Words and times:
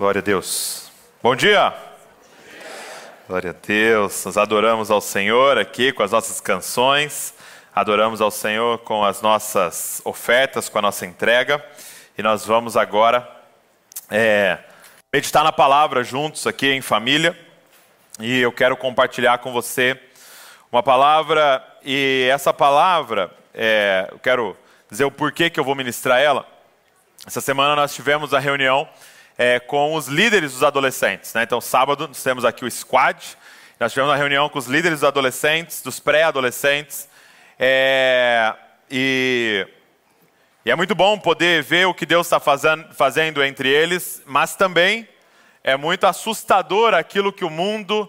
Glória 0.00 0.20
a 0.20 0.22
Deus. 0.22 0.90
Bom 1.22 1.36
dia. 1.36 1.74
Glória 3.28 3.50
a 3.50 3.66
Deus. 3.66 4.24
Nós 4.24 4.38
adoramos 4.38 4.90
ao 4.90 4.98
Senhor 4.98 5.58
aqui 5.58 5.92
com 5.92 6.02
as 6.02 6.10
nossas 6.10 6.40
canções, 6.40 7.34
adoramos 7.74 8.22
ao 8.22 8.30
Senhor 8.30 8.78
com 8.78 9.04
as 9.04 9.20
nossas 9.20 10.00
ofertas, 10.02 10.70
com 10.70 10.78
a 10.78 10.80
nossa 10.80 11.04
entrega. 11.04 11.62
E 12.16 12.22
nós 12.22 12.46
vamos 12.46 12.78
agora 12.78 13.30
é, 14.10 14.56
meditar 15.12 15.44
na 15.44 15.52
palavra 15.52 16.02
juntos 16.02 16.46
aqui 16.46 16.72
em 16.72 16.80
família. 16.80 17.38
E 18.18 18.40
eu 18.40 18.52
quero 18.52 18.78
compartilhar 18.78 19.36
com 19.36 19.52
você 19.52 20.00
uma 20.72 20.82
palavra, 20.82 21.62
e 21.84 22.26
essa 22.32 22.54
palavra, 22.54 23.30
é, 23.52 24.08
eu 24.10 24.18
quero 24.18 24.56
dizer 24.90 25.04
o 25.04 25.10
porquê 25.10 25.50
que 25.50 25.60
eu 25.60 25.64
vou 25.64 25.74
ministrar 25.74 26.18
ela. 26.18 26.46
Essa 27.26 27.42
semana 27.42 27.76
nós 27.76 27.94
tivemos 27.94 28.32
a 28.32 28.38
reunião 28.38 28.88
é, 29.36 29.58
com 29.58 29.94
os 29.94 30.06
líderes 30.06 30.52
dos 30.52 30.62
adolescentes. 30.62 31.32
Né? 31.34 31.42
Então, 31.42 31.60
sábado, 31.60 32.08
nós 32.08 32.22
temos 32.22 32.44
aqui 32.44 32.64
o 32.64 32.70
squad. 32.70 33.36
Nós 33.78 33.92
tivemos 33.92 34.10
uma 34.10 34.16
reunião 34.16 34.48
com 34.48 34.58
os 34.58 34.66
líderes 34.66 35.00
dos 35.00 35.08
adolescentes, 35.08 35.80
dos 35.80 35.98
pré-adolescentes. 35.98 37.08
É, 37.58 38.54
e, 38.90 39.66
e, 40.64 40.70
é 40.70 40.76
muito 40.76 40.94
bom 40.94 41.18
poder 41.18 41.62
ver 41.62 41.86
o 41.86 41.94
que 41.94 42.04
Deus 42.04 42.26
está 42.26 42.38
fazendo, 42.38 42.92
fazendo 42.94 43.42
entre 43.42 43.68
eles, 43.68 44.22
mas 44.26 44.54
também 44.54 45.08
é 45.64 45.76
muito 45.76 46.06
assustador 46.06 46.94
aquilo 46.94 47.32
que 47.32 47.44
o 47.44 47.50
mundo 47.50 48.08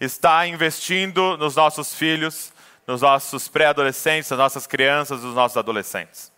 está 0.00 0.46
investindo 0.46 1.36
nos 1.38 1.56
nossos 1.56 1.94
filhos, 1.94 2.52
nos 2.86 3.00
nossos 3.02 3.48
pré-adolescentes, 3.48 4.30
nas 4.30 4.38
nossas 4.38 4.66
crianças, 4.66 5.22
nos 5.22 5.34
nossos 5.34 5.56
adolescentes. 5.56 6.30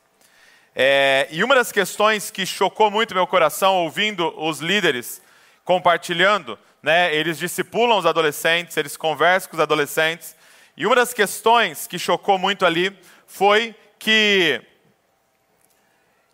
É, 0.81 1.27
e 1.33 1.43
uma 1.43 1.57
das 1.57 1.73
questões 1.73 2.31
que 2.31 2.47
chocou 2.47 2.89
muito 2.89 3.13
meu 3.13 3.27
coração 3.27 3.79
ouvindo 3.79 4.33
os 4.41 4.61
líderes 4.61 5.21
compartilhando, 5.65 6.57
né, 6.81 7.13
eles 7.13 7.37
discipulam 7.37 7.99
os 7.99 8.07
adolescentes, 8.07 8.77
eles 8.77 8.97
conversam 8.97 9.51
com 9.51 9.57
os 9.57 9.61
adolescentes, 9.61 10.37
e 10.77 10.87
uma 10.87 10.95
das 10.95 11.13
questões 11.13 11.89
que 11.89 11.99
chocou 11.99 12.39
muito 12.39 12.65
ali 12.65 12.97
foi 13.27 13.75
que 13.99 14.63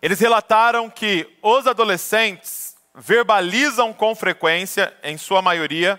eles 0.02 0.20
relataram 0.20 0.90
que 0.90 1.26
os 1.40 1.66
adolescentes 1.66 2.76
verbalizam 2.94 3.94
com 3.94 4.14
frequência, 4.14 4.94
em 5.02 5.16
sua 5.16 5.40
maioria, 5.40 5.98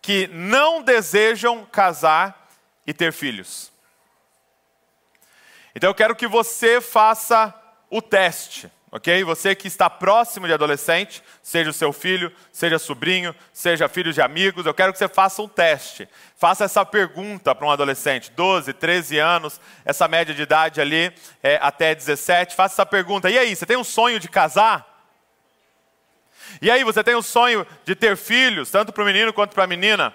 que 0.00 0.26
não 0.28 0.80
desejam 0.80 1.66
casar 1.66 2.48
e 2.86 2.94
ter 2.94 3.12
filhos. 3.12 3.70
Então 5.74 5.90
eu 5.90 5.94
quero 5.94 6.16
que 6.16 6.26
você 6.26 6.80
faça 6.80 7.60
o 7.96 8.02
teste, 8.02 8.68
ok? 8.90 9.22
Você 9.22 9.54
que 9.54 9.68
está 9.68 9.88
próximo 9.88 10.48
de 10.48 10.52
adolescente, 10.52 11.22
seja 11.40 11.70
o 11.70 11.72
seu 11.72 11.92
filho, 11.92 12.32
seja 12.50 12.76
sobrinho, 12.76 13.32
seja 13.52 13.88
filho 13.88 14.12
de 14.12 14.20
amigos, 14.20 14.66
eu 14.66 14.74
quero 14.74 14.92
que 14.92 14.98
você 14.98 15.06
faça 15.06 15.40
um 15.40 15.46
teste. 15.46 16.08
Faça 16.36 16.64
essa 16.64 16.84
pergunta 16.84 17.54
para 17.54 17.64
um 17.64 17.70
adolescente, 17.70 18.32
12, 18.32 18.72
13 18.72 19.18
anos, 19.18 19.60
essa 19.84 20.08
média 20.08 20.34
de 20.34 20.42
idade 20.42 20.80
ali 20.80 21.14
é, 21.40 21.56
até 21.62 21.94
17. 21.94 22.56
Faça 22.56 22.74
essa 22.74 22.84
pergunta. 22.84 23.30
E 23.30 23.38
aí, 23.38 23.54
você 23.54 23.64
tem 23.64 23.76
um 23.76 23.84
sonho 23.84 24.18
de 24.18 24.28
casar? 24.28 25.06
E 26.60 26.68
aí, 26.68 26.82
você 26.82 27.04
tem 27.04 27.14
um 27.14 27.22
sonho 27.22 27.64
de 27.84 27.94
ter 27.94 28.16
filhos, 28.16 28.72
tanto 28.72 28.92
para 28.92 29.04
o 29.04 29.06
menino 29.06 29.32
quanto 29.32 29.54
para 29.54 29.62
a 29.62 29.68
menina? 29.68 30.12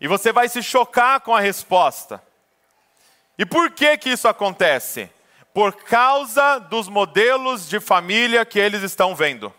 E 0.00 0.08
você 0.08 0.32
vai 0.32 0.48
se 0.48 0.62
chocar 0.62 1.20
com 1.20 1.36
a 1.36 1.40
resposta. 1.40 2.22
E 3.36 3.44
por 3.44 3.70
que 3.70 3.98
que 3.98 4.08
isso 4.08 4.26
acontece? 4.26 5.10
Por 5.52 5.74
causa 5.84 6.58
dos 6.58 6.88
modelos 6.88 7.68
de 7.68 7.80
família 7.80 8.44
que 8.44 8.58
eles 8.58 8.82
estão 8.82 9.14
vendo. 9.14 9.52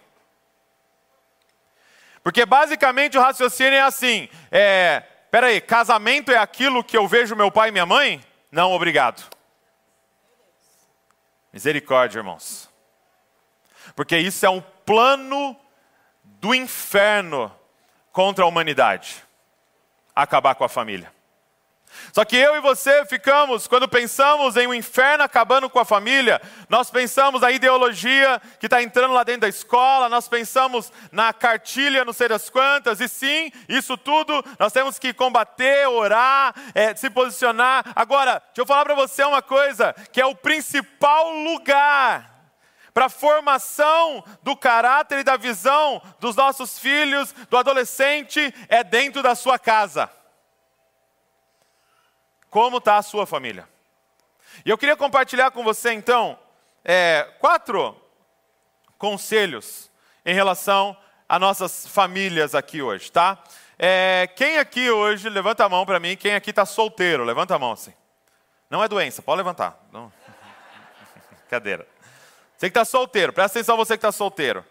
Porque 2.24 2.46
basicamente 2.46 3.18
o 3.18 3.22
raciocínio 3.22 3.74
é 3.74 3.82
assim: 3.82 4.30
é, 4.52 5.04
peraí, 5.32 5.60
casamento 5.62 6.32
é 6.32 6.38
aquilo 6.38 6.84
que 6.84 6.98
eu 6.98 7.08
vejo 7.08 7.36
meu 7.36 7.52
pai 7.52 7.70
e 7.70 7.72
minha 7.72 7.86
mãe? 7.86 8.24
Não, 8.52 8.72
obrigado. 8.72 9.24
Misericórdia, 11.52 12.20
irmãos. 12.20 12.70
Porque 13.96 14.18
isso 14.18 14.46
é 14.46 14.50
um 14.50 14.62
plano 14.86 15.56
do 16.24 16.54
inferno 16.54 17.54
contra 18.12 18.44
a 18.44 18.48
humanidade 18.48 19.24
acabar 20.16 20.56
com 20.56 20.64
a 20.64 20.70
família. 20.70 21.12
Só 22.14 22.26
que 22.26 22.36
eu 22.36 22.56
e 22.56 22.62
você 22.62 23.06
ficamos, 23.06 23.68
quando 23.68 23.88
pensamos 23.88 24.58
em 24.58 24.68
um 24.68 24.74
inferno 24.74 25.24
acabando 25.24 25.70
com 25.70 25.80
a 25.80 25.86
família, 25.86 26.42
nós 26.68 26.90
pensamos 26.90 27.42
na 27.42 27.52
ideologia 27.52 28.42
que 28.60 28.66
está 28.66 28.82
entrando 28.82 29.14
lá 29.14 29.24
dentro 29.24 29.42
da 29.42 29.48
escola, 29.48 30.10
nós 30.10 30.28
pensamos 30.28 30.92
na 31.12 31.32
cartilha, 31.32 32.06
não 32.06 32.14
sei 32.14 32.28
das 32.28 32.50
quantas, 32.50 33.00
e 33.00 33.08
sim, 33.08 33.52
isso 33.68 33.98
tudo 33.98 34.44
nós 34.58 34.74
temos 34.74 34.98
que 34.98 35.14
combater, 35.14 35.88
orar, 35.88 36.54
é, 36.74 36.96
se 36.96 37.10
posicionar. 37.10 37.86
Agora, 37.96 38.42
deixa 38.48 38.62
eu 38.62 38.66
falar 38.66 38.86
para 38.86 38.96
você 38.96 39.24
uma 39.24 39.42
coisa, 39.42 39.94
que 40.12 40.22
é 40.22 40.26
o 40.26 40.36
principal 40.36 41.32
lugar 41.32 42.40
para 42.94 43.06
a 43.06 43.10
formação 43.10 44.24
do 44.44 44.56
caráter 44.58 45.20
e 45.20 45.24
da 45.24 45.38
visão 45.38 46.02
dos 46.20 46.36
nossos 46.36 46.80
filhos, 46.80 47.34
do 47.50 47.58
adolescente, 47.58 48.54
é 48.68 48.84
dentro 48.84 49.22
da 49.22 49.36
sua 49.36 49.60
casa. 49.60 50.10
Como 52.50 52.78
está 52.78 52.98
a 52.98 53.02
sua 53.04 53.26
família? 53.26 53.68
E 54.66 54.70
eu 54.70 54.78
queria 54.78 54.96
compartilhar 54.96 55.52
com 55.52 55.64
você, 55.64 55.94
então, 55.94 56.38
é, 56.84 57.28
quatro 57.40 57.96
conselhos 58.98 59.90
em 60.26 60.34
relação 60.34 60.98
a 61.28 61.38
nossas 61.38 61.88
famílias 61.88 62.56
aqui 62.56 62.82
hoje, 62.82 63.12
tá? 63.12 63.42
É, 63.78 64.28
quem 64.36 64.58
aqui 64.58 64.90
hoje, 64.90 65.30
levanta 65.30 65.64
a 65.64 65.70
mão 65.70 65.86
para 65.86 66.00
mim, 66.00 66.18
quem 66.18 66.36
aqui 66.36 66.50
está 66.50 66.66
solteiro? 66.66 67.24
Levanta 67.24 67.56
a 67.56 67.60
mão 67.60 67.72
assim. 67.72 67.94
Não 68.70 68.84
é 68.84 68.88
doença, 68.88 69.22
pode 69.22 69.38
levantar. 69.38 69.80
Não. 69.92 70.12
Cadeira. 71.50 71.88
Você 72.58 72.66
que 72.70 72.78
está 72.78 72.84
solteiro, 72.84 73.32
presta 73.32 73.60
atenção 73.60 73.78
você 73.78 73.94
que 73.94 74.00
está 74.00 74.12
solteiro. 74.12 74.66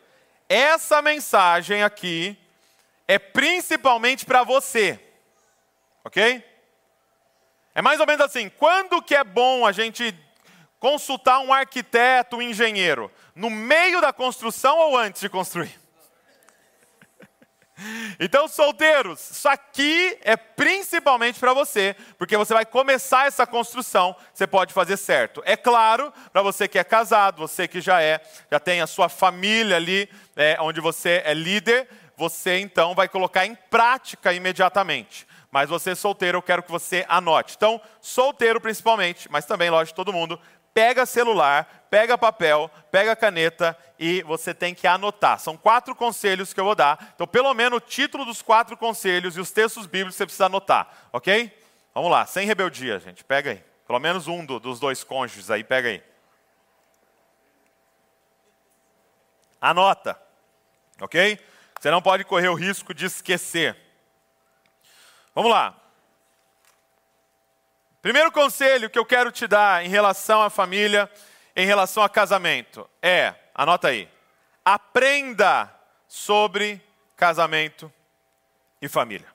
Essa 0.48 1.00
mensagem 1.00 1.82
aqui 1.82 2.38
é 3.06 3.18
principalmente 3.18 4.26
para 4.26 4.42
você, 4.42 5.00
ok? 6.04 6.44
É 7.78 7.82
mais 7.82 8.00
ou 8.00 8.06
menos 8.06 8.26
assim: 8.26 8.48
quando 8.58 9.00
que 9.00 9.14
é 9.14 9.22
bom 9.22 9.64
a 9.64 9.70
gente 9.70 10.12
consultar 10.80 11.38
um 11.38 11.52
arquiteto, 11.52 12.38
um 12.38 12.42
engenheiro? 12.42 13.08
No 13.36 13.48
meio 13.48 14.00
da 14.00 14.12
construção 14.12 14.76
ou 14.76 14.98
antes 14.98 15.20
de 15.20 15.28
construir? 15.28 15.72
Então, 18.18 18.48
solteiros, 18.48 19.30
isso 19.30 19.48
aqui 19.48 20.18
é 20.22 20.36
principalmente 20.36 21.38
para 21.38 21.52
você, 21.52 21.94
porque 22.18 22.36
você 22.36 22.52
vai 22.52 22.66
começar 22.66 23.28
essa 23.28 23.46
construção, 23.46 24.16
você 24.34 24.48
pode 24.48 24.74
fazer 24.74 24.96
certo. 24.96 25.40
É 25.46 25.56
claro, 25.56 26.12
para 26.32 26.42
você 26.42 26.66
que 26.66 26.76
é 26.76 26.82
casado, 26.82 27.38
você 27.38 27.68
que 27.68 27.80
já 27.80 28.02
é, 28.02 28.20
já 28.50 28.58
tem 28.58 28.80
a 28.80 28.86
sua 28.88 29.08
família 29.08 29.76
ali, 29.76 30.10
é, 30.34 30.56
onde 30.58 30.80
você 30.80 31.22
é 31.24 31.32
líder, 31.32 31.88
você 32.16 32.58
então 32.58 32.96
vai 32.96 33.08
colocar 33.08 33.46
em 33.46 33.54
prática 33.54 34.32
imediatamente. 34.32 35.24
Mas 35.58 35.68
você 35.68 35.96
solteiro, 35.96 36.38
eu 36.38 36.42
quero 36.42 36.62
que 36.62 36.70
você 36.70 37.04
anote. 37.08 37.56
Então, 37.56 37.80
solteiro 38.00 38.60
principalmente, 38.60 39.28
mas 39.28 39.44
também, 39.44 39.68
lógico, 39.68 39.96
todo 39.96 40.12
mundo, 40.12 40.40
pega 40.72 41.04
celular, 41.04 41.88
pega 41.90 42.16
papel, 42.16 42.70
pega 42.92 43.16
caneta 43.16 43.76
e 43.98 44.22
você 44.22 44.54
tem 44.54 44.72
que 44.72 44.86
anotar. 44.86 45.40
São 45.40 45.56
quatro 45.56 45.96
conselhos 45.96 46.52
que 46.52 46.60
eu 46.60 46.64
vou 46.64 46.76
dar. 46.76 47.10
Então, 47.12 47.26
pelo 47.26 47.52
menos 47.54 47.78
o 47.78 47.80
título 47.80 48.24
dos 48.24 48.40
quatro 48.40 48.76
conselhos 48.76 49.36
e 49.36 49.40
os 49.40 49.50
textos 49.50 49.84
bíblicos 49.84 50.14
você 50.14 50.26
precisa 50.26 50.46
anotar, 50.46 51.08
ok? 51.12 51.52
Vamos 51.92 52.08
lá, 52.12 52.24
sem 52.24 52.46
rebeldia, 52.46 53.00
gente. 53.00 53.24
Pega 53.24 53.50
aí. 53.50 53.64
Pelo 53.84 53.98
menos 53.98 54.28
um 54.28 54.46
do, 54.46 54.60
dos 54.60 54.78
dois 54.78 55.02
cônjuges 55.02 55.50
aí, 55.50 55.64
pega 55.64 55.88
aí. 55.88 56.00
Anota, 59.60 60.16
ok? 61.00 61.36
Você 61.80 61.90
não 61.90 62.00
pode 62.00 62.22
correr 62.22 62.48
o 62.48 62.54
risco 62.54 62.94
de 62.94 63.06
esquecer. 63.06 63.87
Vamos 65.38 65.52
lá. 65.52 65.72
Primeiro 68.02 68.32
conselho 68.32 68.90
que 68.90 68.98
eu 68.98 69.06
quero 69.06 69.30
te 69.30 69.46
dar 69.46 69.86
em 69.86 69.88
relação 69.88 70.42
à 70.42 70.50
família, 70.50 71.08
em 71.54 71.64
relação 71.64 72.02
a 72.02 72.08
casamento, 72.08 72.90
é, 73.00 73.32
anota 73.54 73.86
aí, 73.86 74.10
aprenda 74.64 75.72
sobre 76.08 76.84
casamento 77.14 77.92
e 78.82 78.88
família. 78.88 79.28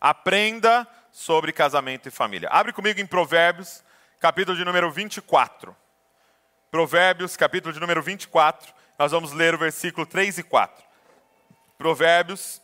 Aprenda 0.00 0.88
sobre 1.12 1.52
casamento 1.52 2.08
e 2.08 2.10
família. 2.10 2.48
Abre 2.48 2.72
comigo 2.72 2.98
em 2.98 3.06
Provérbios, 3.06 3.84
capítulo 4.20 4.56
de 4.56 4.64
número 4.64 4.90
24. 4.90 5.76
Provérbios, 6.70 7.36
capítulo 7.36 7.74
de 7.74 7.78
número 7.78 8.02
24, 8.02 8.72
nós 8.98 9.12
vamos 9.12 9.32
ler 9.32 9.54
o 9.54 9.58
versículo 9.58 10.06
3 10.06 10.38
e 10.38 10.42
4. 10.44 10.82
Provérbios 11.76 12.62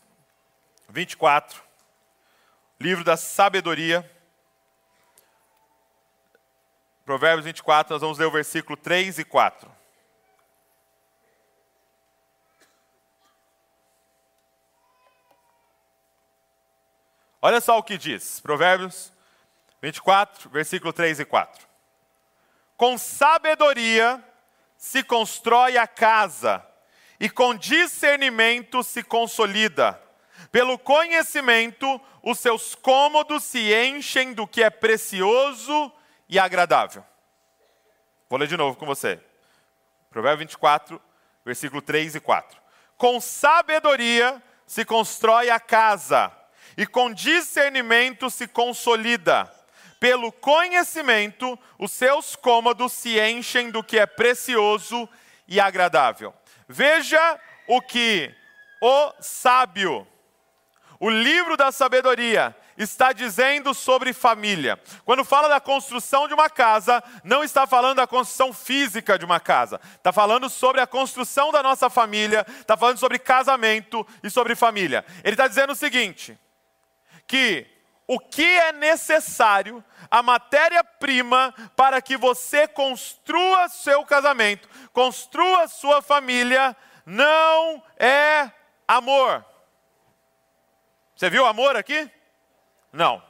24, 0.88 1.67
livro 2.80 3.02
da 3.02 3.16
sabedoria. 3.16 4.08
Provérbios 7.04 7.44
24, 7.44 7.94
nós 7.94 8.02
vamos 8.02 8.18
ler 8.18 8.26
o 8.26 8.30
versículo 8.30 8.76
3 8.76 9.18
e 9.18 9.24
4. 9.24 9.78
Olha 17.40 17.60
só 17.60 17.78
o 17.78 17.82
que 17.82 17.96
diz, 17.96 18.40
Provérbios 18.40 19.12
24, 19.80 20.50
versículo 20.50 20.92
3 20.92 21.20
e 21.20 21.24
4. 21.24 21.66
Com 22.76 22.98
sabedoria 22.98 24.22
se 24.76 25.02
constrói 25.02 25.76
a 25.76 25.86
casa, 25.86 26.64
e 27.18 27.28
com 27.28 27.54
discernimento 27.54 28.82
se 28.84 29.02
consolida. 29.02 30.00
Pelo 30.50 30.78
conhecimento, 30.78 32.00
os 32.22 32.38
seus 32.38 32.74
cômodos 32.74 33.44
se 33.44 33.72
enchem 33.74 34.32
do 34.32 34.46
que 34.46 34.62
é 34.62 34.70
precioso 34.70 35.92
e 36.28 36.38
agradável. 36.38 37.04
Vou 38.28 38.38
ler 38.38 38.48
de 38.48 38.56
novo 38.56 38.76
com 38.76 38.86
você. 38.86 39.20
Provérbio 40.10 40.40
24, 40.40 41.00
versículo 41.44 41.82
3 41.82 42.14
e 42.14 42.20
4. 42.20 42.60
Com 42.96 43.20
sabedoria 43.20 44.42
se 44.66 44.84
constrói 44.84 45.48
a 45.50 45.58
casa, 45.58 46.32
e 46.76 46.86
com 46.86 47.12
discernimento 47.12 48.30
se 48.30 48.46
consolida. 48.46 49.52
Pelo 49.98 50.30
conhecimento, 50.30 51.58
os 51.78 51.90
seus 51.90 52.36
cômodos 52.36 52.92
se 52.92 53.18
enchem 53.18 53.70
do 53.70 53.82
que 53.82 53.98
é 53.98 54.06
precioso 54.06 55.08
e 55.46 55.58
agradável. 55.58 56.32
Veja 56.68 57.40
o 57.66 57.80
que 57.80 58.32
o 58.80 59.12
sábio, 59.20 60.06
o 61.00 61.08
livro 61.08 61.56
da 61.56 61.70
sabedoria, 61.70 62.56
está 62.76 63.12
dizendo 63.12 63.74
sobre 63.74 64.12
família. 64.12 64.80
Quando 65.04 65.24
fala 65.24 65.48
da 65.48 65.60
construção 65.60 66.28
de 66.28 66.34
uma 66.34 66.48
casa, 66.48 67.02
não 67.24 67.42
está 67.42 67.66
falando 67.66 67.96
da 67.96 68.06
construção 68.06 68.52
física 68.52 69.18
de 69.18 69.24
uma 69.24 69.40
casa, 69.40 69.80
está 69.96 70.12
falando 70.12 70.48
sobre 70.48 70.80
a 70.80 70.86
construção 70.86 71.50
da 71.50 71.62
nossa 71.62 71.90
família, 71.90 72.46
está 72.60 72.76
falando 72.76 72.98
sobre 72.98 73.18
casamento 73.18 74.06
e 74.22 74.30
sobre 74.30 74.54
família. 74.54 75.04
Ele 75.24 75.34
está 75.34 75.48
dizendo 75.48 75.72
o 75.72 75.76
seguinte: 75.76 76.38
que 77.26 77.66
o 78.06 78.18
que 78.18 78.42
é 78.42 78.72
necessário, 78.72 79.84
a 80.10 80.22
matéria-prima 80.22 81.52
para 81.76 82.00
que 82.00 82.16
você 82.16 82.66
construa 82.66 83.68
seu 83.68 84.04
casamento, 84.04 84.68
construa 84.92 85.68
sua 85.68 86.00
família, 86.00 86.74
não 87.04 87.82
é 87.98 88.50
amor. 88.86 89.44
Você 91.18 91.28
viu 91.28 91.44
amor 91.44 91.74
aqui? 91.74 92.08
Não. 92.92 93.20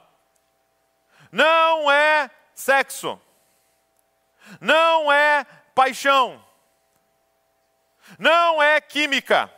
Não 1.31 1.89
é 1.89 2.29
sexo. 2.53 3.19
Não 4.61 5.11
é 5.11 5.43
paixão. 5.73 6.45
Não 8.19 8.61
é 8.61 8.79
química. 8.79 9.51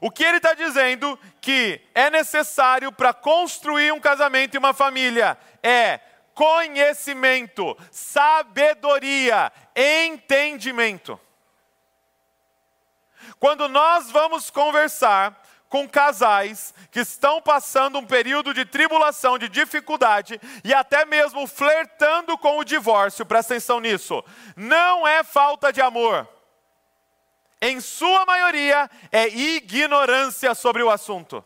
O 0.00 0.12
que 0.12 0.22
ele 0.22 0.36
está 0.36 0.54
dizendo 0.54 1.18
que 1.40 1.84
é 1.92 2.08
necessário 2.08 2.92
para 2.92 3.12
construir 3.12 3.90
um 3.90 3.98
casamento 3.98 4.54
e 4.54 4.58
uma 4.58 4.72
família 4.72 5.36
é 5.64 5.98
conhecimento, 6.32 7.76
sabedoria, 7.90 9.52
entendimento. 9.74 11.20
Quando 13.40 13.68
nós 13.68 14.08
vamos 14.12 14.50
conversar 14.50 15.39
com 15.70 15.88
casais 15.88 16.74
que 16.90 17.00
estão 17.00 17.40
passando 17.40 17.98
um 17.98 18.04
período 18.04 18.52
de 18.52 18.66
tribulação, 18.66 19.38
de 19.38 19.48
dificuldade 19.48 20.38
e 20.62 20.74
até 20.74 21.06
mesmo 21.06 21.46
flertando 21.46 22.36
com 22.36 22.58
o 22.58 22.64
divórcio, 22.64 23.24
presta 23.24 23.54
atenção 23.54 23.80
nisso, 23.80 24.22
não 24.54 25.08
é 25.08 25.24
falta 25.24 25.72
de 25.72 25.80
amor 25.80 26.28
em 27.60 27.80
sua 27.80 28.24
maioria, 28.24 28.90
é 29.12 29.28
ignorância 29.28 30.54
sobre 30.54 30.82
o 30.82 30.90
assunto. 30.90 31.44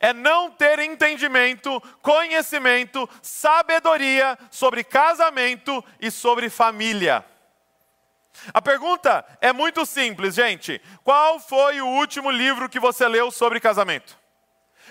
É 0.00 0.12
não 0.12 0.50
ter 0.50 0.80
entendimento, 0.80 1.80
conhecimento, 2.02 3.08
sabedoria 3.22 4.36
sobre 4.50 4.84
casamento 4.84 5.82
e 6.00 6.10
sobre 6.10 6.50
família. 6.50 7.24
A 8.52 8.62
pergunta 8.62 9.24
é 9.40 9.52
muito 9.52 9.84
simples, 9.86 10.34
gente. 10.34 10.80
Qual 11.02 11.38
foi 11.38 11.80
o 11.80 11.86
último 11.86 12.30
livro 12.30 12.68
que 12.68 12.80
você 12.80 13.06
leu 13.08 13.30
sobre 13.30 13.60
casamento? 13.60 14.16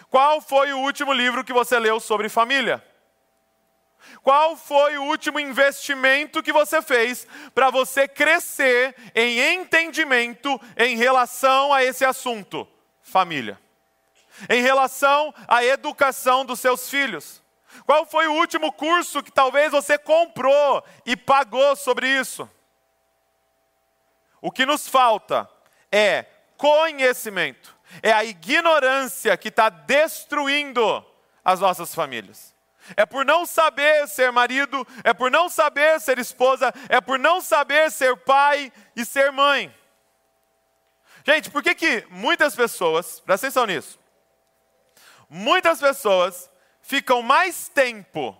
Qual 0.09 0.41
foi 0.41 0.73
o 0.73 0.79
último 0.79 1.13
livro 1.13 1.43
que 1.43 1.53
você 1.53 1.79
leu 1.79 1.99
sobre 1.99 2.29
família? 2.29 2.83
Qual 4.21 4.55
foi 4.55 4.97
o 4.97 5.03
último 5.03 5.39
investimento 5.39 6.43
que 6.43 6.51
você 6.51 6.81
fez 6.81 7.27
para 7.53 7.69
você 7.69 8.07
crescer 8.07 8.95
em 9.13 9.39
entendimento 9.53 10.59
em 10.77 10.95
relação 10.95 11.73
a 11.73 11.83
esse 11.83 12.05
assunto? 12.05 12.67
Família. 13.01 13.59
Em 14.49 14.61
relação 14.61 15.33
à 15.47 15.63
educação 15.63 16.45
dos 16.45 16.59
seus 16.59 16.89
filhos. 16.89 17.41
Qual 17.85 18.05
foi 18.05 18.27
o 18.27 18.33
último 18.33 18.71
curso 18.71 19.21
que 19.21 19.31
talvez 19.31 19.71
você 19.71 19.97
comprou 19.97 20.83
e 21.05 21.15
pagou 21.15 21.75
sobre 21.75 22.07
isso? 22.07 22.49
O 24.45 24.51
que 24.51 24.63
nos 24.63 24.87
falta 24.87 25.49
é 25.91 26.23
conhecimento, 26.55 27.75
é 28.03 28.11
a 28.11 28.23
ignorância 28.23 29.35
que 29.35 29.47
está 29.47 29.69
destruindo 29.69 31.03
as 31.43 31.59
nossas 31.59 31.95
famílias. 31.95 32.53
É 32.95 33.07
por 33.07 33.25
não 33.25 33.43
saber 33.47 34.07
ser 34.07 34.31
marido, 34.31 34.87
é 35.03 35.15
por 35.15 35.31
não 35.31 35.49
saber 35.49 35.99
ser 35.99 36.19
esposa, 36.19 36.71
é 36.89 37.01
por 37.01 37.17
não 37.17 37.41
saber 37.41 37.89
ser 37.89 38.15
pai 38.17 38.71
e 38.95 39.03
ser 39.03 39.31
mãe. 39.31 39.75
Gente, 41.25 41.49
por 41.49 41.63
que, 41.63 41.73
que 41.73 42.05
muitas 42.11 42.55
pessoas, 42.55 43.19
presta 43.21 43.47
atenção 43.47 43.65
nisso, 43.65 43.99
muitas 45.27 45.79
pessoas 45.79 46.51
ficam 46.83 47.23
mais 47.23 47.67
tempo 47.67 48.39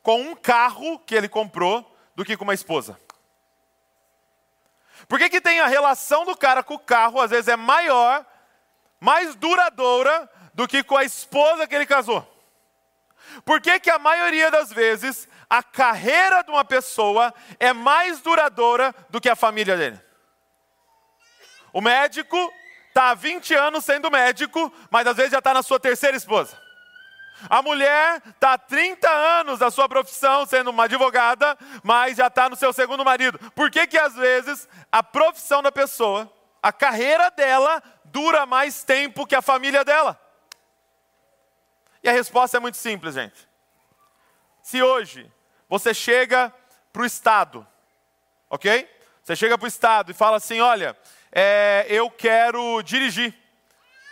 com 0.00 0.20
um 0.20 0.36
carro 0.36 1.00
que 1.00 1.16
ele 1.16 1.28
comprou 1.28 1.92
do 2.14 2.24
que 2.24 2.36
com 2.36 2.44
uma 2.44 2.54
esposa? 2.54 2.96
Por 5.10 5.18
que, 5.18 5.28
que 5.28 5.40
tem 5.40 5.58
a 5.58 5.66
relação 5.66 6.24
do 6.24 6.36
cara 6.36 6.62
com 6.62 6.74
o 6.74 6.78
carro, 6.78 7.20
às 7.20 7.32
vezes 7.32 7.48
é 7.48 7.56
maior, 7.56 8.24
mais 9.00 9.34
duradoura 9.34 10.30
do 10.54 10.68
que 10.68 10.84
com 10.84 10.96
a 10.96 11.02
esposa 11.02 11.66
que 11.66 11.74
ele 11.74 11.84
casou? 11.84 12.24
Por 13.44 13.60
que, 13.60 13.80
que 13.80 13.90
a 13.90 13.98
maioria 13.98 14.52
das 14.52 14.72
vezes 14.72 15.28
a 15.50 15.64
carreira 15.64 16.44
de 16.44 16.52
uma 16.52 16.64
pessoa 16.64 17.34
é 17.58 17.72
mais 17.72 18.20
duradoura 18.20 18.94
do 19.08 19.20
que 19.20 19.28
a 19.28 19.34
família 19.34 19.76
dele? 19.76 20.00
O 21.72 21.80
médico 21.80 22.38
está 22.86 23.10
há 23.10 23.14
20 23.14 23.52
anos 23.54 23.84
sendo 23.84 24.12
médico, 24.12 24.72
mas 24.92 25.08
às 25.08 25.16
vezes 25.16 25.32
já 25.32 25.38
está 25.38 25.52
na 25.52 25.64
sua 25.64 25.80
terceira 25.80 26.16
esposa. 26.16 26.56
A 27.48 27.62
mulher 27.62 28.22
está 28.26 28.54
há 28.54 28.58
30 28.58 29.08
anos 29.08 29.58
da 29.58 29.70
sua 29.70 29.88
profissão 29.88 30.44
sendo 30.44 30.70
uma 30.70 30.84
advogada, 30.84 31.56
mas 31.82 32.16
já 32.16 32.26
está 32.26 32.48
no 32.48 32.56
seu 32.56 32.72
segundo 32.72 33.04
marido. 33.04 33.38
Por 33.52 33.70
que, 33.70 33.86
que 33.86 33.98
às 33.98 34.14
vezes 34.14 34.68
a 34.90 35.02
profissão 35.02 35.62
da 35.62 35.72
pessoa, 35.72 36.30
a 36.62 36.72
carreira 36.72 37.30
dela, 37.30 37.82
dura 38.04 38.44
mais 38.46 38.82
tempo 38.82 39.26
que 39.26 39.34
a 39.34 39.42
família 39.42 39.84
dela? 39.84 40.20
E 42.02 42.08
a 42.08 42.12
resposta 42.12 42.56
é 42.56 42.60
muito 42.60 42.76
simples, 42.76 43.14
gente. 43.14 43.48
Se 44.62 44.82
hoje 44.82 45.30
você 45.68 45.94
chega 45.94 46.52
para 46.92 47.02
o 47.02 47.06
Estado, 47.06 47.66
ok? 48.48 48.88
Você 49.22 49.36
chega 49.36 49.56
para 49.56 49.64
o 49.64 49.68
Estado 49.68 50.10
e 50.10 50.14
fala 50.14 50.36
assim: 50.36 50.60
olha, 50.60 50.96
é, 51.30 51.86
eu 51.88 52.10
quero 52.10 52.82
dirigir. 52.82 53.39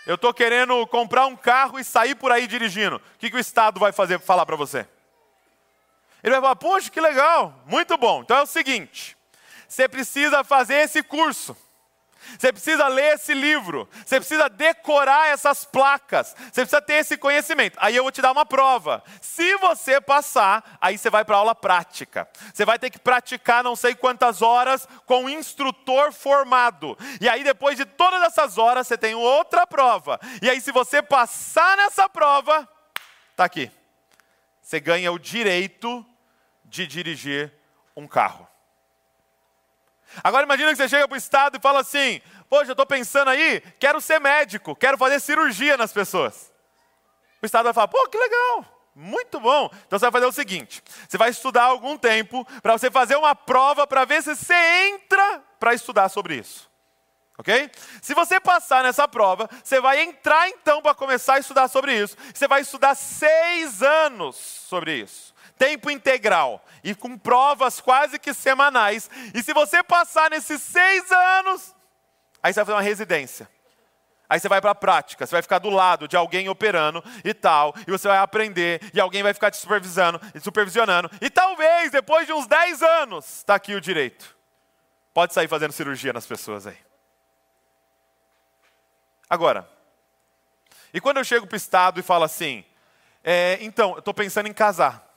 Eu 0.08 0.14
estou 0.14 0.32
querendo 0.32 0.86
comprar 0.86 1.26
um 1.26 1.36
carro 1.36 1.78
e 1.78 1.84
sair 1.84 2.14
por 2.14 2.32
aí 2.32 2.46
dirigindo. 2.46 2.96
O 2.96 3.18
que, 3.18 3.28
que 3.28 3.36
o 3.36 3.38
Estado 3.38 3.78
vai 3.78 3.92
fazer 3.92 4.18
falar 4.18 4.46
para 4.46 4.56
você? 4.56 4.88
Ele 6.24 6.32
vai 6.32 6.40
falar: 6.40 6.56
poxa, 6.56 6.90
que 6.90 6.98
legal, 6.98 7.62
muito 7.66 7.94
bom. 7.98 8.22
Então 8.22 8.38
é 8.38 8.42
o 8.42 8.46
seguinte: 8.46 9.14
você 9.68 9.86
precisa 9.86 10.42
fazer 10.42 10.76
esse 10.76 11.02
curso. 11.02 11.54
Você 12.38 12.52
precisa 12.52 12.88
ler 12.88 13.14
esse 13.14 13.32
livro, 13.32 13.88
você 14.04 14.18
precisa 14.18 14.48
decorar 14.48 15.28
essas 15.28 15.64
placas, 15.64 16.34
você 16.38 16.62
precisa 16.62 16.82
ter 16.82 16.94
esse 16.94 17.16
conhecimento. 17.16 17.78
Aí 17.80 17.94
eu 17.94 18.02
vou 18.02 18.12
te 18.12 18.20
dar 18.20 18.32
uma 18.32 18.44
prova. 18.44 19.02
Se 19.20 19.56
você 19.58 20.00
passar, 20.00 20.78
aí 20.80 20.98
você 20.98 21.08
vai 21.08 21.24
para 21.24 21.36
aula 21.36 21.54
prática. 21.54 22.28
Você 22.52 22.64
vai 22.64 22.78
ter 22.78 22.90
que 22.90 22.98
praticar 22.98 23.62
não 23.62 23.76
sei 23.76 23.94
quantas 23.94 24.42
horas 24.42 24.86
com 25.06 25.24
um 25.24 25.28
instrutor 25.28 26.12
formado. 26.12 26.98
E 27.20 27.28
aí 27.28 27.44
depois 27.44 27.76
de 27.76 27.84
todas 27.84 28.22
essas 28.22 28.58
horas 28.58 28.86
você 28.86 28.98
tem 28.98 29.14
outra 29.14 29.66
prova. 29.66 30.18
E 30.42 30.50
aí 30.50 30.60
se 30.60 30.72
você 30.72 31.00
passar 31.00 31.76
nessa 31.76 32.08
prova, 32.08 32.68
tá 33.36 33.44
aqui. 33.44 33.70
Você 34.60 34.80
ganha 34.80 35.10
o 35.10 35.18
direito 35.18 36.04
de 36.64 36.86
dirigir 36.86 37.52
um 37.96 38.06
carro. 38.06 38.46
Agora 40.22 40.44
imagina 40.44 40.70
que 40.70 40.76
você 40.76 40.88
chega 40.88 41.06
para 41.06 41.14
o 41.14 41.18
Estado 41.18 41.56
e 41.56 41.60
fala 41.60 41.80
assim: 41.80 42.20
Poxa, 42.48 42.70
eu 42.70 42.72
estou 42.72 42.86
pensando 42.86 43.28
aí, 43.28 43.60
quero 43.78 44.00
ser 44.00 44.20
médico, 44.20 44.74
quero 44.74 44.96
fazer 44.98 45.20
cirurgia 45.20 45.76
nas 45.76 45.92
pessoas. 45.92 46.52
O 47.42 47.46
Estado 47.46 47.64
vai 47.64 47.74
falar: 47.74 47.88
Pô, 47.88 48.08
que 48.08 48.18
legal, 48.18 48.64
muito 48.94 49.38
bom. 49.38 49.70
Então 49.86 49.98
você 49.98 50.06
vai 50.06 50.12
fazer 50.12 50.26
o 50.26 50.32
seguinte: 50.32 50.82
você 51.08 51.16
vai 51.16 51.30
estudar 51.30 51.64
algum 51.64 51.96
tempo 51.96 52.44
para 52.62 52.72
você 52.72 52.90
fazer 52.90 53.16
uma 53.16 53.34
prova 53.34 53.86
para 53.86 54.04
ver 54.04 54.22
se 54.22 54.34
você 54.34 54.54
entra 54.88 55.42
para 55.60 55.74
estudar 55.74 56.08
sobre 56.08 56.36
isso. 56.36 56.68
Ok? 57.38 57.70
Se 58.02 58.14
você 58.14 58.40
passar 58.40 58.82
nessa 58.82 59.06
prova, 59.06 59.48
você 59.62 59.80
vai 59.80 60.00
entrar 60.00 60.48
então 60.48 60.82
para 60.82 60.92
começar 60.92 61.34
a 61.34 61.38
estudar 61.38 61.68
sobre 61.68 61.96
isso. 61.96 62.16
Você 62.34 62.48
vai 62.48 62.62
estudar 62.62 62.96
seis 62.96 63.80
anos 63.80 64.34
sobre 64.34 64.96
isso. 64.96 65.32
Tempo 65.58 65.90
integral. 65.90 66.64
E 66.82 66.94
com 66.94 67.18
provas 67.18 67.80
quase 67.80 68.18
que 68.18 68.32
semanais. 68.32 69.10
E 69.34 69.42
se 69.42 69.52
você 69.52 69.82
passar 69.82 70.30
nesses 70.30 70.62
seis 70.62 71.10
anos, 71.10 71.74
aí 72.42 72.52
você 72.52 72.60
vai 72.60 72.64
fazer 72.64 72.76
uma 72.76 72.82
residência. 72.82 73.48
Aí 74.28 74.38
você 74.38 74.48
vai 74.48 74.60
para 74.60 74.72
a 74.72 74.74
prática, 74.74 75.26
você 75.26 75.32
vai 75.32 75.40
ficar 75.40 75.58
do 75.58 75.70
lado 75.70 76.06
de 76.06 76.14
alguém 76.14 76.50
operando 76.50 77.02
e 77.24 77.32
tal, 77.32 77.74
e 77.86 77.90
você 77.90 78.06
vai 78.06 78.18
aprender, 78.18 78.78
e 78.92 79.00
alguém 79.00 79.22
vai 79.22 79.32
ficar 79.32 79.50
te 79.50 79.56
supervisionando, 79.56 80.20
supervisionando, 80.42 81.10
e 81.18 81.30
talvez 81.30 81.90
depois 81.90 82.26
de 82.26 82.34
uns 82.34 82.46
10 82.46 82.82
anos, 82.82 83.38
está 83.38 83.54
aqui 83.54 83.74
o 83.74 83.80
direito. 83.80 84.36
Pode 85.14 85.32
sair 85.32 85.48
fazendo 85.48 85.72
cirurgia 85.72 86.12
nas 86.12 86.26
pessoas 86.26 86.66
aí. 86.66 86.76
Agora, 89.30 89.66
e 90.92 91.00
quando 91.00 91.16
eu 91.16 91.24
chego 91.24 91.46
para 91.46 91.54
o 91.54 91.56
Estado 91.56 91.98
e 91.98 92.02
falo 92.02 92.24
assim, 92.24 92.66
é, 93.24 93.58
então, 93.60 93.92
eu 93.92 93.98
estou 93.98 94.14
pensando 94.14 94.46
em 94.46 94.52
casar. 94.52 95.07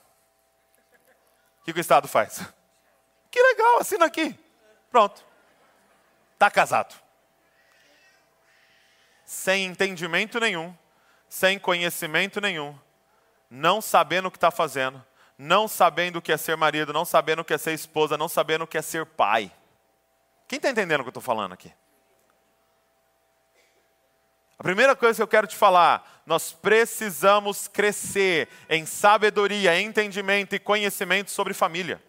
O 1.62 1.64
que, 1.64 1.70
o 1.70 1.80
Estado 1.80 2.08
faz? 2.08 2.42
Que 3.30 3.40
legal, 3.40 3.78
assina 3.78 4.04
aqui. 4.06 4.36
Pronto. 4.90 5.24
Está 6.34 6.50
casado. 6.50 6.92
Sem 9.24 9.66
entendimento 9.66 10.40
nenhum, 10.40 10.76
sem 11.28 11.60
conhecimento 11.60 12.40
nenhum, 12.40 12.76
não 13.48 13.80
sabendo 13.80 14.26
o 14.26 14.30
que 14.30 14.36
está 14.36 14.50
fazendo, 14.50 15.02
não 15.38 15.68
sabendo 15.68 16.16
o 16.18 16.22
que 16.22 16.32
é 16.32 16.36
ser 16.36 16.56
marido, 16.56 16.92
não 16.92 17.04
sabendo 17.04 17.42
o 17.42 17.44
que 17.44 17.54
é 17.54 17.58
ser 17.58 17.72
esposa, 17.72 18.18
não 18.18 18.28
sabendo 18.28 18.64
o 18.64 18.66
que 18.66 18.76
é 18.76 18.82
ser 18.82 19.06
pai. 19.06 19.50
Quem 20.48 20.56
está 20.56 20.68
entendendo 20.68 21.00
o 21.00 21.04
que 21.04 21.08
eu 21.08 21.10
estou 21.10 21.22
falando 21.22 21.52
aqui? 21.52 21.72
A 24.62 24.64
primeira 24.64 24.94
coisa 24.94 25.16
que 25.16 25.22
eu 25.24 25.26
quero 25.26 25.48
te 25.48 25.56
falar, 25.56 26.22
nós 26.24 26.52
precisamos 26.52 27.66
crescer 27.66 28.48
em 28.70 28.86
sabedoria, 28.86 29.80
entendimento 29.80 30.54
e 30.54 30.60
conhecimento 30.60 31.32
sobre 31.32 31.52
família. 31.52 32.00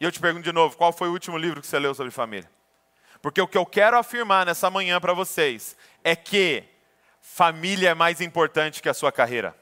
E 0.00 0.04
eu 0.04 0.10
te 0.10 0.18
pergunto 0.18 0.44
de 0.44 0.52
novo, 0.52 0.74
qual 0.74 0.90
foi 0.90 1.08
o 1.08 1.12
último 1.12 1.36
livro 1.36 1.60
que 1.60 1.66
você 1.66 1.78
leu 1.78 1.94
sobre 1.94 2.10
família? 2.10 2.50
Porque 3.20 3.42
o 3.42 3.46
que 3.46 3.58
eu 3.58 3.66
quero 3.66 3.98
afirmar 3.98 4.46
nessa 4.46 4.70
manhã 4.70 4.98
para 4.98 5.12
vocês 5.12 5.76
é 6.02 6.16
que 6.16 6.64
família 7.20 7.90
é 7.90 7.94
mais 7.94 8.22
importante 8.22 8.80
que 8.80 8.88
a 8.88 8.94
sua 8.94 9.12
carreira. 9.12 9.54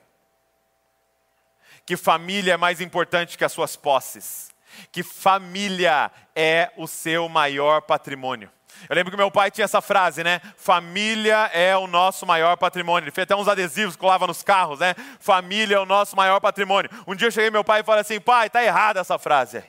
Que 1.85 1.97
família 1.97 2.55
é 2.55 2.57
mais 2.57 2.81
importante 2.81 3.37
que 3.37 3.45
as 3.45 3.51
suas 3.51 3.75
posses. 3.75 4.53
Que 4.93 5.03
família 5.03 6.13
é 6.33 6.71
o 6.77 6.87
seu 6.87 7.29
maior 7.29 7.83
patrimônio. 7.83 8.53
Eu 8.89 8.97
lembro 8.97 9.11
que 9.11 9.17
meu 9.17 9.31
pai 9.31 9.51
tinha 9.51 9.65
essa 9.65 9.81
frase, 9.81 10.25
né? 10.25 10.41
Família 10.57 11.51
é 11.53 11.77
o 11.77 11.87
nosso 11.87 12.27
maior 12.27 12.57
patrimônio. 12.57 13.05
Ele 13.05 13.11
fez 13.11 13.25
até 13.25 13.37
uns 13.37 13.49
adesivos 13.49 13.95
que 13.95 14.01
colava 14.01 14.27
nos 14.27 14.43
carros, 14.43 14.81
né? 14.81 14.95
Família 15.19 15.77
é 15.77 15.79
o 15.79 15.87
nosso 15.87 16.17
maior 16.17 16.41
patrimônio. 16.41 16.91
Um 17.07 17.15
dia 17.15 17.29
eu 17.29 17.33
cheguei 17.33 17.51
meu 17.51 17.65
pai 17.65 17.81
e 17.81 17.85
falei 17.85 18.01
assim: 18.01 18.21
pai, 18.21 18.49
tá 18.49 18.63
errada 18.63 19.01
essa 19.01 19.19
frase. 19.19 19.63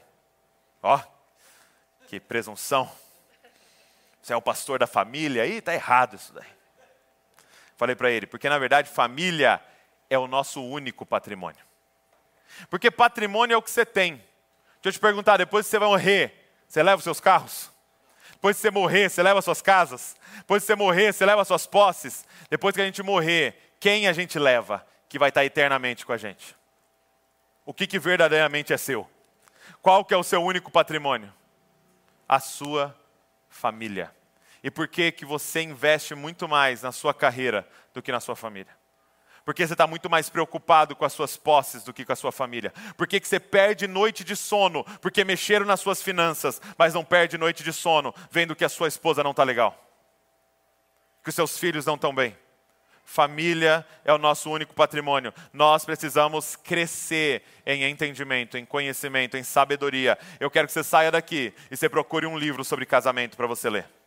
Ó, 0.82 1.00
que 2.08 2.20
presunção. 2.20 2.90
Você 4.22 4.34
é 4.34 4.36
o 4.36 4.42
pastor 4.42 4.80
da 4.80 4.88
família? 4.88 5.44
Aí 5.44 5.62
tá 5.62 5.74
errado 5.74 6.16
isso 6.16 6.34
daí. 6.34 6.48
Falei 7.76 7.96
para 7.96 8.12
ele, 8.12 8.28
porque 8.28 8.48
na 8.48 8.60
verdade 8.60 8.90
família 8.90 9.60
é 10.10 10.18
o 10.18 10.28
nosso 10.28 10.64
único 10.64 11.06
patrimônio. 11.06 11.66
Porque 12.70 12.92
patrimônio 12.92 13.56
é 13.56 13.58
o 13.58 13.62
que 13.62 13.72
você 13.72 13.86
tem. 13.86 14.16
Deixa 14.82 14.90
eu 14.90 14.92
te 14.92 15.00
perguntar, 15.00 15.38
depois 15.38 15.66
que 15.66 15.72
você 15.72 15.80
vai 15.80 15.88
morrer, 15.88 16.54
você 16.68 16.84
leva 16.84 16.98
os 16.98 17.04
seus 17.04 17.20
carros? 17.20 17.71
Depois 18.42 18.56
de 18.56 18.64
você 18.64 18.72
morrer, 18.72 19.08
você 19.08 19.22
leva 19.22 19.40
suas 19.40 19.62
casas. 19.62 20.16
Depois 20.38 20.64
de 20.64 20.66
você 20.66 20.76
morrer, 20.76 21.14
você 21.14 21.24
leva 21.24 21.46
suas 21.46 21.68
posses. 21.68 22.26
Depois 22.50 22.74
que 22.74 22.82
a 22.82 22.86
gente 22.86 23.04
morrer, 23.04 23.76
quem 23.80 24.08
a 24.08 24.14
gente 24.14 24.40
leva 24.40 24.84
que 25.08 25.20
vai 25.20 25.30
estar 25.30 25.46
eternamente 25.46 26.04
com 26.04 26.12
a 26.12 26.18
gente? 26.18 26.56
O 27.64 27.72
que, 27.72 27.86
que 27.86 28.00
verdadeiramente 28.00 28.74
é 28.74 28.78
seu? 28.78 29.08
Qual 29.80 30.04
que 30.04 30.12
é 30.12 30.18
o 30.18 30.24
seu 30.24 30.44
único 30.44 30.72
patrimônio? 30.72 31.32
A 32.28 32.40
sua 32.40 32.98
família. 33.48 34.12
E 34.64 34.72
por 34.72 34.88
que 34.88 35.12
que 35.12 35.24
você 35.24 35.62
investe 35.62 36.16
muito 36.16 36.50
mais 36.50 36.82
na 36.82 36.92
sua 36.92 37.14
carreira 37.14 37.70
do 37.94 38.02
que 38.02 38.12
na 38.12 38.20
sua 38.20 38.36
família? 38.36 38.76
Porque 39.46 39.66
você 39.66 39.74
está 39.74 39.88
muito 39.88 40.10
mais 40.10 40.30
preocupado 40.30 40.96
com 40.96 41.04
as 41.04 41.14
suas 41.14 41.36
posses 41.36 41.84
do 41.84 41.94
que 41.94 42.06
com 42.06 42.14
a 42.14 42.16
sua 42.16 42.32
família. 42.32 42.74
Por 42.96 43.08
que 43.08 43.20
você 43.20 43.40
perde 43.40 43.88
noite 43.88 44.24
de 44.24 44.36
sono? 44.36 44.84
Porque 45.02 45.24
mexeram 45.24 45.66
nas 45.66 45.80
suas 45.80 46.02
finanças, 46.02 46.62
mas 46.78 46.94
não 46.94 47.04
perde 47.04 47.38
noite 47.38 47.64
de 47.64 47.74
sono 47.74 48.14
vendo 48.30 48.56
que 48.56 48.66
a 48.66 48.70
sua 48.70 48.88
esposa 48.88 49.24
não 49.24 49.32
está 49.32 49.44
legal. 49.44 49.78
Que 51.24 51.30
os 51.30 51.36
seus 51.36 51.58
filhos 51.58 51.86
não 51.86 51.96
estão 51.96 52.14
bem. 52.14 52.38
Família 53.04 53.86
é 54.06 54.14
o 54.14 54.18
nosso 54.18 54.50
único 54.50 54.74
patrimônio. 54.74 55.34
Nós 55.52 55.84
precisamos 55.84 56.56
crescer 56.56 57.44
em 57.66 57.84
entendimento, 57.84 58.58
em 58.58 58.66
conhecimento, 58.66 59.36
em 59.36 59.44
sabedoria. 59.44 60.18
Eu 60.40 60.52
quero 60.52 60.68
que 60.68 60.74
você 60.74 60.84
saia 60.84 61.12
daqui 61.12 61.54
e 61.70 61.76
você 61.76 61.90
procure 61.90 62.26
um 62.26 62.38
livro 62.38 62.64
sobre 62.64 62.86
casamento 62.86 63.36
para 63.36 63.48
você 63.48 63.70
ler. 63.70 64.01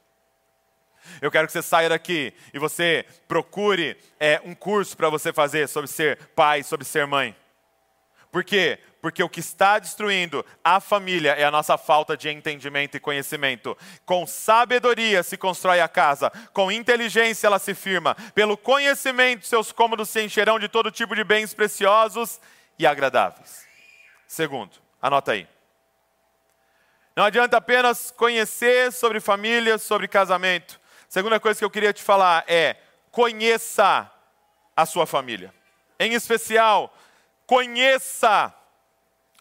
Eu 1.21 1.31
quero 1.31 1.47
que 1.47 1.53
você 1.53 1.63
saia 1.63 1.89
daqui 1.89 2.33
e 2.53 2.59
você 2.59 3.05
procure 3.27 3.97
é, 4.19 4.41
um 4.45 4.55
curso 4.55 4.97
para 4.97 5.09
você 5.09 5.33
fazer 5.33 5.69
sobre 5.69 5.89
ser 5.89 6.19
pai, 6.35 6.63
sobre 6.63 6.85
ser 6.85 7.07
mãe. 7.07 7.37
Por 8.35 8.43
quê? 8.43 8.81
Porque 9.01 9.23
o 9.23 9.29
que 9.29 9.39
está 9.39 9.79
destruindo 9.79 10.45
a 10.65 10.81
família 10.81 11.33
é 11.33 11.45
a 11.45 11.51
nossa 11.51 11.79
falta 11.79 12.17
de 12.17 12.29
entendimento 12.29 12.97
e 12.97 13.01
conhecimento. 13.01 13.79
Com 14.05 14.27
sabedoria 14.27 15.23
se 15.23 15.37
constrói 15.37 15.81
a 15.81 15.87
casa, 15.87 16.33
com 16.53 16.73
inteligência 16.73 17.47
ela 17.47 17.61
se 17.61 17.75
firma. 17.75 18.17
Pelo 18.35 18.57
conhecimento, 18.57 19.47
seus 19.47 19.71
cômodos 19.71 20.09
se 20.09 20.21
encherão 20.21 20.59
de 20.59 20.69
todo 20.69 20.91
tipo 20.91 21.15
de 21.15 21.23
bens 21.23 21.55
preciosos 21.55 22.41
e 22.77 22.87
agradáveis. 22.87 23.65
Segundo, 24.27 24.73
anota 25.01 25.31
aí. 25.31 25.47
Não 27.15 27.23
adianta 27.23 27.57
apenas 27.57 28.11
conhecer 28.11 28.93
sobre 28.93 29.21
família, 29.21 29.79
sobre 29.79 30.09
casamento. 30.09 30.81
Segunda 31.15 31.39
coisa 31.39 31.57
que 31.57 31.65
eu 31.65 31.71
queria 31.71 31.93
te 31.93 32.03
falar 32.03 32.43
é: 32.49 32.75
conheça 33.13 34.11
a 34.77 34.85
sua 34.85 35.07
família. 35.07 35.55
Em 35.97 36.13
especial, 36.13 36.93
conheça 37.47 38.53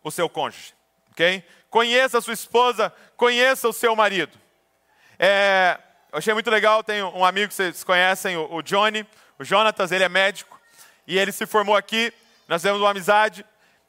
o 0.04 0.12
seu 0.12 0.30
cônjuge, 0.30 0.76
ok? 1.10 1.44
Conheça 1.72 2.20
a 2.20 2.22
sua 2.22 2.36
esposa, 2.36 2.94
conheça 3.18 3.68
o 3.68 3.74
seu 3.74 3.96
marido. 3.96 4.38
É, 5.18 5.80
eu 6.12 6.20
achei 6.20 6.32
muito 6.32 6.52
legal, 6.52 6.84
tem 6.84 7.02
um 7.02 7.26
amigo 7.26 7.48
que 7.48 7.56
vocês 7.56 7.84
conhecem, 7.84 8.38
o, 8.38 8.62
Johnny, 8.62 9.04
o 9.40 9.44
Jonatas, 9.44 9.92
ele 9.92 10.04
é 10.04 10.10
médico, 10.10 10.62
e 11.08 11.18
ele 11.18 11.32
se 11.32 11.48
formou 11.48 11.76
aqui, 11.76 12.14
nós 12.48 12.62
temos 12.62 12.82
uma 12.82 12.92
amizade, 12.92 13.44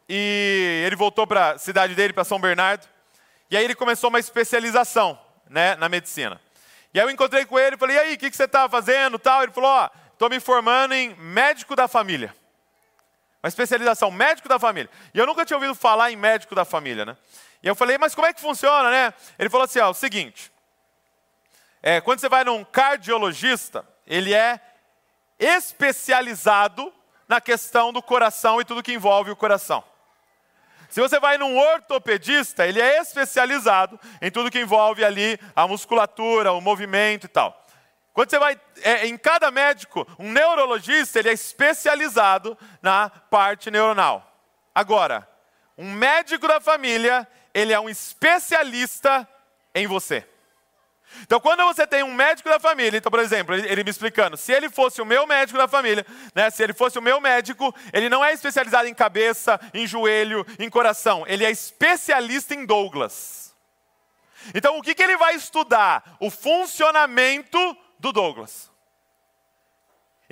e 0.09 0.85
ele 0.87 0.97
voltou 0.97 1.27
para 1.27 1.51
a 1.51 1.59
cidade 1.59 1.95
dele, 1.95 2.15
para 2.15 2.25
São 2.25 2.41
Bernardo, 2.41 2.89
e 3.51 3.59
aí 3.59 3.63
ele 3.63 3.75
começou 3.75 4.09
uma 4.09 4.21
especialização 4.21 5.21
né, 5.51 5.77
na 5.77 5.87
medicina. 5.87 6.41
E 6.95 7.01
aí 7.01 7.05
eu 7.05 7.11
encontrei 7.11 7.45
com 7.45 7.59
ele 7.59 7.77
falei, 7.77 7.97
e 7.97 7.99
aí, 7.99 8.15
o 8.15 8.19
que, 8.19 8.31
que 8.31 8.37
você 8.37 8.45
está 8.45 8.69
fazendo? 8.69 9.19
Tal. 9.19 9.43
Ele 9.43 9.51
falou, 9.51 9.69
ó, 9.69 9.91
oh, 9.91 10.13
estou 10.13 10.31
me 10.31 10.39
formando 10.39 10.95
em 10.95 11.13
médico 11.17 11.75
da 11.75 11.89
família. 11.89 12.35
Uma 13.43 13.49
especialização, 13.49 14.13
médico 14.13 14.49
da 14.49 14.59
família. 14.61 14.89
E 15.13 15.19
eu 15.19 15.27
nunca 15.27 15.45
tinha 15.45 15.57
ouvido 15.57 15.75
falar 15.75 16.13
em 16.13 16.17
médico 16.17 16.55
da 16.55 16.65
família, 16.65 17.05
né? 17.05 17.17
E 17.63 17.67
eu 17.67 17.75
falei, 17.75 17.99
mas 17.99 18.15
como 18.15 18.29
é 18.29 18.33
que 18.33 18.41
funciona, 18.41 18.91
né? 18.91 19.13
Ele 19.39 19.51
falou 19.51 19.65
assim, 19.65 19.81
ó, 19.81 19.91
o 19.91 19.95
seguinte, 19.95 20.53
é, 21.83 22.01
quando 22.01 22.21
você 22.21 22.29
vai 22.29 22.45
num 22.45 22.65
cardiologista, 22.65 23.87
ele 24.07 24.33
é 24.33 24.61
especializado 25.39 26.93
na 27.27 27.41
questão 27.41 27.93
do 27.93 28.01
coração 28.01 28.61
e 28.61 28.65
tudo 28.65 28.83
que 28.83 28.93
envolve 28.93 29.31
o 29.31 29.37
coração. 29.37 29.83
Se 30.95 31.01
você 31.01 31.19
vai 31.19 31.37
num 31.37 31.59
ortopedista, 31.59 32.65
ele 32.65 32.81
é 32.81 33.01
especializado 33.01 33.99
em 34.23 34.31
tudo 34.31 34.49
que 34.49 34.61
envolve 34.61 35.05
ali 35.05 35.37
a 35.57 35.67
musculatura, 35.67 36.53
o 36.53 36.61
movimento 36.61 37.25
e 37.25 37.29
tal. 37.29 37.67
Quando 38.13 38.31
você 38.31 38.39
vai 38.39 38.57
é, 38.81 39.05
em 39.05 39.19
cada 39.19 39.51
médico, 39.51 40.07
um 40.21 40.31
neurologista, 40.31 41.19
ele 41.19 41.31
é 41.31 41.33
especializado 41.33 42.57
na 42.81 43.11
parte 43.11 43.73
neuronal. 43.73 44.39
Agora, 44.73 45.29
um 45.77 45.91
médico 45.91 46.47
da 46.47 46.61
família, 46.61 47.27
ele 47.53 47.73
é 47.73 47.81
um 47.81 47.89
especialista 47.89 49.29
em 49.75 49.89
você. 49.89 50.25
Então, 51.23 51.41
quando 51.41 51.65
você 51.65 51.87
tem 51.87 52.03
um 52.03 52.13
médico 52.13 52.49
da 52.49 52.59
família, 52.59 52.99
então, 52.99 53.11
por 53.11 53.21
exemplo, 53.21 53.55
ele, 53.55 53.69
ele, 53.69 53.85
me 53.85 53.91
explicando, 53.91 54.37
se 54.37 54.53
ele 54.53 54.69
fosse 54.69 55.01
o 55.01 55.07
meu 55.07 55.27
médico 55.27 55.59
da 55.59 55.69
família, 55.69 56.05
né, 56.35 56.51
se 56.51 56.63
ele 56.63 56.73
fosse 56.73 56.99
o 56.99 57.03
meu 57.03 57.21
médico, 57.21 57.75
ele 57.93 58.09
não 58.09 58.25
é 58.25 58.33
especializado 58.33 58.89
em 58.89 58.95
cabeça, 58.95 59.61
em 59.73 59.87
joelho, 59.87 60.47
em 60.59 60.69
coração, 60.69 61.25
ele 61.27 61.45
é 61.45 61.51
especialista 61.51 62.55
em 62.55 62.67
Douglas. 62.67 63.55
Então, 64.55 64.77
o 64.79 64.83
que, 64.83 64.95
que 64.95 65.03
ele 65.03 65.17
vai 65.17 65.35
estudar? 65.35 66.17
O 66.21 66.31
funcionamento 66.31 67.59
do 67.99 68.13
Douglas. 68.13 68.74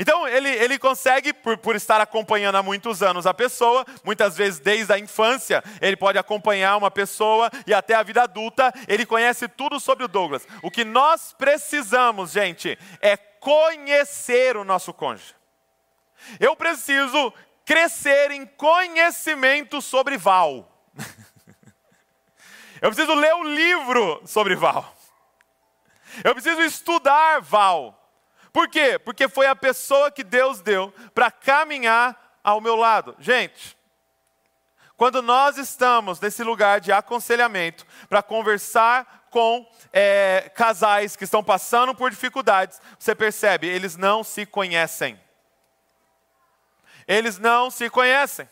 Então, 0.02 0.26
ele, 0.26 0.49
ele 0.49 0.80
consegue, 0.80 1.32
por, 1.32 1.56
por 1.56 1.76
estar 1.76 2.00
acompanhando 2.00 2.56
há 2.56 2.62
muitos 2.62 3.04
anos 3.04 3.25
a 3.25 3.32
pessoa, 3.32 3.87
muitas 4.02 4.37
vezes 4.37 4.59
desde 4.59 4.92
a 4.92 4.99
infância, 4.99 5.62
ele 5.80 5.97
pode 5.97 6.18
acompanhar 6.18 6.76
uma 6.76 6.90
pessoa 6.90 7.49
e 7.64 7.73
até 7.73 7.94
a 7.94 8.02
vida 8.02 8.21
adulta, 8.21 8.73
ele 8.88 9.06
conhece 9.06 9.47
tudo 9.47 9.78
sobre 9.78 10.04
o 10.04 10.09
Douglas. 10.09 10.44
O 10.61 10.73
que 10.73 10.85
nós 10.85 11.32
precisamos, 11.32 12.32
gente, 12.32 12.76
é 13.00 13.16
conhecer 13.16 14.56
o 14.56 14.64
nosso 14.64 14.92
cônjuge. 14.92 15.37
Eu 16.40 16.56
preciso 16.56 17.32
crescer 17.64 18.32
em 18.32 18.44
conhecimento 18.44 19.80
sobre 19.80 20.18
Val. 20.18 20.68
Eu 22.82 22.90
preciso 22.90 23.14
ler 23.14 23.35
o 23.35 23.42
um 23.42 23.44
livro 23.44 24.21
sobre 24.26 24.56
Val. 24.56 24.97
Eu 26.25 26.35
preciso 26.35 26.61
estudar 26.62 27.40
Val. 27.40 28.01
Por 28.52 28.68
quê? 28.68 28.99
Porque 28.99 29.28
foi 29.28 29.47
a 29.47 29.56
pessoa 29.56 30.11
que 30.11 30.23
Deus 30.23 30.61
deu 30.61 30.92
para 31.14 31.30
caminhar 31.30 32.38
ao 32.44 32.61
meu 32.61 32.76
lado. 32.76 33.16
Gente, 33.18 33.76
quando 34.97 35.23
nós 35.23 35.56
estamos 35.56 36.21
nesse 36.21 36.44
lugar 36.44 36.80
de 36.80 36.92
aconselhamento 36.92 37.87
para 38.09 38.23
conversar 38.23 39.26
com 39.30 39.66
é, 39.92 40.50
casais 40.54 41.16
que 41.16 41.25
estão 41.25 41.42
passando 41.42 41.94
por 41.94 42.11
dificuldades, 42.11 42.80
você 42.99 43.14
percebe, 43.14 43.66
eles 43.66 43.97
não 43.97 44.23
se 44.23 44.44
conhecem. 44.44 45.18
Eles 47.09 47.38
não 47.38 47.71
se 47.71 47.88
conhecem. 47.88 48.49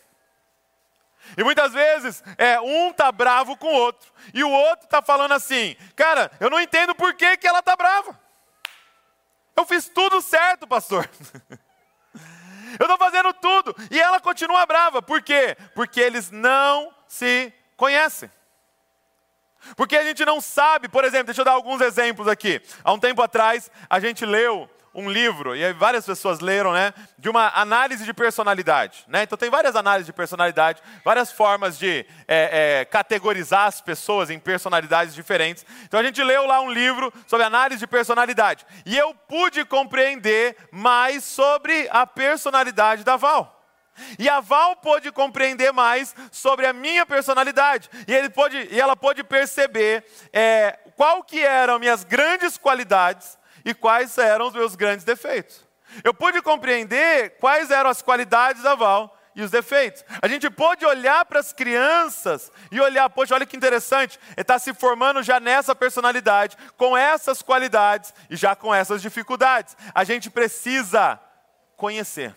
E 1.37 1.43
muitas 1.43 1.71
vezes 1.71 2.23
é 2.37 2.59
um 2.59 2.91
tá 2.91 3.11
bravo 3.11 3.55
com 3.55 3.67
o 3.67 3.79
outro 3.79 4.11
e 4.33 4.43
o 4.43 4.49
outro 4.49 4.87
tá 4.87 5.01
falando 5.01 5.33
assim, 5.33 5.75
cara, 5.95 6.31
eu 6.39 6.49
não 6.49 6.59
entendo 6.59 6.93
por 6.95 7.13
que, 7.13 7.37
que 7.37 7.47
ela 7.47 7.61
tá 7.61 7.75
brava. 7.75 8.19
Eu 9.61 9.65
fiz 9.65 9.87
tudo 9.87 10.19
certo, 10.21 10.67
pastor. 10.67 11.07
Eu 12.79 12.85
estou 12.85 12.97
fazendo 12.97 13.31
tudo. 13.33 13.75
E 13.91 13.99
ela 13.99 14.19
continua 14.19 14.65
brava. 14.65 15.01
Por 15.01 15.21
quê? 15.21 15.55
Porque 15.75 15.99
eles 15.99 16.31
não 16.31 16.91
se 17.07 17.53
conhecem. 17.77 18.31
Porque 19.75 19.95
a 19.95 20.03
gente 20.03 20.25
não 20.25 20.41
sabe, 20.41 20.87
por 20.87 21.03
exemplo, 21.03 21.27
deixa 21.27 21.41
eu 21.41 21.45
dar 21.45 21.51
alguns 21.51 21.81
exemplos 21.81 22.27
aqui. 22.27 22.59
Há 22.83 22.91
um 22.91 22.99
tempo 22.99 23.21
atrás, 23.21 23.69
a 23.87 23.99
gente 23.99 24.25
leu 24.25 24.67
um 24.93 25.09
livro, 25.09 25.55
e 25.55 25.73
várias 25.73 26.05
pessoas 26.05 26.39
leram, 26.39 26.73
né, 26.73 26.93
de 27.17 27.29
uma 27.29 27.49
análise 27.55 28.03
de 28.03 28.13
personalidade. 28.13 29.05
Né? 29.07 29.23
Então 29.23 29.37
tem 29.37 29.49
várias 29.49 29.75
análises 29.75 30.05
de 30.05 30.13
personalidade, 30.13 30.81
várias 31.03 31.31
formas 31.31 31.77
de 31.77 32.05
é, 32.27 32.79
é, 32.81 32.85
categorizar 32.85 33.67
as 33.67 33.79
pessoas 33.79 34.29
em 34.29 34.37
personalidades 34.37 35.15
diferentes. 35.15 35.65
Então 35.83 35.99
a 35.99 36.03
gente 36.03 36.21
leu 36.21 36.45
lá 36.45 36.59
um 36.61 36.71
livro 36.71 37.11
sobre 37.25 37.45
análise 37.45 37.79
de 37.79 37.87
personalidade. 37.87 38.65
E 38.85 38.97
eu 38.97 39.13
pude 39.13 39.63
compreender 39.63 40.57
mais 40.71 41.23
sobre 41.23 41.87
a 41.89 42.05
personalidade 42.05 43.03
da 43.03 43.15
Val. 43.15 43.59
E 44.17 44.27
a 44.27 44.39
Val 44.39 44.75
pôde 44.77 45.11
compreender 45.11 45.71
mais 45.71 46.15
sobre 46.31 46.65
a 46.65 46.73
minha 46.73 47.05
personalidade. 47.05 47.89
E, 48.07 48.13
ele 48.13 48.29
pôde, 48.29 48.67
e 48.71 48.79
ela 48.79 48.95
pôde 48.95 49.23
perceber 49.23 50.03
é, 50.33 50.77
qual 50.95 51.23
que 51.23 51.39
eram 51.39 51.79
minhas 51.79 52.03
grandes 52.03 52.57
qualidades 52.57 53.37
e 53.63 53.73
quais 53.73 54.17
eram 54.17 54.47
os 54.47 54.53
meus 54.53 54.75
grandes 54.75 55.05
defeitos. 55.05 55.65
Eu 56.03 56.13
pude 56.13 56.41
compreender 56.41 57.37
quais 57.39 57.69
eram 57.69 57.89
as 57.89 58.01
qualidades 58.01 58.63
da 58.63 58.75
Val 58.75 59.17
e 59.35 59.41
os 59.41 59.51
defeitos. 59.51 60.03
A 60.21 60.27
gente 60.27 60.49
pôde 60.49 60.85
olhar 60.85 61.25
para 61.25 61.39
as 61.39 61.53
crianças 61.53 62.51
e 62.71 62.79
olhar, 62.79 63.09
poxa, 63.09 63.35
olha 63.35 63.45
que 63.45 63.57
interessante, 63.57 64.19
está 64.35 64.59
se 64.59 64.73
formando 64.73 65.23
já 65.23 65.39
nessa 65.39 65.75
personalidade, 65.75 66.57
com 66.77 66.97
essas 66.97 67.41
qualidades 67.41 68.13
e 68.29 68.35
já 68.35 68.55
com 68.55 68.73
essas 68.73 69.01
dificuldades. 69.01 69.75
A 69.93 70.03
gente 70.03 70.29
precisa 70.29 71.19
conhecer. 71.75 72.35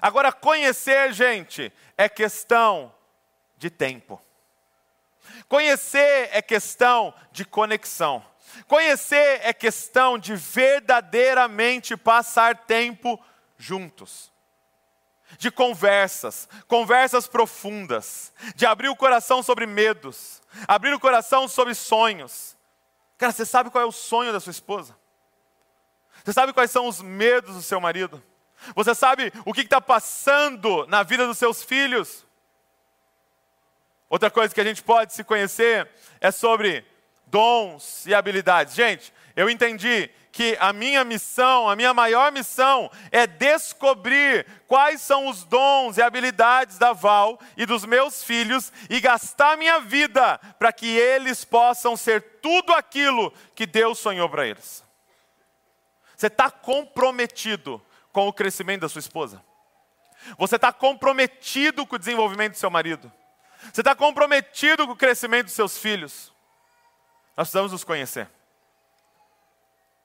Agora, 0.00 0.32
conhecer, 0.32 1.12
gente, 1.12 1.72
é 1.96 2.08
questão 2.08 2.92
de 3.58 3.68
tempo. 3.68 4.20
Conhecer 5.48 6.30
é 6.32 6.40
questão 6.40 7.14
de 7.30 7.44
conexão. 7.44 8.24
Conhecer 8.66 9.40
é 9.42 9.52
questão 9.52 10.18
de 10.18 10.34
verdadeiramente 10.34 11.96
passar 11.96 12.56
tempo 12.56 13.18
juntos. 13.56 14.30
De 15.38 15.50
conversas, 15.50 16.48
conversas 16.68 17.26
profundas, 17.26 18.32
de 18.54 18.66
abrir 18.66 18.88
o 18.88 18.96
coração 18.96 19.42
sobre 19.42 19.66
medos, 19.66 20.42
abrir 20.68 20.92
o 20.92 21.00
coração 21.00 21.48
sobre 21.48 21.74
sonhos. 21.74 22.56
Cara, 23.16 23.32
você 23.32 23.46
sabe 23.46 23.70
qual 23.70 23.82
é 23.82 23.86
o 23.86 23.92
sonho 23.92 24.32
da 24.32 24.40
sua 24.40 24.50
esposa? 24.50 24.94
Você 26.22 26.32
sabe 26.32 26.52
quais 26.52 26.70
são 26.70 26.86
os 26.86 27.00
medos 27.00 27.54
do 27.54 27.62
seu 27.62 27.80
marido? 27.80 28.22
Você 28.74 28.94
sabe 28.94 29.32
o 29.44 29.52
que 29.52 29.62
está 29.62 29.80
passando 29.80 30.86
na 30.86 31.02
vida 31.02 31.26
dos 31.26 31.38
seus 31.38 31.62
filhos? 31.62 32.26
Outra 34.08 34.30
coisa 34.30 34.54
que 34.54 34.60
a 34.60 34.64
gente 34.64 34.82
pode 34.82 35.14
se 35.14 35.24
conhecer 35.24 35.88
é 36.20 36.30
sobre 36.30 36.86
dons 37.32 38.06
e 38.06 38.14
habilidades. 38.14 38.74
Gente, 38.74 39.12
eu 39.34 39.48
entendi 39.48 40.10
que 40.30 40.56
a 40.60 40.72
minha 40.72 41.02
missão, 41.02 41.68
a 41.68 41.74
minha 41.74 41.94
maior 41.94 42.30
missão 42.30 42.90
é 43.10 43.26
descobrir 43.26 44.46
quais 44.66 45.00
são 45.00 45.26
os 45.26 45.42
dons 45.44 45.96
e 45.96 46.02
habilidades 46.02 46.78
da 46.78 46.92
Val 46.92 47.40
e 47.56 47.64
dos 47.64 47.84
meus 47.86 48.22
filhos 48.22 48.70
e 48.88 49.00
gastar 49.00 49.56
minha 49.56 49.80
vida 49.80 50.38
para 50.58 50.72
que 50.72 50.86
eles 50.86 51.44
possam 51.44 51.96
ser 51.96 52.20
tudo 52.42 52.72
aquilo 52.74 53.32
que 53.54 53.66
Deus 53.66 53.98
sonhou 53.98 54.28
para 54.28 54.46
eles. 54.46 54.84
Você 56.16 56.26
está 56.26 56.50
comprometido 56.50 57.82
com 58.12 58.28
o 58.28 58.32
crescimento 58.32 58.82
da 58.82 58.88
sua 58.88 59.00
esposa? 59.00 59.42
Você 60.38 60.56
está 60.56 60.72
comprometido 60.72 61.86
com 61.86 61.96
o 61.96 61.98
desenvolvimento 61.98 62.52
do 62.52 62.58
seu 62.58 62.70
marido? 62.70 63.10
Você 63.72 63.80
está 63.80 63.94
comprometido 63.94 64.86
com 64.86 64.92
o 64.92 64.96
crescimento 64.96 65.46
dos 65.46 65.54
seus 65.54 65.78
filhos? 65.78 66.31
Nós 67.36 67.48
precisamos 67.48 67.72
nos 67.72 67.84
conhecer. 67.84 68.28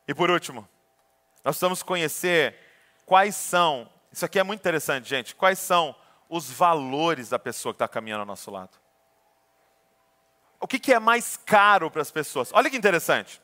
E 0.07 0.13
por 0.13 0.29
último, 0.29 0.67
nós 1.43 1.55
precisamos 1.55 1.83
conhecer 1.83 2.55
quais 3.05 3.35
são, 3.35 3.89
isso 4.11 4.25
aqui 4.25 4.39
é 4.39 4.43
muito 4.43 4.59
interessante, 4.59 5.07
gente, 5.09 5.35
quais 5.35 5.59
são 5.59 5.95
os 6.29 6.49
valores 6.49 7.29
da 7.29 7.39
pessoa 7.39 7.73
que 7.73 7.75
está 7.75 7.87
caminhando 7.87 8.21
ao 8.21 8.25
nosso 8.25 8.51
lado. 8.51 8.77
O 10.59 10.67
que, 10.67 10.79
que 10.79 10.93
é 10.93 10.99
mais 10.99 11.37
caro 11.37 11.91
para 11.91 12.01
as 12.01 12.11
pessoas? 12.11 12.49
Olha 12.53 12.69
que 12.69 12.77
interessante. 12.77 13.41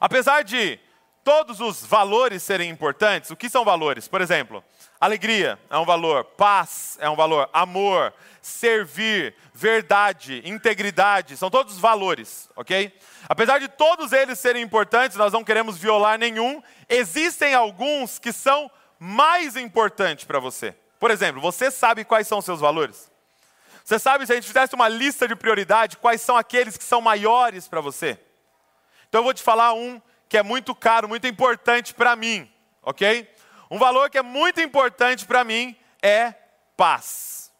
Apesar 0.00 0.42
de 0.42 0.78
todos 1.24 1.60
os 1.60 1.84
valores 1.84 2.42
serem 2.42 2.70
importantes, 2.70 3.30
o 3.30 3.36
que 3.36 3.50
são 3.50 3.64
valores? 3.64 4.06
Por 4.06 4.20
exemplo, 4.20 4.62
alegria 5.00 5.58
é 5.68 5.78
um 5.78 5.84
valor, 5.84 6.24
paz 6.24 6.96
é 7.00 7.08
um 7.08 7.16
valor, 7.16 7.48
amor, 7.52 8.12
servir, 8.40 9.34
verdade, 9.52 10.40
integridade, 10.44 11.36
são 11.36 11.50
todos 11.50 11.78
valores, 11.78 12.48
ok? 12.54 12.96
Apesar 13.28 13.58
de 13.58 13.68
todos 13.68 14.12
eles 14.12 14.38
serem 14.38 14.62
importantes, 14.62 15.16
nós 15.16 15.32
não 15.32 15.42
queremos 15.42 15.76
violar 15.76 16.18
nenhum, 16.18 16.62
existem 16.88 17.54
alguns 17.54 18.18
que 18.18 18.32
são 18.32 18.70
mais 18.98 19.56
importantes 19.56 20.24
para 20.24 20.38
você. 20.38 20.74
Por 20.98 21.10
exemplo, 21.10 21.40
você 21.40 21.70
sabe 21.70 22.04
quais 22.04 22.26
são 22.26 22.38
os 22.38 22.44
seus 22.44 22.60
valores? 22.60 23.10
Você 23.84 23.98
sabe, 23.98 24.26
se 24.26 24.32
a 24.32 24.34
gente 24.34 24.46
fizesse 24.48 24.74
uma 24.74 24.88
lista 24.88 25.28
de 25.28 25.36
prioridade, 25.36 25.96
quais 25.96 26.20
são 26.20 26.36
aqueles 26.36 26.76
que 26.76 26.84
são 26.84 27.00
maiores 27.00 27.68
para 27.68 27.80
você? 27.80 28.18
Então 29.08 29.20
eu 29.20 29.24
vou 29.24 29.34
te 29.34 29.42
falar 29.42 29.74
um 29.74 30.00
que 30.28 30.36
é 30.36 30.42
muito 30.42 30.74
caro, 30.74 31.08
muito 31.08 31.26
importante 31.26 31.94
para 31.94 32.16
mim, 32.16 32.50
ok? 32.82 33.28
Um 33.70 33.78
valor 33.78 34.10
que 34.10 34.18
é 34.18 34.22
muito 34.22 34.60
importante 34.60 35.26
para 35.26 35.44
mim 35.44 35.76
é 36.02 36.34
paz. 36.76 37.52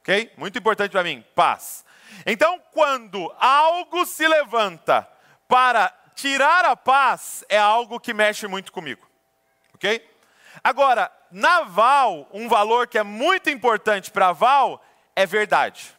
Ok? 0.00 0.32
Muito 0.36 0.58
importante 0.58 0.90
para 0.90 1.04
mim, 1.04 1.24
paz. 1.34 1.84
Então, 2.26 2.60
quando 2.72 3.32
algo 3.38 4.04
se 4.04 4.26
levanta 4.26 5.08
para 5.48 5.92
tirar 6.14 6.64
a 6.64 6.76
paz, 6.76 7.44
é 7.48 7.58
algo 7.58 8.00
que 8.00 8.12
mexe 8.12 8.46
muito 8.46 8.72
comigo. 8.72 9.08
Ok? 9.74 10.06
Agora, 10.62 11.10
na 11.30 11.62
Val, 11.62 12.28
um 12.32 12.48
valor 12.48 12.86
que 12.86 12.98
é 12.98 13.02
muito 13.02 13.48
importante 13.48 14.10
para 14.10 14.32
Val 14.32 14.84
é 15.16 15.24
verdade. 15.24 15.96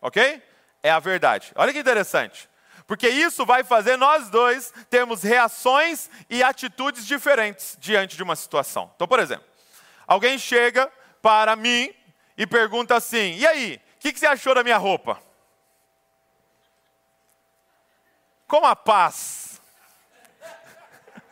Ok? 0.00 0.42
É 0.82 0.90
a 0.90 0.98
verdade. 0.98 1.52
Olha 1.54 1.72
que 1.72 1.78
interessante. 1.78 2.49
Porque 2.90 3.08
isso 3.08 3.46
vai 3.46 3.62
fazer 3.62 3.96
nós 3.96 4.28
dois 4.30 4.74
termos 4.90 5.22
reações 5.22 6.10
e 6.28 6.42
atitudes 6.42 7.06
diferentes 7.06 7.76
diante 7.78 8.16
de 8.16 8.22
uma 8.24 8.34
situação. 8.34 8.90
Então, 8.96 9.06
por 9.06 9.20
exemplo, 9.20 9.46
alguém 10.08 10.36
chega 10.36 10.90
para 11.22 11.54
mim 11.54 11.94
e 12.36 12.48
pergunta 12.48 12.96
assim: 12.96 13.36
E 13.36 13.46
aí, 13.46 13.80
o 13.94 13.98
que, 14.00 14.12
que 14.12 14.18
você 14.18 14.26
achou 14.26 14.56
da 14.56 14.64
minha 14.64 14.76
roupa? 14.76 15.22
Como 18.48 18.66
a 18.66 18.74
paz? 18.74 19.62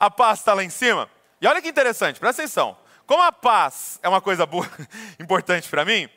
A 0.00 0.10
paz 0.10 0.40
está 0.40 0.52
lá 0.52 0.64
em 0.64 0.70
cima? 0.70 1.08
E 1.40 1.46
olha 1.46 1.62
que 1.62 1.68
interessante, 1.68 2.18
presta 2.18 2.42
atenção. 2.42 2.76
Como 3.06 3.22
a 3.22 3.30
paz 3.30 4.00
é 4.02 4.08
uma 4.08 4.20
coisa 4.20 4.44
boa, 4.46 4.68
importante 5.20 5.68
para 5.68 5.84
mim, 5.84 6.10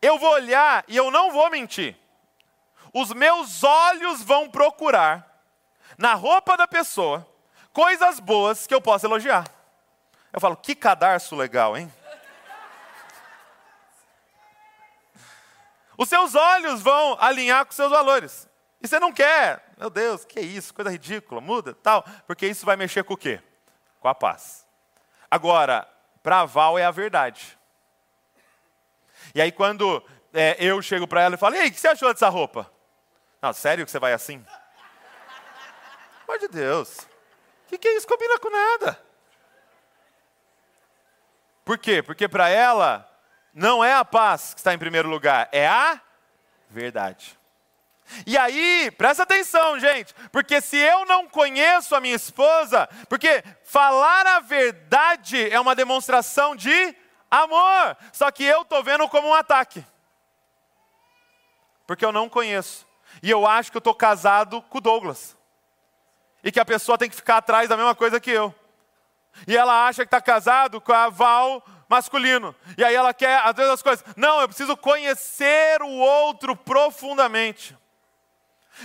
eu 0.00 0.18
vou 0.18 0.30
olhar 0.30 0.84
e 0.88 0.96
eu 0.96 1.10
não 1.10 1.30
vou 1.30 1.50
mentir. 1.50 1.96
Os 2.92 3.12
meus 3.12 3.62
olhos 3.62 4.22
vão 4.22 4.48
procurar 4.48 5.42
na 5.96 6.14
roupa 6.14 6.56
da 6.56 6.66
pessoa 6.66 7.26
coisas 7.72 8.20
boas 8.20 8.66
que 8.66 8.74
eu 8.74 8.80
possa 8.80 9.06
elogiar. 9.06 9.44
Eu 10.32 10.40
falo, 10.40 10.56
que 10.56 10.74
cadarço 10.74 11.34
legal, 11.34 11.76
hein? 11.76 11.92
Os 15.96 16.08
seus 16.08 16.36
olhos 16.36 16.80
vão 16.80 17.16
alinhar 17.20 17.66
com 17.66 17.72
seus 17.72 17.90
valores. 17.90 18.48
E 18.80 18.86
você 18.86 19.00
não 19.00 19.12
quer, 19.12 19.72
meu 19.76 19.90
Deus, 19.90 20.24
que 20.24 20.38
é 20.38 20.42
isso, 20.42 20.72
coisa 20.72 20.90
ridícula, 20.90 21.40
muda, 21.40 21.74
tal, 21.74 22.04
porque 22.24 22.46
isso 22.46 22.64
vai 22.64 22.76
mexer 22.76 23.02
com 23.02 23.14
o 23.14 23.16
quê? 23.16 23.42
Com 23.98 24.06
a 24.06 24.14
paz. 24.14 24.64
Agora, 25.28 25.88
para 26.22 26.44
Val 26.44 26.78
é 26.78 26.84
a 26.84 26.92
verdade. 26.92 27.57
E 29.38 29.40
aí 29.40 29.52
quando 29.52 30.02
é, 30.34 30.56
eu 30.58 30.82
chego 30.82 31.06
para 31.06 31.22
ela 31.22 31.36
e 31.36 31.38
falo, 31.38 31.54
e 31.54 31.60
aí, 31.60 31.68
o 31.68 31.70
que 31.70 31.78
você 31.78 31.86
achou 31.86 32.12
dessa 32.12 32.28
roupa? 32.28 32.68
Não, 33.40 33.52
sério 33.52 33.84
que 33.84 33.90
você 33.92 34.00
vai 34.00 34.12
assim? 34.12 34.44
Pelo 36.26 36.38
de 36.40 36.48
Deus. 36.48 36.98
O 36.98 37.68
que, 37.68 37.78
que 37.78 37.86
é 37.86 37.96
isso? 37.96 38.08
Combina 38.08 38.36
com 38.40 38.50
nada. 38.50 39.00
Por 41.64 41.78
quê? 41.78 42.02
Porque 42.02 42.26
para 42.26 42.48
ela 42.48 43.08
não 43.54 43.84
é 43.84 43.94
a 43.94 44.04
paz 44.04 44.54
que 44.54 44.58
está 44.58 44.74
em 44.74 44.78
primeiro 44.78 45.08
lugar, 45.08 45.48
é 45.52 45.68
a 45.68 46.00
verdade. 46.68 47.38
E 48.26 48.36
aí, 48.36 48.90
presta 48.98 49.22
atenção, 49.22 49.78
gente, 49.78 50.16
porque 50.32 50.60
se 50.60 50.78
eu 50.78 51.06
não 51.06 51.28
conheço 51.28 51.94
a 51.94 52.00
minha 52.00 52.16
esposa, 52.16 52.88
porque 53.08 53.44
falar 53.62 54.26
a 54.26 54.40
verdade 54.40 55.48
é 55.48 55.60
uma 55.60 55.76
demonstração 55.76 56.56
de 56.56 56.96
amor, 57.30 57.96
só 58.12 58.30
que 58.30 58.44
eu 58.44 58.62
estou 58.62 58.82
vendo 58.82 59.08
como 59.08 59.28
um 59.28 59.34
ataque, 59.34 59.84
porque 61.86 62.04
eu 62.04 62.12
não 62.12 62.28
conheço, 62.28 62.86
e 63.22 63.30
eu 63.30 63.46
acho 63.46 63.70
que 63.70 63.76
eu 63.76 63.80
estou 63.80 63.94
casado 63.94 64.62
com 64.62 64.78
o 64.78 64.80
Douglas, 64.80 65.36
e 66.42 66.52
que 66.52 66.60
a 66.60 66.64
pessoa 66.64 66.98
tem 66.98 67.10
que 67.10 67.16
ficar 67.16 67.38
atrás 67.38 67.68
da 67.68 67.76
mesma 67.76 67.94
coisa 67.94 68.20
que 68.20 68.30
eu, 68.30 68.54
e 69.46 69.56
ela 69.56 69.86
acha 69.86 70.02
que 70.02 70.08
está 70.08 70.20
casado 70.20 70.80
com 70.80 70.92
a 70.92 71.08
Val 71.08 71.62
masculino. 71.88 72.54
E 72.76 72.84
aí 72.84 72.94
ela 72.94 73.14
quer, 73.14 73.40
às 73.44 73.54
vezes, 73.54 73.72
as 73.72 73.82
coisas. 73.82 74.04
Não, 74.16 74.40
eu 74.40 74.48
preciso 74.48 74.76
conhecer 74.76 75.80
o 75.82 75.88
outro 75.88 76.54
profundamente. 76.54 77.76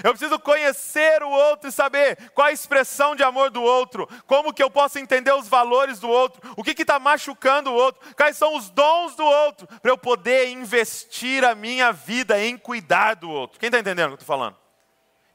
Eu 0.01 0.11
preciso 0.11 0.39
conhecer 0.39 1.21
o 1.21 1.29
outro 1.29 1.69
e 1.69 1.71
saber 1.71 2.31
qual 2.31 2.47
a 2.47 2.51
expressão 2.51 3.15
de 3.15 3.23
amor 3.23 3.49
do 3.49 3.61
outro, 3.61 4.07
como 4.25 4.53
que 4.53 4.63
eu 4.63 4.69
posso 4.69 4.97
entender 4.97 5.33
os 5.33 5.47
valores 5.47 5.99
do 5.99 6.09
outro, 6.09 6.41
o 6.55 6.63
que 6.63 6.71
está 6.81 6.97
machucando 6.97 7.71
o 7.71 7.75
outro, 7.75 8.01
quais 8.15 8.37
são 8.37 8.55
os 8.55 8.69
dons 8.69 9.15
do 9.15 9.25
outro, 9.25 9.67
para 9.81 9.91
eu 9.91 9.97
poder 9.97 10.49
investir 10.49 11.43
a 11.43 11.53
minha 11.53 11.91
vida 11.91 12.39
em 12.39 12.57
cuidar 12.57 13.15
do 13.15 13.29
outro. 13.29 13.59
Quem 13.59 13.67
está 13.67 13.79
entendendo 13.79 14.05
o 14.05 14.09
que 14.09 14.21
eu 14.21 14.23
estou 14.23 14.37
falando? 14.37 14.57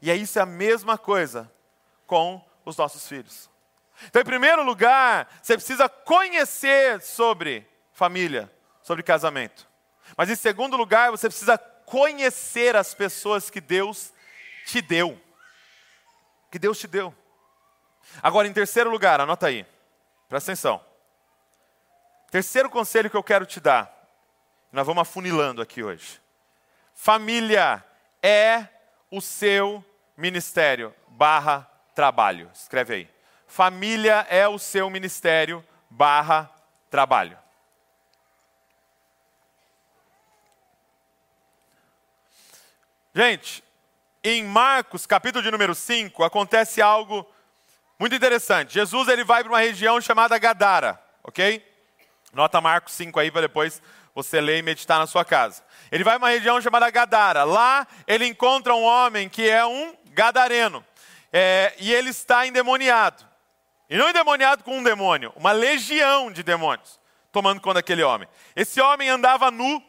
E 0.01 0.09
é 0.09 0.15
isso 0.15 0.39
é 0.39 0.41
a 0.41 0.45
mesma 0.45 0.97
coisa 0.97 1.51
com 2.07 2.43
os 2.65 2.75
nossos 2.75 3.07
filhos. 3.07 3.49
Então, 4.07 4.21
em 4.21 4.25
primeiro 4.25 4.63
lugar, 4.63 5.27
você 5.41 5.55
precisa 5.55 5.89
conhecer 5.89 7.01
sobre 7.01 7.67
família, 7.93 8.51
sobre 8.81 9.03
casamento. 9.03 9.67
Mas 10.17 10.29
em 10.29 10.35
segundo 10.35 10.77
lugar, 10.77 11.11
você 11.11 11.27
precisa 11.27 11.57
conhecer 11.57 12.75
as 12.75 12.93
pessoas 12.93 13.49
que 13.49 13.59
Deus 13.59 14.13
te 14.69 14.81
deu. 14.81 15.19
Que 16.51 16.59
Deus 16.59 16.77
te 16.79 16.87
deu. 16.87 17.13
Agora, 18.21 18.47
em 18.47 18.53
terceiro 18.53 18.89
lugar, 18.89 19.19
anota 19.19 19.47
aí, 19.47 19.65
presta 20.27 20.51
atenção. 20.51 20.83
Terceiro 22.31 22.69
conselho 22.69 23.09
que 23.09 23.17
eu 23.17 23.23
quero 23.23 23.45
te 23.45 23.59
dar, 23.59 23.91
nós 24.71 24.85
vamos 24.85 25.01
afunilando 25.01 25.61
aqui 25.61 25.83
hoje. 25.83 26.21
Família 26.93 27.83
é 28.21 28.67
o 29.09 29.21
seu 29.21 29.83
ministério 30.15 30.93
barra 31.07 31.61
trabalho. 31.95 32.49
Escreve 32.53 32.93
aí. 32.93 33.09
Família 33.47 34.27
é 34.29 34.47
o 34.47 34.59
seu 34.59 34.89
ministério 34.89 35.65
barra 35.89 36.49
trabalho. 36.89 37.37
Gente, 43.13 43.63
em 44.23 44.43
Marcos, 44.43 45.05
capítulo 45.05 45.43
de 45.43 45.51
número 45.51 45.73
5, 45.73 46.23
acontece 46.23 46.81
algo 46.81 47.25
muito 47.97 48.15
interessante. 48.15 48.73
Jesus 48.73 49.07
ele 49.07 49.23
vai 49.23 49.43
para 49.43 49.51
uma 49.51 49.59
região 49.59 49.99
chamada 50.01 50.37
Gadara, 50.37 51.01
ok? 51.23 51.65
Nota 52.33 52.61
Marcos 52.61 52.93
5 52.93 53.19
aí 53.19 53.31
para 53.31 53.41
depois 53.41 53.81
você 54.13 54.41
ler 54.41 54.59
e 54.59 54.61
meditar 54.61 54.99
na 54.99 55.07
sua 55.07 55.23
casa. 55.23 55.63
Ele 55.91 56.03
vai 56.03 56.19
para 56.19 56.27
uma 56.27 56.33
região 56.33 56.61
chamada 56.61 56.89
Gadara. 56.89 57.43
Lá 57.43 57.87
ele 58.05 58.25
encontra 58.25 58.73
um 58.75 58.83
homem 58.83 59.29
que 59.29 59.49
é 59.49 59.65
um 59.65 59.95
gadareno. 60.11 60.85
É, 61.31 61.73
e 61.79 61.93
ele 61.93 62.09
está 62.09 62.45
endemoniado. 62.45 63.25
E 63.89 63.97
não 63.97 64.09
endemoniado 64.09 64.63
com 64.63 64.77
um 64.77 64.83
demônio, 64.83 65.33
uma 65.35 65.51
legião 65.51 66.31
de 66.31 66.43
demônios 66.43 66.99
tomando 67.31 67.61
conta 67.61 67.75
daquele 67.75 68.03
homem. 68.03 68.27
Esse 68.55 68.81
homem 68.81 69.09
andava 69.09 69.51
nu, 69.51 69.81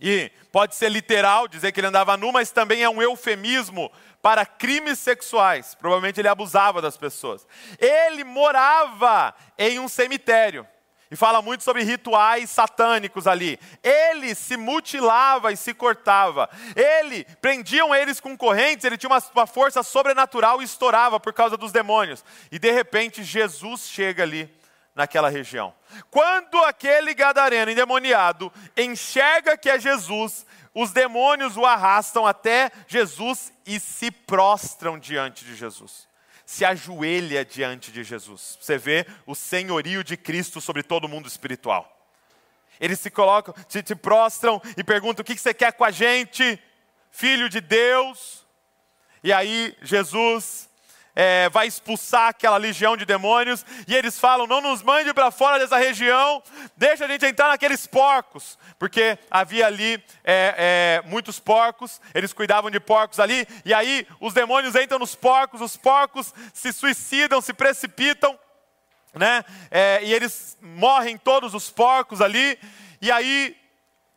e 0.00 0.30
pode 0.50 0.74
ser 0.74 0.90
literal, 0.90 1.48
dizer 1.48 1.72
que 1.72 1.80
ele 1.80 1.86
andava 1.86 2.16
nu, 2.16 2.32
mas 2.32 2.50
também 2.50 2.82
é 2.82 2.88
um 2.88 3.00
eufemismo 3.00 3.90
para 4.20 4.44
crimes 4.44 4.98
sexuais. 4.98 5.74
Provavelmente 5.74 6.20
ele 6.20 6.28
abusava 6.28 6.82
das 6.82 6.96
pessoas. 6.96 7.46
Ele 7.78 8.24
morava 8.24 9.34
em 9.58 9.78
um 9.78 9.88
cemitério. 9.88 10.66
E 11.10 11.16
fala 11.16 11.40
muito 11.40 11.62
sobre 11.62 11.84
rituais 11.84 12.50
satânicos 12.50 13.26
ali. 13.26 13.58
Ele 13.82 14.34
se 14.34 14.56
mutilava 14.56 15.52
e 15.52 15.56
se 15.56 15.72
cortava. 15.72 16.48
Ele, 16.74 17.24
prendiam 17.40 17.94
eles 17.94 18.18
com 18.18 18.36
correntes, 18.36 18.84
ele 18.84 18.98
tinha 18.98 19.10
uma, 19.10 19.22
uma 19.34 19.46
força 19.46 19.82
sobrenatural 19.82 20.60
e 20.60 20.64
estourava 20.64 21.20
por 21.20 21.32
causa 21.32 21.56
dos 21.56 21.70
demônios. 21.70 22.24
E 22.50 22.58
de 22.58 22.70
repente 22.72 23.22
Jesus 23.22 23.88
chega 23.88 24.22
ali 24.24 24.50
naquela 24.94 25.28
região. 25.28 25.74
Quando 26.10 26.58
aquele 26.64 27.14
gadareno 27.14 27.70
endemoniado 27.70 28.52
enxerga 28.76 29.56
que 29.56 29.68
é 29.68 29.78
Jesus, 29.78 30.46
os 30.74 30.92
demônios 30.92 31.56
o 31.56 31.64
arrastam 31.64 32.26
até 32.26 32.70
Jesus 32.86 33.52
e 33.66 33.80
se 33.80 34.10
prostram 34.10 34.98
diante 34.98 35.44
de 35.44 35.54
Jesus 35.54 36.06
se 36.46 36.64
ajoelha 36.64 37.44
diante 37.44 37.90
de 37.90 38.04
Jesus. 38.04 38.58
Você 38.60 38.76
vê 38.76 39.06
o 39.26 39.34
senhorio 39.34 40.04
de 40.04 40.16
Cristo 40.16 40.60
sobre 40.60 40.82
todo 40.82 41.04
o 41.04 41.08
mundo 41.08 41.26
espiritual. 41.26 41.90
Eles 42.80 43.00
se 43.00 43.10
colocam, 43.10 43.54
te, 43.68 43.82
te 43.82 43.94
prostram 43.94 44.60
e 44.76 44.84
perguntam: 44.84 45.22
o 45.22 45.24
que 45.24 45.36
você 45.36 45.54
quer 45.54 45.72
com 45.72 45.84
a 45.84 45.90
gente, 45.90 46.60
filho 47.10 47.48
de 47.48 47.60
Deus? 47.60 48.44
E 49.22 49.32
aí 49.32 49.76
Jesus 49.80 50.68
é, 51.14 51.48
vai 51.50 51.66
expulsar 51.66 52.28
aquela 52.28 52.56
legião 52.56 52.96
de 52.96 53.04
demônios, 53.04 53.64
e 53.86 53.94
eles 53.94 54.18
falam: 54.18 54.46
não 54.46 54.60
nos 54.60 54.82
mande 54.82 55.14
para 55.14 55.30
fora 55.30 55.58
dessa 55.58 55.76
região, 55.76 56.42
deixa 56.76 57.04
a 57.04 57.08
gente 57.08 57.24
entrar 57.24 57.48
naqueles 57.48 57.86
porcos, 57.86 58.58
porque 58.78 59.18
havia 59.30 59.66
ali 59.66 60.02
é, 60.24 61.02
é, 61.04 61.08
muitos 61.08 61.38
porcos, 61.38 62.00
eles 62.14 62.32
cuidavam 62.32 62.70
de 62.70 62.80
porcos 62.80 63.20
ali, 63.20 63.46
e 63.64 63.72
aí 63.72 64.06
os 64.20 64.34
demônios 64.34 64.74
entram 64.74 64.98
nos 64.98 65.14
porcos, 65.14 65.60
os 65.60 65.76
porcos 65.76 66.34
se 66.52 66.72
suicidam, 66.72 67.40
se 67.40 67.52
precipitam, 67.52 68.38
né? 69.14 69.44
É, 69.70 70.00
e 70.02 70.12
eles 70.12 70.58
morrem 70.60 71.16
todos 71.16 71.54
os 71.54 71.70
porcos 71.70 72.20
ali, 72.20 72.58
e 73.00 73.12
aí 73.12 73.56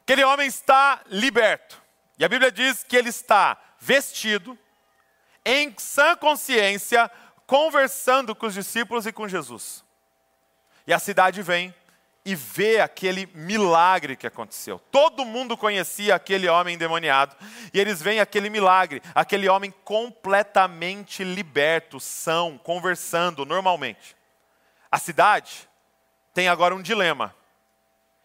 aquele 0.03 0.23
homem 0.23 0.47
está 0.47 1.01
liberto, 1.07 1.79
e 2.17 2.25
a 2.25 2.29
Bíblia 2.29 2.51
diz 2.51 2.83
que 2.83 2.95
ele 2.95 3.09
está 3.09 3.57
vestido, 3.79 4.57
em 5.47 5.73
sã 5.77 6.13
consciência, 6.17 7.09
conversando 7.45 8.35
com 8.35 8.47
os 8.47 8.53
discípulos 8.53 9.05
e 9.05 9.13
com 9.13 9.29
Jesus. 9.29 9.81
E 10.85 10.93
a 10.93 10.99
cidade 10.99 11.41
vem 11.41 11.73
e 12.25 12.35
vê 12.35 12.81
aquele 12.81 13.25
milagre 13.33 14.17
que 14.17 14.27
aconteceu. 14.27 14.77
Todo 14.91 15.23
mundo 15.23 15.55
conhecia 15.55 16.13
aquele 16.15 16.49
homem 16.49 16.75
endemoniado, 16.75 17.33
e 17.73 17.79
eles 17.79 18.01
veem 18.01 18.19
aquele 18.19 18.49
milagre, 18.49 19.01
aquele 19.15 19.47
homem 19.47 19.73
completamente 19.85 21.23
liberto, 21.23 21.97
são, 21.97 22.57
conversando 22.57 23.45
normalmente. 23.45 24.17
A 24.91 24.99
cidade 24.99 25.69
tem 26.33 26.49
agora 26.49 26.75
um 26.75 26.81
dilema. 26.81 27.33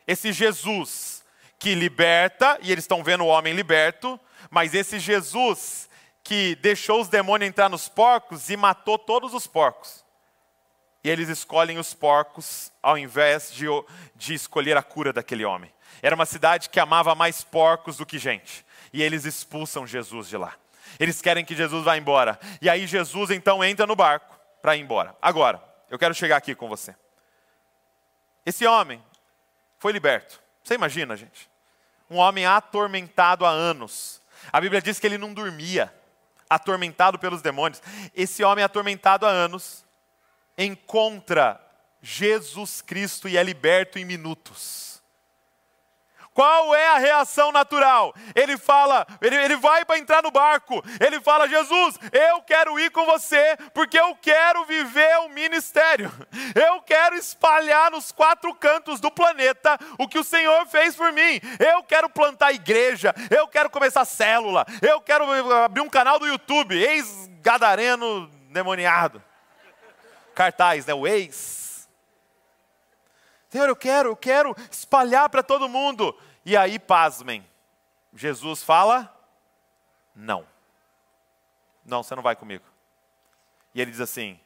Esse 0.04 0.32
Jesus 0.32 1.22
que 1.56 1.76
liberta, 1.76 2.58
e 2.60 2.72
eles 2.72 2.82
estão 2.82 3.04
vendo 3.04 3.22
o 3.22 3.28
homem 3.28 3.54
liberto, 3.54 4.18
mas 4.50 4.74
esse 4.74 4.98
Jesus 4.98 5.88
que 6.22 6.54
deixou 6.56 7.00
os 7.00 7.08
demônios 7.08 7.48
entrar 7.48 7.68
nos 7.68 7.88
porcos 7.88 8.48
e 8.48 8.56
matou 8.56 8.98
todos 8.98 9.34
os 9.34 9.46
porcos. 9.46 10.04
E 11.04 11.10
eles 11.10 11.28
escolhem 11.28 11.78
os 11.78 11.92
porcos 11.94 12.70
ao 12.82 12.96
invés 12.96 13.52
de, 13.52 13.66
de 14.14 14.34
escolher 14.34 14.76
a 14.76 14.82
cura 14.82 15.12
daquele 15.12 15.44
homem. 15.44 15.72
Era 16.00 16.14
uma 16.14 16.26
cidade 16.26 16.70
que 16.70 16.78
amava 16.78 17.14
mais 17.14 17.42
porcos 17.42 17.96
do 17.96 18.06
que 18.06 18.18
gente. 18.18 18.64
E 18.92 19.02
eles 19.02 19.24
expulsam 19.24 19.86
Jesus 19.86 20.28
de 20.28 20.36
lá. 20.36 20.54
Eles 21.00 21.20
querem 21.20 21.44
que 21.44 21.56
Jesus 21.56 21.84
vá 21.84 21.96
embora. 21.96 22.38
E 22.60 22.68
aí 22.68 22.86
Jesus 22.86 23.30
então 23.30 23.64
entra 23.64 23.86
no 23.86 23.96
barco 23.96 24.38
para 24.60 24.76
ir 24.76 24.80
embora. 24.80 25.16
Agora, 25.20 25.62
eu 25.90 25.98
quero 25.98 26.14
chegar 26.14 26.36
aqui 26.36 26.54
com 26.54 26.68
você. 26.68 26.94
Esse 28.46 28.66
homem 28.66 29.02
foi 29.78 29.92
liberto. 29.92 30.40
Você 30.62 30.74
imagina, 30.74 31.16
gente? 31.16 31.50
Um 32.08 32.18
homem 32.18 32.46
atormentado 32.46 33.44
há 33.44 33.50
anos. 33.50 34.20
A 34.52 34.60
Bíblia 34.60 34.80
diz 34.80 35.00
que 35.00 35.06
ele 35.06 35.18
não 35.18 35.34
dormia 35.34 35.92
atormentado 36.54 37.18
pelos 37.18 37.42
demônios. 37.42 37.82
Esse 38.14 38.42
homem 38.44 38.64
atormentado 38.64 39.26
há 39.26 39.30
anos 39.30 39.84
encontra 40.56 41.60
Jesus 42.00 42.82
Cristo 42.82 43.28
e 43.28 43.36
é 43.36 43.42
liberto 43.42 43.98
em 43.98 44.04
minutos. 44.04 44.91
Qual 46.34 46.74
é 46.74 46.88
a 46.88 46.98
reação 46.98 47.52
natural? 47.52 48.14
Ele 48.34 48.56
fala, 48.56 49.06
ele, 49.20 49.36
ele 49.36 49.56
vai 49.56 49.84
para 49.84 49.98
entrar 49.98 50.22
no 50.22 50.30
barco, 50.30 50.82
ele 50.98 51.20
fala: 51.20 51.48
Jesus, 51.48 51.98
eu 52.10 52.40
quero 52.42 52.78
ir 52.80 52.90
com 52.90 53.04
você, 53.04 53.56
porque 53.74 53.98
eu 53.98 54.16
quero 54.16 54.64
viver 54.64 55.18
o 55.18 55.28
ministério, 55.28 56.10
eu 56.54 56.80
quero 56.82 57.16
espalhar 57.16 57.90
nos 57.90 58.10
quatro 58.12 58.54
cantos 58.54 58.98
do 58.98 59.10
planeta 59.10 59.78
o 59.98 60.08
que 60.08 60.18
o 60.18 60.24
Senhor 60.24 60.66
fez 60.66 60.96
por 60.96 61.12
mim, 61.12 61.38
eu 61.58 61.82
quero 61.82 62.08
plantar 62.08 62.52
igreja, 62.52 63.14
eu 63.30 63.46
quero 63.46 63.68
começar 63.68 64.04
célula, 64.06 64.64
eu 64.80 65.00
quero 65.02 65.30
abrir 65.52 65.82
um 65.82 65.88
canal 65.88 66.18
do 66.18 66.26
YouTube, 66.26 66.74
ex-gadareno 66.74 68.28
demoniado, 68.48 69.22
cartaz, 70.34 70.86
né? 70.86 70.94
O 70.94 71.06
ex 71.06 71.61
Senhor, 73.52 73.68
eu 73.68 73.76
quero, 73.76 74.08
eu 74.08 74.16
quero 74.16 74.56
espalhar 74.70 75.28
para 75.28 75.42
todo 75.42 75.68
mundo. 75.68 76.18
E 76.42 76.56
aí, 76.56 76.78
pasmem, 76.78 77.46
Jesus 78.14 78.62
fala: 78.62 79.14
não. 80.16 80.46
Não, 81.84 82.02
você 82.02 82.14
não 82.14 82.22
vai 82.22 82.34
comigo. 82.34 82.64
E 83.74 83.80
ele 83.82 83.90
diz 83.90 84.00
assim: 84.00 84.40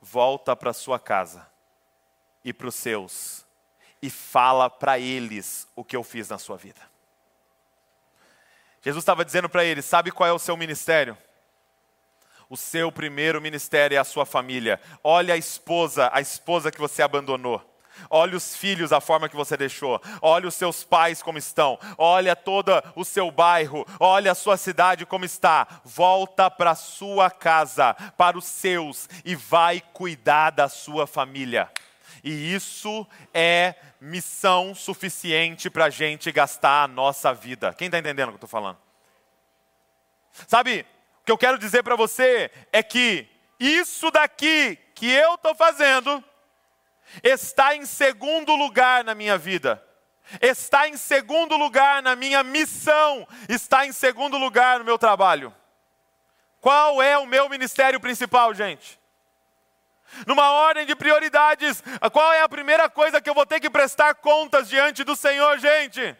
volta 0.00 0.54
para 0.54 0.72
sua 0.72 0.96
casa 0.96 1.44
e 2.44 2.52
para 2.52 2.68
os 2.68 2.76
seus 2.76 3.44
e 4.00 4.08
fala 4.08 4.70
para 4.70 4.96
eles 4.96 5.66
o 5.74 5.82
que 5.82 5.96
eu 5.96 6.04
fiz 6.04 6.28
na 6.28 6.38
sua 6.38 6.56
vida. 6.56 6.80
Jesus 8.80 9.02
estava 9.02 9.24
dizendo 9.24 9.48
para 9.48 9.64
eles: 9.64 9.84
sabe 9.86 10.12
qual 10.12 10.28
é 10.28 10.32
o 10.32 10.38
seu 10.38 10.56
ministério? 10.56 11.18
O 12.48 12.56
seu 12.56 12.92
primeiro 12.92 13.42
ministério 13.42 13.96
é 13.96 13.98
a 13.98 14.04
sua 14.04 14.24
família. 14.24 14.80
Olha 15.02 15.34
a 15.34 15.36
esposa, 15.36 16.08
a 16.12 16.20
esposa 16.20 16.70
que 16.70 16.78
você 16.78 17.02
abandonou. 17.02 17.74
Olha 18.10 18.36
os 18.36 18.56
filhos, 18.56 18.92
a 18.92 19.00
forma 19.00 19.28
que 19.28 19.36
você 19.36 19.56
deixou. 19.56 20.00
Olha 20.20 20.48
os 20.48 20.54
seus 20.54 20.84
pais 20.84 21.22
como 21.22 21.38
estão. 21.38 21.78
Olha 21.96 22.36
todo 22.36 22.72
o 22.94 23.04
seu 23.04 23.30
bairro. 23.30 23.86
Olha 23.98 24.32
a 24.32 24.34
sua 24.34 24.56
cidade 24.56 25.06
como 25.06 25.24
está. 25.24 25.66
Volta 25.84 26.50
para 26.50 26.74
sua 26.74 27.30
casa, 27.30 27.94
para 28.16 28.38
os 28.38 28.44
seus, 28.44 29.08
e 29.24 29.34
vai 29.34 29.82
cuidar 29.92 30.50
da 30.50 30.68
sua 30.68 31.06
família. 31.06 31.70
E 32.22 32.54
isso 32.54 33.06
é 33.32 33.74
missão 34.00 34.74
suficiente 34.74 35.70
para 35.70 35.86
a 35.86 35.90
gente 35.90 36.30
gastar 36.32 36.84
a 36.84 36.88
nossa 36.88 37.32
vida. 37.32 37.72
Quem 37.74 37.86
está 37.86 37.98
entendendo 37.98 38.28
o 38.28 38.32
que 38.32 38.34
eu 38.34 38.46
estou 38.46 38.48
falando? 38.48 38.78
Sabe, 40.46 40.84
o 41.22 41.24
que 41.24 41.32
eu 41.32 41.38
quero 41.38 41.58
dizer 41.58 41.82
para 41.82 41.96
você 41.96 42.50
é 42.72 42.82
que 42.82 43.28
isso 43.58 44.10
daqui 44.10 44.78
que 44.94 45.10
eu 45.10 45.34
estou 45.34 45.54
fazendo 45.54 46.22
está 47.22 47.74
em 47.74 47.86
segundo 47.86 48.54
lugar 48.54 49.04
na 49.04 49.14
minha 49.14 49.38
vida, 49.38 49.82
está 50.40 50.88
em 50.88 50.96
segundo 50.96 51.56
lugar 51.56 52.02
na 52.02 52.16
minha 52.16 52.42
missão, 52.42 53.26
está 53.48 53.86
em 53.86 53.92
segundo 53.92 54.36
lugar 54.36 54.78
no 54.78 54.84
meu 54.84 54.98
trabalho. 54.98 55.54
Qual 56.60 57.00
é 57.00 57.16
o 57.16 57.26
meu 57.26 57.48
ministério 57.48 58.00
principal, 58.00 58.52
gente? 58.52 58.98
Numa 60.26 60.50
ordem 60.50 60.86
de 60.86 60.94
prioridades, 60.94 61.82
qual 62.12 62.32
é 62.32 62.42
a 62.42 62.48
primeira 62.48 62.88
coisa 62.88 63.20
que 63.20 63.28
eu 63.28 63.34
vou 63.34 63.46
ter 63.46 63.60
que 63.60 63.70
prestar 63.70 64.14
contas 64.16 64.68
diante 64.68 65.04
do 65.04 65.16
Senhor, 65.16 65.58
gente? 65.58 66.16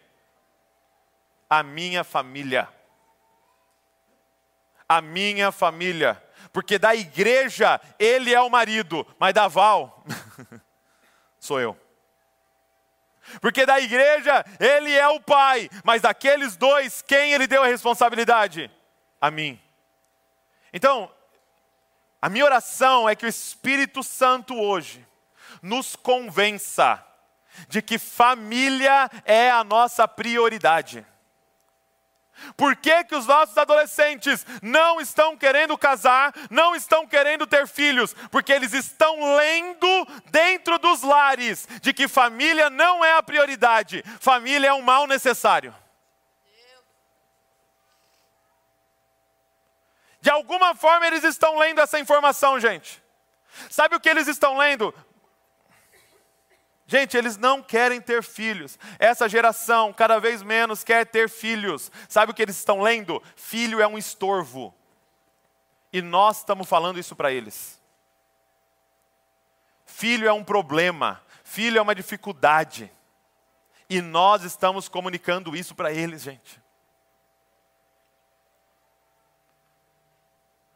A 1.49 1.63
minha 1.63 2.05
família. 2.05 2.69
A 4.89 5.01
minha 5.01 5.51
família. 5.51 6.23
Porque 6.53 6.79
da 6.79 6.95
igreja 6.95 7.81
ele 7.99 8.35
é 8.35 8.41
o 8.41 8.51
marido, 8.51 9.07
mas 9.19 9.35
da 9.35 9.49
Val 9.49 10.05
sou 11.47 11.61
eu. 11.61 11.77
Porque 13.41 13.67
da 13.67 13.81
igreja 13.81 14.45
ele 14.61 14.93
é 14.93 15.09
o 15.09 15.21
pai, 15.21 15.69
mas 15.85 16.03
daqueles 16.03 16.57
dois, 16.57 17.03
quem 17.03 17.33
ele 17.33 17.47
deu 17.47 17.63
a 17.63 17.67
responsabilidade? 17.67 18.71
A 19.21 19.31
mim. 19.31 19.61
Então, 20.73 21.11
a 22.21 22.29
minha 22.29 22.45
oração 22.45 23.09
é 23.09 23.17
que 23.17 23.27
o 23.27 23.29
Espírito 23.29 24.03
Santo 24.03 24.55
hoje 24.55 25.07
nos 25.63 25.97
convença 25.97 27.05
de 27.69 27.81
que 27.81 27.99
família 27.99 29.11
é 29.25 29.51
a 29.51 29.65
nossa 29.65 30.07
prioridade. 30.07 31.07
Por 32.57 32.77
que, 32.77 33.05
que 33.05 33.15
os 33.15 33.27
nossos 33.27 33.57
adolescentes 33.57 34.47
não 34.63 35.01
estão 35.01 35.37
querendo 35.37 35.77
casar, 35.77 36.33
não 36.51 36.75
estão 36.75 37.07
querendo 37.07 37.47
ter 37.47 37.67
filhos? 37.67 38.15
Porque 38.31 38.53
eles 38.53 38.73
estão 38.73 39.37
lendo 39.37 40.07
dentro 40.31 40.79
dos 40.79 41.03
lares 41.03 41.67
de 41.81 41.93
que 41.93 42.09
família 42.09 42.71
não 42.71 43.05
é 43.05 43.13
a 43.15 43.23
prioridade, 43.23 44.03
família 44.21 44.69
é 44.69 44.73
um 44.73 44.83
mal 44.83 45.07
necessário. 45.07 45.75
De 50.21 50.31
alguma 50.31 50.75
forma 50.75 51.07
eles 51.07 51.23
estão 51.23 51.57
lendo 51.57 51.81
essa 51.81 52.01
informação, 52.01 52.59
gente. 52.59 53.03
Sabe 53.71 53.97
o 53.97 54.01
que 54.01 54.09
eles 54.09 54.27
estão 54.27 54.57
lendo? 54.59 54.93
Gente, 56.87 57.17
eles 57.17 57.37
não 57.37 57.63
querem 57.63 58.01
ter 58.01 58.23
filhos. 58.23 58.79
Essa 58.99 59.29
geração 59.29 59.93
cada 59.93 60.21
vez 60.21 60.43
menos 60.43 60.85
quer 60.85 61.05
ter 61.05 61.29
filhos. 61.29 61.91
Sabe 62.09 62.31
o 62.31 62.35
que 62.35 62.43
eles 62.43 62.57
estão 62.57 62.81
lendo? 62.81 63.23
Filho 63.35 63.81
é 63.81 63.87
um 63.87 63.99
estorvo. 63.99 64.73
E 65.93 66.01
nós 66.01 66.39
estamos 66.39 66.69
falando 66.69 66.99
isso 66.99 67.17
para 67.17 67.33
eles. 67.33 67.81
Filho 69.85 70.29
é 70.29 70.33
um 70.33 70.45
problema, 70.45 71.23
filho 71.43 71.79
é 71.79 71.83
uma 71.83 71.95
dificuldade. 71.95 72.93
E 73.89 74.03
nós 74.03 74.43
estamos 74.43 74.89
comunicando 74.89 75.57
isso 75.57 75.75
para 75.75 75.93
eles, 75.93 76.23
gente. 76.23 76.61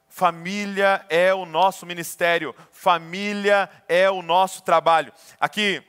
Família 0.09 1.05
é 1.09 1.33
o 1.35 1.44
nosso 1.44 1.87
ministério, 1.87 2.55
família 2.70 3.70
é 3.88 4.11
o 4.11 4.23
nosso 4.23 4.62
trabalho. 4.62 5.12
Aqui, 5.38 5.85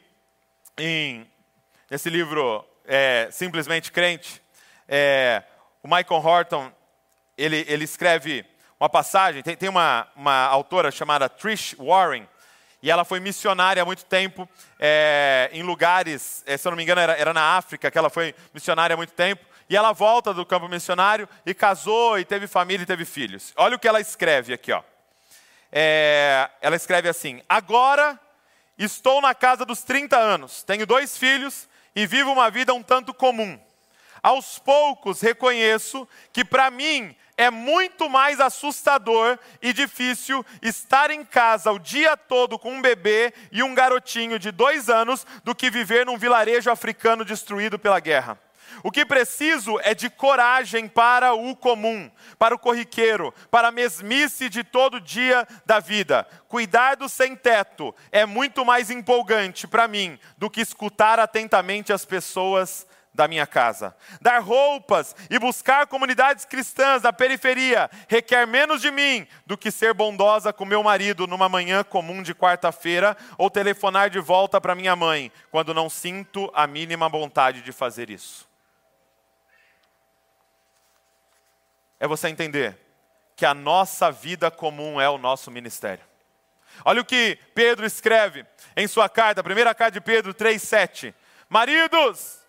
em 0.82 1.28
nesse 1.89 2.10
livro 2.10 2.65
é, 2.86 3.28
Simplesmente 3.32 3.91
Crente, 3.91 4.41
é, 4.88 5.44
o 5.84 5.88
Michael 5.88 6.26
Horton, 6.26 6.72
ele, 7.38 7.65
ele 7.67 7.84
escreve 7.84 8.46
uma 8.80 8.89
passagem, 8.89 9.44
tem, 9.44 9.56
tem 9.56 9.70
uma, 9.70 10.08
uma 10.15 10.46
autora 10.46 10.89
chamada 10.89 11.30
Trish 11.30 11.76
Warren, 11.78 12.28
e 12.82 12.89
ela 12.89 13.06
foi 13.06 13.20
missionária 13.20 13.84
há 13.84 13.86
muito 13.86 14.06
tempo 14.06 14.50
é, 14.80 15.50
em 15.54 15.62
lugares, 15.62 16.44
é, 16.48 16.58
se 16.58 16.67
eu 16.67 16.72
não 16.72 16.78
me 16.78 16.84
engano, 16.84 17.00
era, 17.00 17.13
era, 17.13 17.34
na 17.34 17.58
África 17.58 17.91
que 17.91 17.98
ela 17.98 18.10
foi 18.10 18.34
missionária 18.54 18.96
há 18.96 18.98
muito 18.98 19.13
tempo. 19.13 19.46
E 19.70 19.78
ela 19.78 19.94
volta 19.94 20.34
do 20.34 20.46
campo 20.46 20.67
missionário 20.67 21.30
e 21.46 21.54
casou 21.54 22.17
e 22.17 22.26
teve 22.26 22.48
família 22.48 22.84
e 22.84 22.88
teve 22.88 23.06
filhos. 23.06 23.54
Olha 23.56 23.76
o 23.76 23.80
que 23.80 23.88
ela 23.88 24.02
escreve 24.02 24.52
aqui, 24.52 24.72
ó. 24.72 24.82
É, 25.72 26.50
ela 26.60 26.76
escreve 26.76 27.08
assim: 27.08 27.41
Agora 27.48 28.20
Estou 28.84 29.22
na 29.22 29.36
casa 29.36 29.63
dos 29.63 29.84
30 29.84 30.17
anos, 30.17 30.63
tenho 30.63 30.88
dois 30.88 31.15
filhos 31.15 31.70
e 31.96 32.08
vivo 32.08 32.32
uma 32.32 32.50
vida 32.50 32.74
um 32.74 32.82
tanto 32.82 33.13
comum. 33.13 33.60
Aos 34.24 34.58
poucos 34.58 35.22
reconheço 35.22 36.08
que 36.34 36.44
para 36.44 36.72
mim 36.72 37.15
é 37.38 37.52
muito 37.52 38.10
mais 38.10 38.39
assustador 38.39 39.38
e 39.62 39.72
difícil 39.72 40.44
estar 40.63 41.12
em 41.12 41.24
casa 41.24 41.72
o 41.72 41.78
dia 41.78 42.17
todo 42.17 42.58
com 42.58 42.74
um 42.74 42.82
bebê 42.82 43.32
e 43.52 43.62
um 43.62 43.76
garotinho 43.76 44.39
de 44.39 44.50
dois 44.50 44.89
anos 44.89 45.28
do 45.44 45.54
que 45.54 45.70
viver 45.70 46.04
num 46.04 46.17
vilarejo 46.17 46.72
africano 46.72 47.24
destruído 47.24 47.78
pela 47.78 48.00
guerra. 48.00 48.36
O 48.84 48.92
que 48.92 49.06
preciso 49.06 49.80
é 49.82 49.94
de 49.94 50.10
coragem 50.10 50.88
para 50.88 51.34
o 51.34 51.56
comum, 51.56 52.10
para 52.38 52.56
o 52.56 52.60
corriqueiro, 52.60 53.34
para 53.50 53.70
a 53.70 53.72
mesmice 53.72 54.50
de 54.50 54.64
todo 54.64 55.00
dia 55.00 55.48
da 55.66 55.80
vida. 55.80 56.28
Cuidar 56.48 56.96
do 56.96 57.08
sem-teto 57.08 57.96
é 58.12 58.26
muito 58.26 58.66
mais 58.66 58.90
empolgante 58.90 59.68
para 59.68 59.88
mim 59.88 60.20
do 60.38 60.50
que 60.50 60.62
escutar 60.62 61.20
atentamente 61.20 61.94
as 61.94 62.06
pessoas 62.06 62.88
da 63.14 63.28
minha 63.28 63.46
casa. 63.46 63.96
Dar 64.22 64.40
roupas 64.40 65.16
e 65.30 65.38
buscar 65.38 65.88
comunidades 65.88 66.46
cristãs 66.46 67.02
da 67.02 67.12
periferia 67.12 67.90
requer 68.08 68.48
menos 68.48 68.82
de 68.82 68.92
mim 68.92 69.28
do 69.46 69.58
que 69.58 69.72
ser 69.72 69.94
bondosa 69.94 70.54
com 70.54 70.66
meu 70.66 70.82
marido 70.82 71.28
numa 71.28 71.50
manhã 71.50 71.84
comum 71.84 72.24
de 72.24 72.34
quarta-feira 72.34 73.18
ou 73.38 73.50
telefonar 73.50 74.10
de 74.10 74.20
volta 74.20 74.62
para 74.62 74.76
minha 74.76 74.96
mãe 74.96 75.32
quando 75.50 75.74
não 75.74 75.90
sinto 75.90 76.50
a 76.54 76.66
mínima 76.66 77.10
vontade 77.10 77.62
de 77.62 77.72
fazer 77.72 78.10
isso. 78.10 78.51
É 82.02 82.08
você 82.08 82.28
entender 82.28 82.76
que 83.36 83.46
a 83.46 83.54
nossa 83.54 84.12
vida 84.12 84.50
comum 84.50 85.00
é 85.00 85.08
o 85.08 85.20
nosso 85.20 85.52
ministério. 85.52 86.04
Olha 86.84 87.00
o 87.00 87.06
que 87.06 87.38
Pedro 87.54 87.86
escreve 87.86 88.44
em 88.76 88.88
sua 88.88 89.08
carta, 89.08 89.44
primeira 89.44 89.76
carta 89.76 89.94
de 89.94 90.02
Pedro 90.02 90.34
3,7. 90.34 91.14
Maridos, 91.48 92.40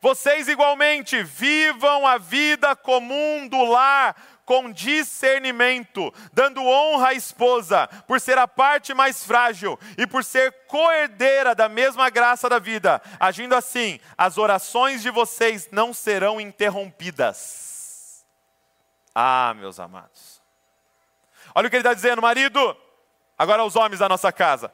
vocês 0.00 0.46
igualmente 0.46 1.24
vivam 1.24 2.06
a 2.06 2.18
vida 2.18 2.76
comum 2.76 3.48
do 3.48 3.64
lar 3.64 4.14
com 4.44 4.70
discernimento, 4.70 6.14
dando 6.32 6.64
honra 6.64 7.08
à 7.08 7.14
esposa, 7.14 7.88
por 8.06 8.20
ser 8.20 8.38
a 8.38 8.46
parte 8.46 8.94
mais 8.94 9.24
frágil 9.24 9.76
e 9.98 10.06
por 10.06 10.22
ser 10.22 10.52
coerdeira 10.68 11.52
da 11.52 11.68
mesma 11.68 12.08
graça 12.10 12.48
da 12.48 12.60
vida. 12.60 13.02
Agindo 13.18 13.56
assim, 13.56 13.98
as 14.16 14.38
orações 14.38 15.02
de 15.02 15.10
vocês 15.10 15.68
não 15.72 15.92
serão 15.92 16.40
interrompidas. 16.40 17.68
Ah, 19.14 19.54
meus 19.56 19.80
amados. 19.80 20.40
Olha 21.54 21.66
o 21.66 21.70
que 21.70 21.76
ele 21.76 21.82
está 21.82 21.94
dizendo, 21.94 22.22
marido. 22.22 22.76
Agora 23.36 23.64
os 23.64 23.76
homens 23.76 24.00
da 24.00 24.08
nossa 24.08 24.32
casa. 24.32 24.72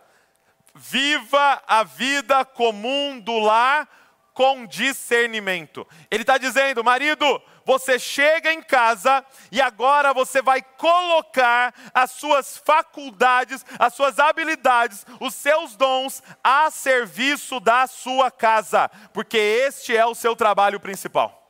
Viva 0.75 1.62
a 1.66 1.85
vida 1.85 2.44
comum 2.44 3.20
do 3.20 3.38
lar 3.38 3.88
com 4.35 4.66
discernimento. 4.66 5.87
Ele 6.11 6.23
está 6.25 6.37
dizendo, 6.37 6.83
marido, 6.83 7.40
você 7.64 7.99
chega 7.99 8.53
em 8.53 8.61
casa 8.61 9.25
e 9.53 9.62
agora 9.62 10.12
você 10.12 10.42
vai 10.42 10.61
colocar 10.61 11.73
as 11.94 12.11
suas 12.11 12.59
faculdades, 12.59 13.64
as 13.79 13.94
suas 13.94 14.18
habilidades, 14.18 15.07
os 15.20 15.35
seus 15.35 15.77
dons 15.77 16.23
a 16.42 16.68
serviço 16.70 17.61
da 17.61 17.87
sua 17.87 18.31
casa, 18.31 18.90
porque 19.12 19.38
este 19.38 19.97
é 19.97 20.05
o 20.05 20.14
seu 20.14 20.35
trabalho 20.35 20.81
principal. 20.81 21.44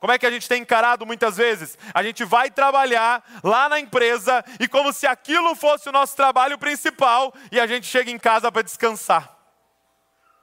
Como 0.00 0.12
é 0.12 0.18
que 0.18 0.26
a 0.26 0.30
gente 0.30 0.48
tem 0.48 0.62
encarado 0.62 1.06
muitas 1.06 1.36
vezes? 1.36 1.78
A 1.94 2.02
gente 2.02 2.24
vai 2.24 2.50
trabalhar 2.50 3.22
lá 3.44 3.68
na 3.68 3.78
empresa 3.78 4.42
e 4.58 4.66
como 4.66 4.92
se 4.92 5.06
aquilo 5.06 5.54
fosse 5.54 5.88
o 5.88 5.92
nosso 5.92 6.16
trabalho 6.16 6.58
principal 6.58 7.32
e 7.52 7.60
a 7.60 7.66
gente 7.66 7.86
chega 7.86 8.10
em 8.10 8.18
casa 8.18 8.50
para 8.50 8.62
descansar. 8.62 9.36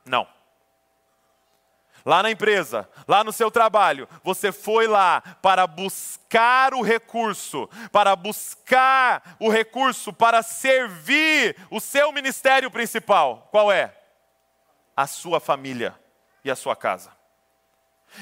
Não 0.05 0.37
lá 2.07 2.23
na 2.23 2.31
empresa, 2.31 2.89
lá 3.05 3.21
no 3.21 3.33
seu 3.33 3.51
trabalho, 3.51 4.07
você 4.23 4.49
foi 4.49 4.87
lá 4.87 5.19
para 5.41 5.67
buscar 5.67 6.73
o 6.73 6.81
recurso, 6.81 7.69
para 7.91 8.15
buscar 8.15 9.35
o 9.37 9.49
recurso 9.49 10.13
para 10.13 10.41
servir 10.41 11.57
o 11.69 11.81
seu 11.81 12.13
ministério 12.13 12.71
principal. 12.71 13.49
Qual 13.51 13.69
é? 13.69 13.93
A 14.95 15.05
sua 15.05 15.41
família 15.41 15.99
e 16.45 16.49
a 16.49 16.55
sua 16.55 16.77
casa. 16.77 17.16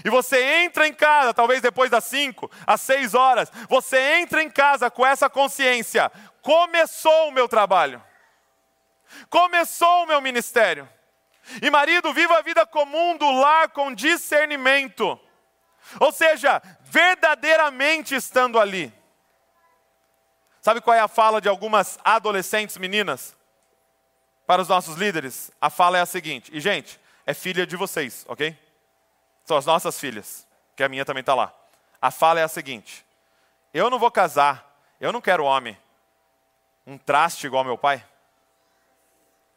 E 0.04 0.10
você 0.10 0.64
entra 0.64 0.88
em 0.88 0.94
casa, 0.94 1.34
talvez 1.34 1.62
depois 1.62 1.90
das 1.90 2.04
cinco, 2.04 2.52
às 2.66 2.82
seis 2.82 3.14
horas, 3.14 3.52
você 3.70 4.20
entra 4.20 4.44
em 4.44 4.50
casa 4.50 4.90
com 4.90 5.06
essa 5.06 5.30
consciência: 5.30 6.12
começou 6.42 7.30
o 7.30 7.32
meu 7.32 7.48
trabalho, 7.48 8.04
começou 9.30 10.04
o 10.04 10.08
meu 10.08 10.20
ministério. 10.22 10.90
E 11.62 11.70
marido, 11.70 12.12
viva 12.12 12.38
a 12.38 12.42
vida 12.42 12.66
comum 12.66 13.16
do 13.18 13.30
lar 13.32 13.70
com 13.70 13.94
discernimento. 13.94 15.20
Ou 16.00 16.12
seja, 16.12 16.62
verdadeiramente 16.82 18.16
estando 18.16 18.60
ali. 18.60 18.92
Sabe 20.60 20.82
qual 20.82 20.98
é 20.98 21.00
a 21.00 21.08
fala 21.08 21.40
de 21.40 21.48
algumas 21.48 22.00
adolescentes 22.04 22.78
meninas? 22.78 23.36
Para 24.48 24.64
os 24.64 24.68
nossos 24.68 24.96
líderes? 24.96 25.52
A 25.62 25.70
fala 25.70 26.00
é 26.00 26.02
a 26.02 26.06
seguinte: 26.06 26.50
e 26.52 26.60
gente, 26.60 27.00
é 27.26 27.34
filha 27.34 27.68
de 27.68 27.76
vocês, 27.76 28.26
ok? 28.28 28.65
São 29.46 29.56
as 29.56 29.66
nossas 29.66 30.00
filhas, 30.00 30.48
que 30.76 30.84
a 30.84 30.90
minha 30.90 31.06
também 31.06 31.22
está 31.22 31.36
lá. 31.36 31.54
A 32.02 32.10
fala 32.12 32.40
é 32.40 32.44
a 32.44 32.48
seguinte: 32.48 33.06
eu 33.74 33.90
não 33.90 34.00
vou 34.00 34.10
casar, 34.10 34.78
eu 35.00 35.14
não 35.14 35.22
quero 35.22 35.46
homem, 35.46 35.78
um 36.86 36.98
traste 36.98 37.46
igual 37.46 37.64
meu 37.64 37.78
pai. 37.78 38.04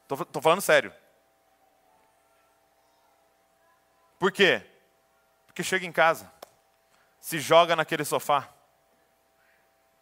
Estou 0.02 0.42
falando 0.42 0.60
sério. 0.60 0.92
Por 4.18 4.32
quê? 4.32 4.62
Porque 5.46 5.62
chega 5.62 5.86
em 5.86 5.92
casa, 5.92 6.30
se 7.20 7.38
joga 7.38 7.76
naquele 7.76 8.04
sofá, 8.04 8.48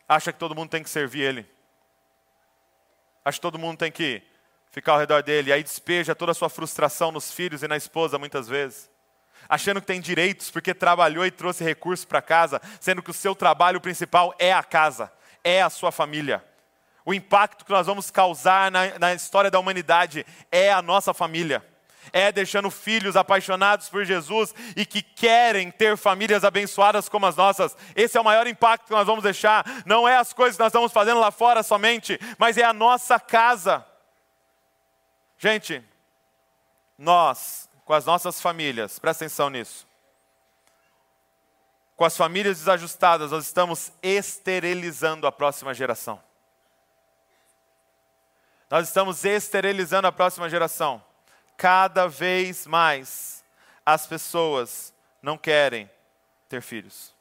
acha 0.09 0.33
que 0.33 0.39
todo 0.39 0.55
mundo 0.55 0.71
tem 0.71 0.83
que 0.83 0.91
servir 0.91 1.23
ele, 1.23 1.57
acha 3.25 3.37
que 3.37 3.43
todo 3.43 3.59
mundo 3.59 3.79
tem 3.79 3.93
que 3.93 4.23
ficar 4.71 4.93
ao 4.93 4.99
redor 4.99 5.23
dele, 5.23 5.53
aí 5.53 5.63
despeja 5.63 6.15
toda 6.15 6.33
a 6.33 6.35
sua 6.35 6.49
frustração 6.49 7.13
nos 7.13 7.33
filhos 7.33 7.63
e 7.63 7.69
na 7.69 7.77
esposa 7.77 8.19
muitas 8.19 8.49
vezes. 8.49 8.91
Achando 9.49 9.81
que 9.81 9.87
tem 9.87 10.01
direitos 10.01 10.51
porque 10.51 10.75
trabalhou 10.75 11.25
e 11.27 11.31
trouxe 11.31 11.65
recursos 11.65 12.05
para 12.05 12.23
casa, 12.23 12.61
sendo 12.81 13.03
que 13.03 13.11
o 13.11 13.15
seu 13.15 13.35
trabalho 13.35 13.81
principal 13.81 14.35
é 14.39 14.53
a 14.53 14.63
casa, 14.63 15.13
é 15.43 15.63
a 15.63 15.71
sua 15.71 15.93
família. 15.93 16.45
O 17.05 17.15
impacto 17.15 17.65
que 17.65 17.71
nós 17.71 17.87
vamos 17.87 18.11
causar 18.11 18.71
na, 18.71 18.99
na 18.99 19.15
história 19.15 19.51
da 19.51 19.59
humanidade 19.59 20.27
é 20.51 20.73
a 20.73 20.83
nossa 20.83 21.15
família 21.15 21.65
é 22.13 22.31
deixando 22.31 22.71
filhos 22.71 23.17
apaixonados 23.17 23.89
por 23.89 24.05
Jesus 24.05 24.55
e 24.75 24.85
que 24.85 25.03
querem 25.03 25.71
ter 25.71 25.97
famílias 25.97 26.45
abençoadas 26.45 27.09
como 27.09 27.27
as 27.27 27.37
nossas. 27.37 27.77
Esse 27.95 28.17
é 28.17 28.21
o 28.21 28.25
maior 28.25 28.47
impacto 28.47 28.87
que 28.87 28.93
nós 28.93 29.07
vamos 29.07 29.23
deixar. 29.25 29.65
Não 29.85 30.09
é 30.09 30.17
as 30.17 30.33
coisas 30.33 30.57
que 30.57 30.63
nós 30.63 30.71
estamos 30.71 30.93
fazendo 30.93 31.21
lá 31.21 31.31
fora 31.31 31.63
somente, 31.63 32.19
mas 32.39 32.57
é 32.57 32.65
a 32.65 32.73
nossa 32.73 33.19
casa. 33.19 33.85
Gente, 35.39 35.85
nós, 36.99 37.66
com 37.87 37.95
as 37.95 38.05
nossas 38.05 38.41
famílias, 38.41 38.99
presta 38.99 39.25
atenção 39.25 39.49
nisso. 39.49 39.87
Com 41.95 42.05
as 42.05 42.17
famílias 42.17 42.59
desajustadas, 42.59 43.31
nós 43.31 43.47
estamos 43.47 43.93
esterilizando 44.03 45.25
a 45.25 45.31
próxima 45.31 45.73
geração. 45.73 46.21
Nós 48.69 48.89
estamos 48.89 49.25
esterilizando 49.25 50.09
a 50.09 50.13
próxima 50.13 50.51
geração 50.51 51.03
cada 51.57 52.09
vez 52.09 52.67
mais 52.67 53.45
as 53.87 54.05
pessoas 54.05 54.93
não 55.23 55.39
querem 55.39 55.89
ter 56.49 56.61
filhos. 56.61 57.15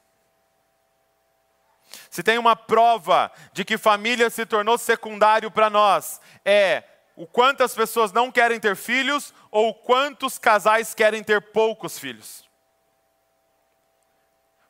Se 2.10 2.24
tem 2.24 2.38
uma 2.38 2.56
prova 2.56 3.30
de 3.52 3.64
que 3.64 3.78
família 3.78 4.28
se 4.28 4.44
tornou 4.44 4.76
secundário 4.76 5.48
para 5.48 5.70
nós, 5.70 6.20
é 6.44 6.82
o 7.16 7.26
quanto 7.26 7.64
as 7.64 7.74
pessoas 7.74 8.12
não 8.12 8.30
querem 8.30 8.60
ter 8.60 8.76
filhos 8.76 9.32
ou 9.50 9.74
quantos 9.74 10.38
casais 10.38 10.94
querem 10.94 11.24
ter 11.24 11.40
poucos 11.40 11.98
filhos. 11.98 12.46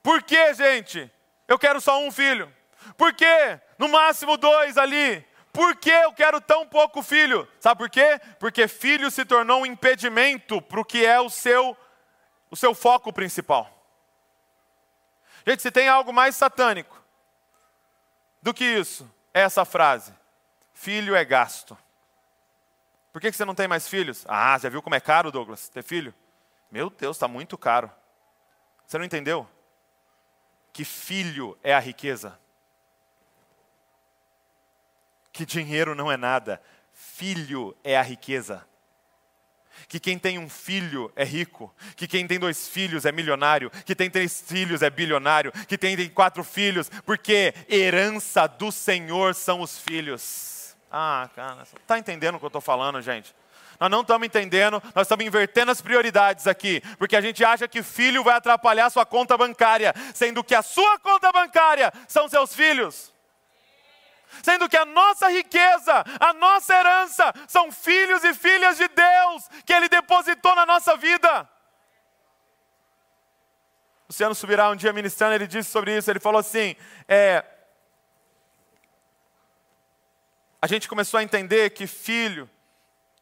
Por 0.01 0.23
que, 0.23 0.55
gente? 0.55 1.11
Eu 1.49 1.59
quero 1.59 1.81
só 1.81 1.99
um 1.99 2.13
filho. 2.13 2.53
Por 2.97 3.13
que? 3.13 3.61
No 3.77 3.89
máximo 3.89 4.37
dois 4.37 4.79
ali. 4.79 5.27
Por 5.53 5.75
que 5.75 5.91
eu 5.91 6.13
quero 6.13 6.41
tão 6.41 6.69
pouco 6.69 7.03
filho? 7.03 7.49
Sabe 7.59 7.79
por 7.79 7.91
quê? 7.91 8.21
Porque 8.39 8.69
filho 8.69 9.11
se 9.11 9.25
tornou 9.25 9.63
um 9.63 9.67
impedimento 9.67 10.63
para 10.63 10.81
o 10.81 10.85
que 10.85 11.05
é 11.05 11.19
o 11.21 11.29
seu, 11.29 11.77
o 12.51 12.57
seu 12.57 12.75
foco 12.75 13.13
principal. 13.13 13.73
Gente, 15.45 15.63
se 15.63 15.71
tem 15.71 15.89
algo 15.89 16.13
mais 16.13 16.37
satânico 16.37 17.03
do 18.41 18.55
que 18.55 18.65
isso, 18.65 19.11
é 19.35 19.41
essa 19.41 19.65
frase: 19.65 20.15
filho 20.73 21.17
é 21.17 21.25
gasto. 21.25 21.77
Por 23.17 23.21
que 23.23 23.33
você 23.33 23.47
não 23.47 23.55
tem 23.55 23.67
mais 23.67 23.89
filhos? 23.89 24.27
Ah, 24.29 24.59
já 24.59 24.69
viu 24.69 24.83
como 24.83 24.95
é 24.95 25.01
caro, 25.01 25.33
Douglas, 25.33 25.71
ter 25.71 25.83
filho? 25.83 26.15
Meu 26.71 26.91
Deus, 26.91 27.17
está 27.17 27.27
muito 27.27 27.57
caro. 27.57 27.91
Você 28.87 28.99
não 28.99 29.07
entendeu? 29.07 29.49
Que 30.71 30.85
filho 30.85 31.57
é 31.63 31.73
a 31.73 31.79
riqueza 31.79 32.39
que 35.33 35.47
dinheiro 35.47 35.95
não 35.95 36.13
é 36.13 36.19
nada, 36.19 36.61
filho 36.93 37.75
é 37.83 37.97
a 37.97 38.03
riqueza. 38.03 38.67
Que 39.89 39.99
quem 39.99 40.19
tem 40.19 40.39
um 40.39 40.51
filho 40.51 41.11
é 41.17 41.25
rico, 41.25 41.75
que 41.97 42.07
quem 42.07 42.27
tem 42.27 42.39
dois 42.39 42.69
filhos 42.69 43.07
é 43.07 43.13
milionário, 43.13 43.71
que 43.71 43.95
tem 43.95 44.11
três 44.11 44.43
filhos 44.43 44.83
é 44.83 44.91
bilionário, 44.91 45.53
que 45.67 45.79
tem 45.79 46.07
quatro 46.11 46.45
filhos, 46.45 46.91
porque 47.07 47.55
herança 47.67 48.47
do 48.47 48.71
Senhor 48.71 49.35
são 49.35 49.63
os 49.63 49.79
filhos. 49.79 50.56
Ah, 50.99 51.29
cara, 51.37 51.63
está 51.63 51.99
entendendo 51.99 52.37
o 52.37 52.39
que 52.39 52.45
eu 52.47 52.49
estou 52.49 52.63
falando, 52.63 53.03
gente? 53.03 53.35
Nós 53.79 53.91
não 53.91 54.01
estamos 54.01 54.27
entendendo, 54.27 54.83
nós 54.95 55.07
estamos 55.07 55.27
invertendo 55.27 55.71
as 55.71 55.83
prioridades 55.83 56.47
aqui, 56.47 56.81
porque 56.97 57.15
a 57.15 57.21
gente 57.21 57.45
acha 57.45 57.69
que 57.69 57.83
filho 57.83 58.25
vai 58.25 58.35
atrapalhar 58.35 58.89
sua 58.89 59.05
conta 59.05 59.37
bancária, 59.37 59.93
sendo 60.15 60.43
que 60.43 60.55
a 60.55 60.63
sua 60.63 60.99
conta 61.01 61.31
bancária 61.31 61.93
são 62.09 62.29
seus 62.29 62.55
filhos 62.55 63.15
sendo 64.43 64.69
que 64.69 64.77
a 64.77 64.85
nossa 64.85 65.31
riqueza, 65.31 66.05
a 66.21 66.33
nossa 66.35 66.75
herança, 66.75 67.33
são 67.47 67.73
filhos 67.73 68.23
e 68.23 68.35
filhas 68.35 68.77
de 68.77 68.87
Deus 68.89 69.49
que 69.65 69.73
Ele 69.73 69.89
depositou 69.89 70.55
na 70.55 70.67
nossa 70.67 70.95
vida. 70.97 71.49
Luciano 74.09 74.35
Subirá, 74.35 74.71
um 74.71 74.77
dia 74.77 74.93
ministrando, 74.93 75.35
ele 75.35 75.47
disse 75.47 75.71
sobre 75.71 75.97
isso, 75.97 76.11
ele 76.11 76.21
falou 76.21 76.39
assim, 76.39 76.77
é, 77.09 77.45
a 80.67 80.69
gente 80.69 80.89
começou 80.89 81.19
a 81.19 81.23
entender 81.23 81.71
que 81.71 81.87
filho 81.87 82.51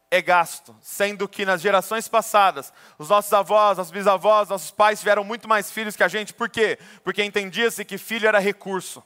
é 0.09 0.19
gasto, 0.19 0.75
sendo 0.81 1.27
que 1.27 1.45
nas 1.45 1.61
gerações 1.61 2.07
passadas, 2.07 2.73
os 2.97 3.09
nossos 3.09 3.31
avós, 3.33 3.77
nossos 3.77 3.91
bisavós, 3.91 4.49
nossos 4.49 4.71
pais 4.71 4.97
tiveram 4.97 5.23
muito 5.23 5.47
mais 5.47 5.69
filhos 5.69 5.95
que 5.95 6.03
a 6.03 6.07
gente, 6.07 6.33
por 6.33 6.49
quê? 6.49 6.79
Porque 7.03 7.23
entendia-se 7.23 7.85
que 7.85 7.99
filho 7.99 8.27
era 8.27 8.39
recurso. 8.39 9.03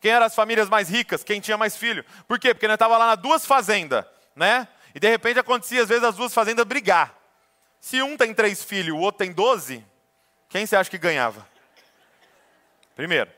Quem 0.00 0.12
eram 0.12 0.26
as 0.26 0.36
famílias 0.36 0.68
mais 0.68 0.88
ricas? 0.88 1.24
Quem 1.24 1.40
tinha 1.40 1.56
mais 1.56 1.76
filho. 1.76 2.04
Por 2.28 2.38
quê? 2.38 2.54
Porque 2.54 2.68
nós 2.68 2.76
estava 2.76 2.96
lá 2.96 3.08
nas 3.08 3.18
duas 3.18 3.44
fazendas, 3.44 4.04
né? 4.36 4.68
E 4.94 5.00
de 5.00 5.08
repente 5.08 5.40
acontecia 5.40 5.82
às 5.82 5.88
vezes 5.88 6.04
as 6.04 6.14
duas 6.14 6.32
fazendas 6.32 6.64
brigar. 6.64 7.12
Se 7.80 8.00
um 8.02 8.16
tem 8.16 8.32
três 8.32 8.62
filhos, 8.62 8.94
o 8.94 9.00
outro 9.00 9.18
tem 9.18 9.32
doze, 9.32 9.84
quem 10.48 10.64
você 10.64 10.76
acha 10.76 10.88
que 10.88 10.98
ganhava? 10.98 11.44
Primeiro. 12.94 13.37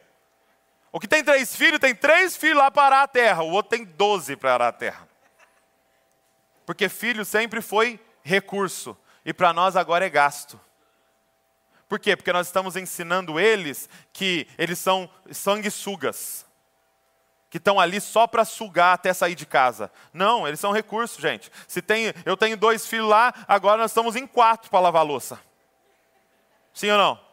O 0.92 0.98
que 0.98 1.06
tem 1.06 1.22
três 1.22 1.54
filhos, 1.54 1.78
tem 1.78 1.94
três 1.94 2.36
filhos 2.36 2.58
lá 2.58 2.70
para 2.70 2.82
arar 2.84 3.02
a 3.04 3.08
terra, 3.08 3.42
o 3.42 3.50
outro 3.50 3.70
tem 3.70 3.84
doze 3.84 4.36
para 4.36 4.54
arar 4.54 4.68
a 4.68 4.72
terra. 4.72 5.08
Porque 6.66 6.88
filho 6.88 7.24
sempre 7.24 7.60
foi 7.60 8.00
recurso, 8.22 8.96
e 9.24 9.32
para 9.32 9.52
nós 9.52 9.76
agora 9.76 10.04
é 10.04 10.10
gasto. 10.10 10.60
Por 11.88 11.98
quê? 11.98 12.16
Porque 12.16 12.32
nós 12.32 12.46
estamos 12.46 12.76
ensinando 12.76 13.38
eles 13.38 13.88
que 14.12 14.46
eles 14.56 14.78
são 14.78 15.10
sanguessugas 15.30 16.46
que 17.50 17.58
estão 17.58 17.80
ali 17.80 18.00
só 18.00 18.28
para 18.28 18.44
sugar 18.44 18.94
até 18.94 19.12
sair 19.12 19.34
de 19.34 19.44
casa. 19.44 19.90
Não, 20.12 20.46
eles 20.46 20.60
são 20.60 20.70
recursos, 20.70 21.20
gente. 21.20 21.50
Se 21.66 21.82
tem, 21.82 22.14
eu 22.24 22.36
tenho 22.36 22.56
dois 22.56 22.86
filhos 22.86 23.08
lá, 23.08 23.34
agora 23.48 23.82
nós 23.82 23.90
estamos 23.90 24.14
em 24.14 24.24
quatro 24.24 24.70
para 24.70 24.78
lavar 24.78 25.04
louça. 25.04 25.38
Sim 26.72 26.92
ou 26.92 26.98
não? 26.98 27.29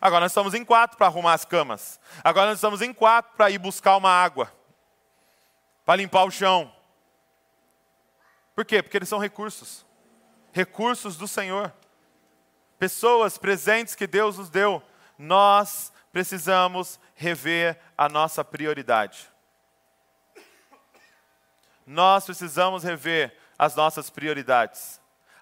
Agora 0.00 0.22
nós 0.22 0.32
estamos 0.32 0.54
em 0.54 0.64
quatro 0.64 0.96
para 0.96 1.06
arrumar 1.06 1.34
as 1.34 1.44
camas. 1.44 2.00
Agora 2.24 2.48
nós 2.48 2.58
estamos 2.58 2.80
em 2.80 2.92
quatro 2.92 3.32
para 3.36 3.50
ir 3.50 3.58
buscar 3.58 3.96
uma 3.96 4.10
água, 4.10 4.52
para 5.84 5.96
limpar 5.96 6.24
o 6.24 6.30
chão. 6.30 6.72
Por 8.54 8.64
quê? 8.64 8.82
Porque 8.82 8.96
eles 8.96 9.08
são 9.08 9.18
recursos. 9.18 9.84
Recursos 10.52 11.16
do 11.16 11.28
Senhor. 11.28 11.72
Pessoas 12.78 13.36
presentes 13.36 13.94
que 13.94 14.06
Deus 14.06 14.38
nos 14.38 14.48
deu. 14.48 14.82
Nós 15.18 15.92
precisamos 16.12 16.98
rever 17.14 17.78
a 17.96 18.08
nossa 18.08 18.42
prioridade 18.44 19.30
nós 21.90 22.24
precisamos 22.24 22.84
rever 22.84 23.36
as 23.58 23.74
nossas 23.74 24.08
prioridades. 24.08 24.99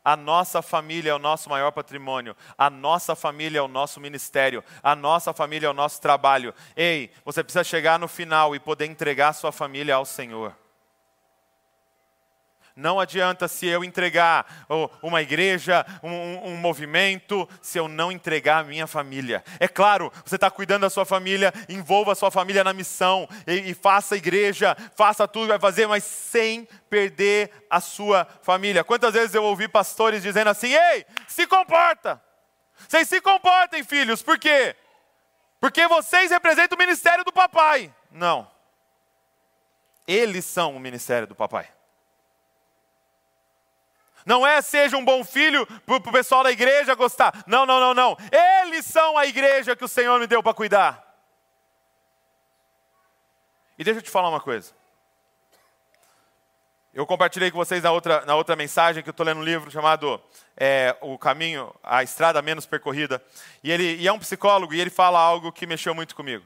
A 0.08 0.16
nossa 0.16 0.62
família 0.62 1.10
é 1.10 1.14
o 1.14 1.18
nosso 1.18 1.50
maior 1.50 1.70
patrimônio, 1.70 2.34
a 2.56 2.70
nossa 2.70 3.14
família 3.14 3.58
é 3.58 3.60
o 3.60 3.68
nosso 3.68 4.00
ministério, 4.00 4.64
a 4.82 4.96
nossa 4.96 5.34
família 5.34 5.66
é 5.66 5.70
o 5.70 5.74
nosso 5.74 6.00
trabalho. 6.00 6.54
Ei, 6.74 7.10
você 7.26 7.44
precisa 7.44 7.62
chegar 7.62 7.98
no 7.98 8.08
final 8.08 8.56
e 8.56 8.58
poder 8.58 8.86
entregar 8.86 9.34
sua 9.34 9.52
família 9.52 9.96
ao 9.96 10.06
Senhor. 10.06 10.56
Não 12.78 13.00
adianta 13.00 13.48
se 13.48 13.66
eu 13.66 13.82
entregar 13.82 14.46
uma 15.02 15.20
igreja, 15.20 15.84
um, 16.00 16.50
um, 16.50 16.56
movimento, 16.56 17.48
se 17.60 17.76
eu 17.76 17.88
não 17.88 18.12
entregar 18.12 18.58
a 18.58 18.62
minha 18.62 18.86
família. 18.86 19.42
É 19.58 19.66
claro, 19.66 20.12
você 20.24 20.36
está 20.36 20.48
cuidando 20.48 20.82
da 20.82 20.90
sua 20.90 21.04
família, 21.04 21.52
envolva 21.68 22.12
a 22.12 22.14
sua 22.14 22.30
família 22.30 22.62
na 22.62 22.72
missão 22.72 23.28
e, 23.48 23.70
e 23.70 23.74
faça 23.74 24.16
igreja, 24.16 24.76
faça 24.94 25.26
tudo 25.26 25.46
que 25.46 25.48
vai 25.48 25.58
fazer, 25.58 25.88
mas 25.88 26.04
sem 26.04 26.68
perder 26.88 27.50
a 27.68 27.80
sua 27.80 28.24
família. 28.42 28.84
Quantas 28.84 29.12
vezes 29.12 29.34
eu 29.34 29.42
ouvi 29.42 29.66
pastores 29.66 30.22
dizendo 30.22 30.46
assim: 30.46 30.72
ei, 30.72 31.04
se 31.26 31.48
comporta. 31.48 32.22
Vocês 32.86 33.08
se 33.08 33.20
comportem, 33.20 33.82
filhos, 33.82 34.22
por 34.22 34.38
quê? 34.38 34.76
Porque 35.60 35.88
vocês 35.88 36.30
representam 36.30 36.76
o 36.76 36.78
ministério 36.78 37.24
do 37.24 37.32
papai. 37.32 37.92
Não. 38.08 38.48
Eles 40.06 40.44
são 40.44 40.76
o 40.76 40.78
ministério 40.78 41.26
do 41.26 41.34
papai. 41.34 41.76
Não 44.28 44.46
é 44.46 44.60
seja 44.60 44.94
um 44.94 45.02
bom 45.02 45.24
filho 45.24 45.66
para 45.86 45.96
o 45.96 46.12
pessoal 46.12 46.42
da 46.42 46.52
igreja 46.52 46.94
gostar. 46.94 47.42
Não, 47.46 47.64
não, 47.64 47.80
não, 47.80 47.94
não. 47.94 48.14
Eles 48.62 48.84
são 48.84 49.16
a 49.16 49.24
igreja 49.24 49.74
que 49.74 49.82
o 49.82 49.88
Senhor 49.88 50.20
me 50.20 50.26
deu 50.26 50.42
para 50.42 50.52
cuidar. 50.52 51.02
E 53.78 53.82
deixa 53.82 54.00
eu 54.00 54.02
te 54.02 54.10
falar 54.10 54.28
uma 54.28 54.38
coisa. 54.38 54.74
Eu 56.92 57.06
compartilhei 57.06 57.50
com 57.50 57.56
vocês 57.56 57.82
na 57.82 57.90
outra, 57.90 58.22
na 58.26 58.36
outra 58.36 58.54
mensagem 58.54 59.02
que 59.02 59.08
eu 59.08 59.12
estou 59.12 59.24
lendo 59.24 59.40
um 59.40 59.44
livro 59.44 59.70
chamado 59.70 60.20
é, 60.58 60.94
O 61.00 61.16
Caminho, 61.16 61.74
a 61.82 62.02
Estrada 62.02 62.42
Menos 62.42 62.66
Percorrida. 62.66 63.24
E 63.64 63.72
ele 63.72 63.96
e 63.96 64.06
é 64.06 64.12
um 64.12 64.18
psicólogo 64.18 64.74
e 64.74 64.80
ele 64.80 64.90
fala 64.90 65.18
algo 65.18 65.50
que 65.50 65.66
mexeu 65.66 65.94
muito 65.94 66.14
comigo. 66.14 66.44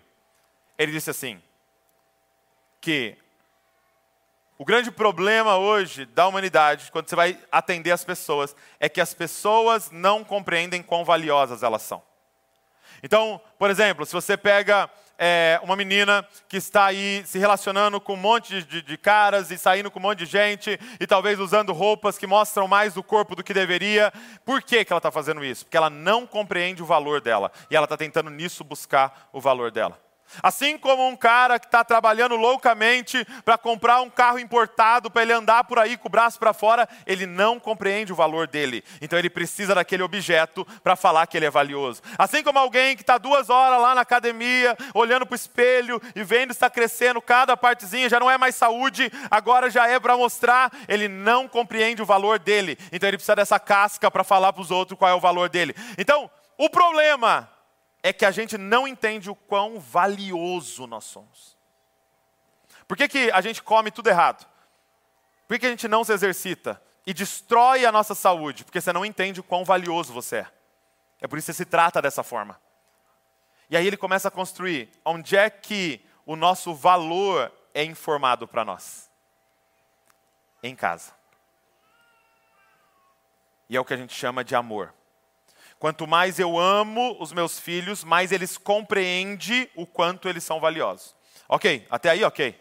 Ele 0.79 0.93
disse 0.93 1.11
assim: 1.11 1.43
que 2.81 3.17
o 4.63 4.65
grande 4.65 4.93
problema 4.93 5.57
hoje 5.57 6.07
da 6.07 6.25
humanidade, 6.25 6.93
quando 6.93 7.09
você 7.09 7.17
vai 7.17 7.37
atender 7.51 7.91
as 7.91 8.05
pessoas, 8.05 8.55
é 8.79 8.89
que 8.89 9.01
as 9.01 9.13
pessoas 9.13 9.91
não 9.91 10.23
compreendem 10.23 10.85
quão 10.85 11.05
valiosas 11.05 11.65
elas 11.65 11.83
são. 11.83 12.01
Então, 13.03 13.41
por 13.59 13.71
exemplo, 13.71 14.07
se 14.07 14.13
você 14.13 14.37
pega 14.37 14.89
é, 15.19 15.59
uma 15.65 15.75
menina 15.75 16.25
que 16.49 16.59
está 16.59 16.85
aí 16.85 17.25
se 17.27 17.41
relacionando 17.41 18.01
com 18.01 18.13
um 18.13 18.17
monte 18.17 18.63
de, 18.63 18.83
de, 18.83 18.97
caras 18.97 19.51
e 19.51 19.59
saindo 19.59 19.91
com 19.91 19.99
um 19.99 20.03
monte 20.03 20.21
de 20.21 20.27
gente 20.27 20.79
e 21.01 21.09
talvez 21.09 21.41
usando 21.41 21.73
roupas 21.73 22.17
que 22.17 22.29
mostram 22.29 22.69
mais 22.69 22.95
do 22.95 23.03
corpo 23.03 23.35
do 23.35 23.43
que 23.43 23.53
deveria, 23.53 24.13
por 24.45 24.63
que, 24.63 24.85
que 24.85 24.93
ela 24.93 25.01
está 25.01 25.11
fazendo 25.11 25.45
isso? 25.45 25.65
Porque 25.65 25.77
ela 25.77 25.91
não 25.91 26.25
compreende 26.25 26.81
o 26.81 26.87
valor 26.87 27.21
dela 27.21 27.51
e 27.69 27.75
ela 27.75 27.87
está 27.87 27.97
tentando 27.97 28.31
nisso 28.31 28.63
buscar 28.63 29.29
o 29.33 29.41
valor 29.41 29.73
dela. 29.73 29.99
Assim 30.43 30.79
como 30.79 31.07
um 31.09 31.17
cara 31.17 31.59
que 31.59 31.67
está 31.67 31.83
trabalhando 31.83 32.37
loucamente 32.37 33.27
para 33.45 33.59
comprar 33.59 34.01
um 34.01 34.11
carro 34.11 34.39
importado 34.39 35.11
para 35.11 35.23
ele 35.23 35.33
andar 35.33 35.65
por 35.65 35.79
aí 35.79 35.97
com 35.97 36.09
o 36.09 36.11
braço 36.11 36.39
para 36.39 36.53
fora, 36.53 36.89
ele 37.07 37.27
não 37.27 37.59
compreende 37.59 38.13
o 38.13 38.17
valor 38.17 38.47
dele. 38.47 38.85
Então 39.01 39.19
ele 39.19 39.31
precisa 39.31 39.75
daquele 39.75 40.03
objeto 40.03 40.67
para 40.83 40.97
falar 40.97 41.27
que 41.27 41.37
ele 41.37 41.47
é 41.47 41.51
valioso. 41.51 42.03
Assim 42.19 42.43
como 42.43 42.59
alguém 42.59 42.97
que 42.97 43.03
está 43.03 43.19
duas 43.19 43.51
horas 43.51 43.81
lá 43.81 43.95
na 43.95 44.03
academia, 44.03 44.77
olhando 44.95 45.27
para 45.27 45.35
o 45.35 45.37
espelho 45.37 46.01
e 46.15 46.23
vendo 46.23 46.51
está 46.51 46.71
crescendo 46.71 47.21
cada 47.21 47.57
partezinha, 47.57 48.09
já 48.09 48.21
não 48.21 48.31
é 48.31 48.39
mais 48.39 48.55
saúde, 48.55 49.11
agora 49.31 49.71
já 49.71 49.89
é 49.89 49.99
para 49.99 50.17
mostrar, 50.17 50.73
ele 50.89 51.09
não 51.09 51.49
compreende 51.49 52.03
o 52.03 52.07
valor 52.07 52.39
dele. 52.39 52.79
Então 52.93 53.09
ele 53.09 53.17
precisa 53.17 53.37
dessa 53.37 53.59
casca 53.59 54.11
para 54.11 54.25
falar 54.25 54.53
para 54.53 54.63
os 54.63 54.71
outros 54.71 54.99
qual 54.99 55.11
é 55.11 55.15
o 55.15 55.21
valor 55.21 55.49
dele. 55.49 55.75
Então, 55.99 56.31
o 56.59 56.69
problema 56.71 57.49
é 58.03 58.13
que 58.13 58.25
a 58.25 58.31
gente 58.31 58.59
não 58.59 58.87
entende 58.87 59.31
o 59.31 59.35
quão 59.35 59.79
valioso 59.79 60.87
nós 60.87 61.05
somos. 61.05 61.57
Por 62.89 62.97
que, 62.97 63.09
que 63.09 63.31
a 63.31 63.41
gente 63.41 63.63
come 63.63 63.91
tudo 63.91 64.09
errado? 64.09 64.47
Por 65.47 65.55
que, 65.55 65.61
que 65.61 65.67
a 65.67 65.71
gente 65.71 65.89
não 65.89 66.03
se 66.03 66.13
exercita 66.13 66.83
e 67.07 67.15
destrói 67.15 67.87
a 67.87 67.93
nossa 67.93 68.15
saúde? 68.15 68.65
Porque 68.65 68.81
você 68.81 68.93
não 68.93 69.05
entende 69.05 69.41
o 69.41 69.45
quão 69.45 69.65
valioso 69.65 70.13
você 70.13 70.37
é. 70.39 70.47
É 71.21 71.29
por 71.29 71.39
isso 71.39 71.47
que 71.47 71.53
você 71.53 71.65
se 71.65 71.65
trata 71.65 72.03
dessa 72.03 72.23
forma. 72.23 72.61
E 73.71 73.77
aí 73.77 73.87
ele 73.87 73.97
começa 73.97 74.29
a 74.29 74.31
construir 74.31 74.91
onde 75.05 75.37
é 75.37 75.49
que 75.49 76.05
o 76.27 76.35
nosso 76.35 76.75
valor 76.75 77.53
é 77.73 77.85
informado 77.85 78.47
para 78.47 78.65
nós? 78.65 79.11
Em 80.63 80.75
casa. 80.75 81.13
E 83.69 83.77
é 83.77 83.81
o 83.81 83.85
que 83.85 83.95
a 83.95 83.97
gente 83.97 84.15
chama 84.15 84.45
de 84.45 84.55
amor. 84.55 84.93
Quanto 85.83 86.07
mais 86.07 86.39
eu 86.39 86.61
amo 86.61 87.17
os 87.19 87.33
meus 87.33 87.59
filhos, 87.59 88.05
mais 88.05 88.31
eles 88.31 88.57
compreendem 88.57 89.69
o 89.75 89.85
quanto 89.85 90.29
eles 90.29 90.45
são 90.45 90.61
valiosos. 90.61 91.13
Ok, 91.49 91.85
até 91.91 92.11
aí 92.11 92.23
ok. 92.23 92.57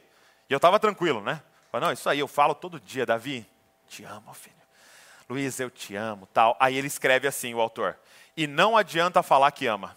E 0.50 0.52
eu 0.52 0.56
estava 0.56 0.80
tranquilo, 0.80 1.22
né? 1.22 1.40
Falei, 1.72 1.86
não, 1.86 1.94
isso 1.94 2.10
aí 2.10 2.18
eu 2.18 2.28
falo 2.28 2.56
todo 2.56 2.80
dia, 2.80 3.06
Davi, 3.06 3.48
te 3.88 4.04
amo, 4.04 4.34
filho. 4.34 4.56
Luiz, 5.30 5.60
eu 5.60 5.70
te 5.70 5.96
amo, 5.96 6.28
tal. 6.34 6.58
Aí 6.60 6.76
ele 6.76 6.88
escreve 6.88 7.28
assim, 7.28 7.54
o 7.54 7.62
autor. 7.62 7.96
E 8.36 8.48
não 8.48 8.76
adianta 8.76 9.22
falar 9.22 9.52
que 9.52 9.68
ama. 9.68 9.96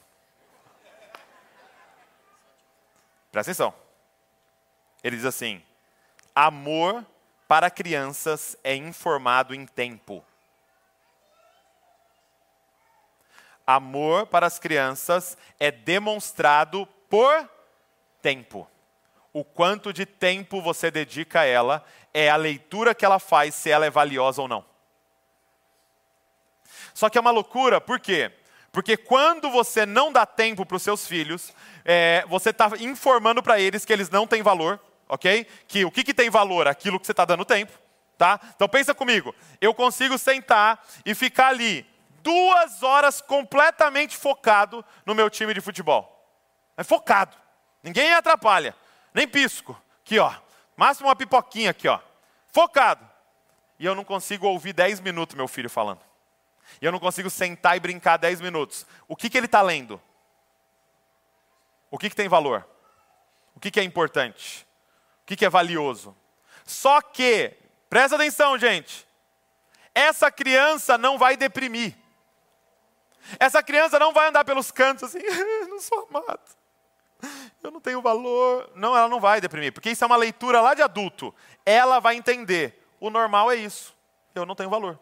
Presta 3.32 3.52
atenção. 3.52 3.74
Ele 5.02 5.16
diz 5.16 5.24
assim: 5.24 5.62
amor 6.34 7.02
para 7.48 7.70
crianças 7.70 8.54
é 8.62 8.74
informado 8.74 9.54
em 9.54 9.64
tempo. 9.64 10.22
Amor 13.66 14.26
para 14.26 14.46
as 14.46 14.58
crianças 14.58 15.38
é 15.58 15.70
demonstrado 15.70 16.86
por 17.08 17.48
tempo. 18.20 18.68
O 19.32 19.42
quanto 19.44 19.92
de 19.92 20.04
tempo 20.06 20.60
você 20.60 20.90
dedica 20.90 21.40
a 21.40 21.44
ela 21.44 21.84
é 22.12 22.30
a 22.30 22.36
leitura 22.36 22.94
que 22.94 23.04
ela 23.04 23.18
faz 23.18 23.54
se 23.54 23.70
ela 23.70 23.86
é 23.86 23.90
valiosa 23.90 24.42
ou 24.42 24.48
não. 24.48 24.64
Só 26.92 27.08
que 27.08 27.18
é 27.18 27.20
uma 27.20 27.30
loucura, 27.30 27.80
por 27.80 27.98
quê? 27.98 28.30
Porque 28.70 28.96
quando 28.96 29.50
você 29.50 29.86
não 29.86 30.12
dá 30.12 30.26
tempo 30.26 30.66
para 30.66 30.76
os 30.76 30.82
seus 30.82 31.06
filhos, 31.06 31.52
é, 31.84 32.24
você 32.28 32.50
está 32.50 32.70
informando 32.80 33.42
para 33.42 33.58
eles 33.58 33.84
que 33.84 33.92
eles 33.92 34.10
não 34.10 34.26
têm 34.26 34.42
valor, 34.42 34.80
ok? 35.08 35.46
Que 35.66 35.84
o 35.84 35.90
que, 35.90 36.04
que 36.04 36.14
tem 36.14 36.28
valor? 36.28 36.68
Aquilo 36.68 36.98
que 37.00 37.06
você 37.06 37.12
está 37.12 37.24
dando 37.24 37.44
tempo, 37.44 37.72
tá? 38.18 38.40
Então 38.54 38.68
pensa 38.68 38.94
comigo, 38.94 39.34
eu 39.60 39.72
consigo 39.72 40.18
sentar 40.18 40.84
e 41.04 41.14
ficar 41.14 41.48
ali 41.48 41.86
duas 42.24 42.82
horas 42.82 43.20
completamente 43.20 44.16
focado 44.16 44.82
no 45.04 45.14
meu 45.14 45.28
time 45.28 45.52
de 45.52 45.60
futebol. 45.60 46.10
É 46.74 46.82
focado. 46.82 47.36
Ninguém 47.82 48.14
atrapalha. 48.14 48.74
Nem 49.12 49.28
pisco. 49.28 49.80
Aqui, 50.00 50.18
ó. 50.18 50.34
Máximo 50.74 51.08
uma 51.08 51.14
pipoquinha 51.14 51.70
aqui, 51.70 51.86
ó. 51.86 52.00
Focado. 52.48 53.08
E 53.78 53.84
eu 53.84 53.94
não 53.94 54.04
consigo 54.04 54.48
ouvir 54.48 54.72
dez 54.72 54.98
minutos 55.00 55.36
meu 55.36 55.46
filho 55.46 55.68
falando. 55.68 56.00
E 56.80 56.86
eu 56.86 56.90
não 56.90 56.98
consigo 56.98 57.28
sentar 57.28 57.76
e 57.76 57.80
brincar 57.80 58.16
dez 58.16 58.40
minutos. 58.40 58.86
O 59.06 59.14
que, 59.14 59.28
que 59.28 59.36
ele 59.36 59.46
está 59.46 59.60
lendo? 59.60 60.00
O 61.90 61.98
que, 61.98 62.08
que 62.08 62.16
tem 62.16 62.28
valor? 62.28 62.66
O 63.54 63.60
que, 63.60 63.70
que 63.70 63.78
é 63.78 63.84
importante? 63.84 64.66
O 65.22 65.26
que, 65.26 65.36
que 65.36 65.44
é 65.44 65.50
valioso? 65.50 66.16
Só 66.64 67.02
que, 67.02 67.52
presta 67.90 68.16
atenção, 68.16 68.58
gente. 68.58 69.06
Essa 69.94 70.30
criança 70.30 70.96
não 70.96 71.18
vai 71.18 71.36
deprimir. 71.36 71.94
Essa 73.38 73.62
criança 73.62 73.98
não 73.98 74.12
vai 74.12 74.28
andar 74.28 74.44
pelos 74.44 74.70
cantos 74.70 75.04
assim, 75.04 75.18
não 75.68 75.80
sou 75.80 76.08
amado. 76.10 76.40
eu 77.62 77.70
não 77.70 77.80
tenho 77.80 78.02
valor. 78.02 78.70
Não, 78.74 78.96
ela 78.96 79.08
não 79.08 79.20
vai 79.20 79.40
deprimir, 79.40 79.72
porque 79.72 79.90
isso 79.90 80.04
é 80.04 80.06
uma 80.06 80.16
leitura 80.16 80.60
lá 80.60 80.74
de 80.74 80.82
adulto. 80.82 81.34
Ela 81.64 82.00
vai 82.00 82.16
entender. 82.16 82.86
O 83.00 83.10
normal 83.10 83.50
é 83.50 83.56
isso. 83.56 83.94
Eu 84.34 84.44
não 84.44 84.54
tenho 84.54 84.70
valor. 84.70 84.98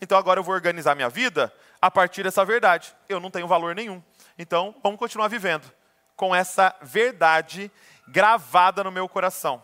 Então 0.00 0.18
agora 0.18 0.40
eu 0.40 0.44
vou 0.44 0.54
organizar 0.54 0.94
minha 0.94 1.08
vida 1.08 1.52
a 1.80 1.90
partir 1.90 2.24
dessa 2.24 2.44
verdade. 2.44 2.94
Eu 3.08 3.20
não 3.20 3.30
tenho 3.30 3.46
valor 3.46 3.74
nenhum. 3.74 4.02
Então 4.38 4.74
vamos 4.82 4.98
continuar 4.98 5.28
vivendo 5.28 5.72
com 6.16 6.34
essa 6.34 6.74
verdade 6.82 7.70
gravada 8.08 8.82
no 8.82 8.90
meu 8.90 9.08
coração. 9.08 9.62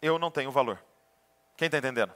Eu 0.00 0.18
não 0.18 0.30
tenho 0.30 0.50
valor. 0.50 0.82
Quem 1.56 1.66
está 1.66 1.78
entendendo? 1.78 2.12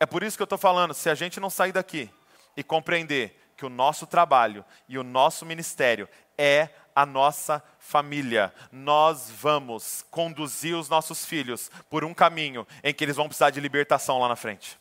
É 0.00 0.06
por 0.06 0.22
isso 0.22 0.36
que 0.36 0.42
eu 0.42 0.46
estou 0.46 0.58
falando: 0.58 0.94
se 0.94 1.10
a 1.10 1.14
gente 1.14 1.38
não 1.38 1.50
sair 1.50 1.72
daqui 1.72 2.10
e 2.56 2.62
compreender 2.62 3.40
que 3.56 3.64
o 3.64 3.70
nosso 3.70 4.06
trabalho 4.06 4.64
e 4.88 4.98
o 4.98 5.04
nosso 5.04 5.46
ministério 5.46 6.08
é 6.36 6.68
a 6.94 7.06
nossa 7.06 7.62
família. 7.78 8.52
Nós 8.70 9.30
vamos 9.30 10.04
conduzir 10.10 10.76
os 10.76 10.88
nossos 10.88 11.24
filhos 11.24 11.70
por 11.88 12.04
um 12.04 12.14
caminho 12.14 12.66
em 12.82 12.92
que 12.92 13.04
eles 13.04 13.16
vão 13.16 13.26
precisar 13.26 13.50
de 13.50 13.60
libertação 13.60 14.18
lá 14.18 14.28
na 14.28 14.36
frente 14.36 14.78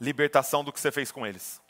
libertação 0.00 0.62
do 0.62 0.72
que 0.72 0.80
você 0.80 0.92
fez 0.92 1.10
com 1.10 1.26
eles. 1.26 1.60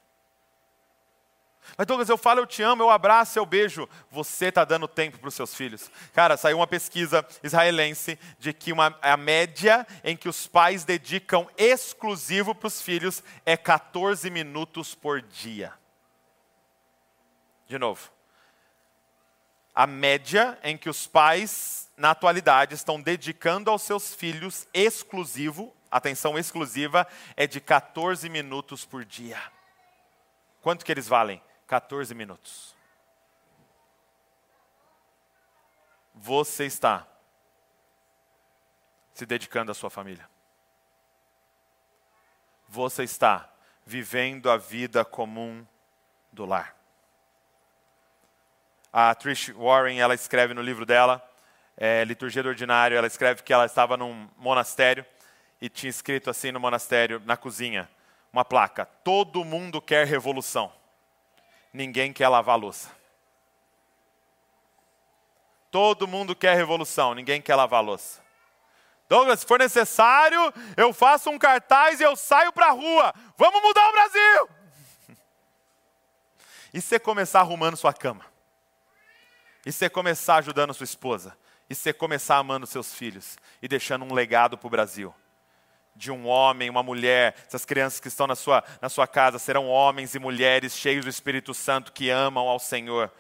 Mas 1.76 1.86
Douglas, 1.86 2.08
eu 2.08 2.18
falo, 2.18 2.40
eu 2.40 2.46
te 2.46 2.62
amo, 2.62 2.82
eu 2.82 2.90
abraço, 2.90 3.38
eu 3.38 3.46
beijo. 3.46 3.88
Você 4.10 4.46
está 4.46 4.64
dando 4.64 4.86
tempo 4.86 5.18
para 5.18 5.28
os 5.28 5.34
seus 5.34 5.54
filhos. 5.54 5.90
Cara, 6.12 6.36
saiu 6.36 6.58
uma 6.58 6.66
pesquisa 6.66 7.26
israelense 7.42 8.18
de 8.38 8.52
que 8.52 8.72
uma, 8.72 8.96
a 9.00 9.16
média 9.16 9.86
em 10.04 10.16
que 10.16 10.28
os 10.28 10.46
pais 10.46 10.84
dedicam 10.84 11.48
exclusivo 11.56 12.54
para 12.54 12.68
os 12.68 12.80
filhos 12.80 13.22
é 13.44 13.56
14 13.56 14.28
minutos 14.30 14.94
por 14.94 15.22
dia. 15.22 15.72
De 17.66 17.78
novo. 17.78 18.10
A 19.74 19.86
média 19.86 20.58
em 20.62 20.76
que 20.76 20.88
os 20.88 21.06
pais, 21.06 21.90
na 21.96 22.12
atualidade, 22.12 22.74
estão 22.74 23.00
dedicando 23.00 23.70
aos 23.70 23.82
seus 23.82 24.14
filhos 24.14 24.66
exclusivo, 24.72 25.74
atenção 25.90 26.38
exclusiva, 26.38 27.06
é 27.36 27.46
de 27.46 27.60
14 27.60 28.28
minutos 28.30 28.86
por 28.86 29.04
dia. 29.04 29.38
Quanto 30.62 30.84
que 30.84 30.90
eles 30.90 31.06
valem? 31.06 31.42
14 31.66 32.14
minutos. 32.14 32.74
Você 36.14 36.64
está 36.64 37.06
se 39.12 39.26
dedicando 39.26 39.72
à 39.72 39.74
sua 39.74 39.90
família. 39.90 40.28
Você 42.68 43.02
está 43.02 43.50
vivendo 43.84 44.50
a 44.50 44.56
vida 44.56 45.04
comum 45.04 45.66
do 46.32 46.44
lar. 46.44 46.76
A 48.92 49.14
Trish 49.14 49.50
Warren, 49.50 50.00
ela 50.00 50.14
escreve 50.14 50.54
no 50.54 50.62
livro 50.62 50.86
dela, 50.86 51.22
é, 51.76 52.04
Liturgia 52.04 52.42
do 52.42 52.48
Ordinário, 52.48 52.96
ela 52.96 53.06
escreve 53.06 53.42
que 53.42 53.52
ela 53.52 53.66
estava 53.66 53.96
num 53.96 54.28
monastério 54.36 55.04
e 55.60 55.68
tinha 55.68 55.90
escrito 55.90 56.30
assim 56.30 56.50
no 56.50 56.60
monastério, 56.60 57.20
na 57.24 57.36
cozinha, 57.36 57.88
uma 58.32 58.44
placa: 58.44 58.86
Todo 58.86 59.44
mundo 59.44 59.82
quer 59.82 60.06
revolução 60.06 60.72
ninguém 61.76 62.12
quer 62.12 62.28
lavar 62.28 62.58
louça. 62.58 62.90
Todo 65.70 66.08
mundo 66.08 66.34
quer 66.34 66.56
revolução, 66.56 67.14
ninguém 67.14 67.40
quer 67.40 67.54
lavar 67.54 67.84
louça. 67.84 68.24
Douglas, 69.08 69.40
se 69.40 69.46
for 69.46 69.58
necessário, 69.58 70.52
eu 70.76 70.92
faço 70.92 71.30
um 71.30 71.38
cartaz 71.38 72.00
e 72.00 72.02
eu 72.02 72.16
saio 72.16 72.52
para 72.52 72.68
a 72.68 72.72
rua. 72.72 73.14
Vamos 73.36 73.62
mudar 73.62 73.88
o 73.88 73.92
Brasil! 73.92 74.48
E 76.74 76.80
você 76.80 76.98
começar 76.98 77.40
arrumando 77.40 77.76
sua 77.76 77.92
cama? 77.92 78.24
E 79.64 79.70
você 79.70 79.88
começar 79.88 80.36
ajudando 80.36 80.74
sua 80.74 80.84
esposa? 80.84 81.36
E 81.68 81.74
você 81.74 81.92
começar 81.92 82.36
amando 82.36 82.66
seus 82.66 82.94
filhos? 82.94 83.36
E 83.60 83.68
deixando 83.68 84.04
um 84.04 84.14
legado 84.14 84.58
para 84.58 84.66
o 84.66 84.70
Brasil? 84.70 85.14
De 85.96 86.12
um 86.12 86.26
homem, 86.26 86.68
uma 86.68 86.82
mulher, 86.82 87.34
essas 87.46 87.64
crianças 87.64 87.98
que 87.98 88.08
estão 88.08 88.26
na 88.26 88.36
sua, 88.36 88.62
na 88.80 88.88
sua 88.88 89.06
casa 89.06 89.38
serão 89.38 89.66
homens 89.66 90.14
e 90.14 90.18
mulheres 90.18 90.76
cheios 90.76 91.04
do 91.04 91.10
Espírito 91.10 91.54
Santo 91.54 91.92
que 91.92 92.10
amam 92.10 92.46
ao 92.46 92.58
Senhor 92.58 93.10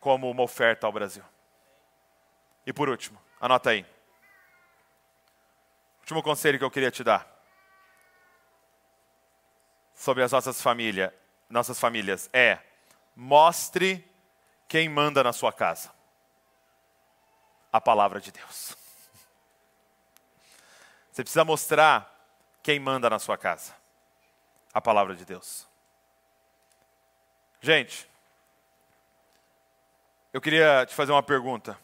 como 0.00 0.28
uma 0.28 0.42
oferta 0.42 0.86
ao 0.86 0.92
Brasil. 0.92 1.22
E 2.66 2.72
por 2.72 2.88
último, 2.88 3.20
anota 3.40 3.70
aí. 3.70 3.86
Último 6.00 6.22
conselho 6.22 6.58
que 6.58 6.64
eu 6.64 6.70
queria 6.70 6.90
te 6.90 7.04
dar 7.04 7.26
sobre 9.94 10.22
as 10.22 10.32
nossas 10.32 10.62
famílias, 10.62 11.12
nossas 11.50 11.78
famílias 11.78 12.30
é: 12.32 12.58
mostre 13.14 14.08
quem 14.66 14.88
manda 14.88 15.22
na 15.22 15.32
sua 15.32 15.52
casa. 15.52 15.90
A 17.72 17.80
palavra 17.80 18.20
de 18.20 18.32
Deus. 18.32 18.77
Você 21.18 21.24
precisa 21.24 21.44
mostrar 21.44 22.16
quem 22.62 22.78
manda 22.78 23.10
na 23.10 23.18
sua 23.18 23.36
casa. 23.36 23.74
A 24.72 24.80
palavra 24.80 25.16
de 25.16 25.24
Deus. 25.24 25.66
Gente, 27.60 28.08
eu 30.32 30.40
queria 30.40 30.86
te 30.86 30.94
fazer 30.94 31.10
uma 31.10 31.22
pergunta. 31.24 31.76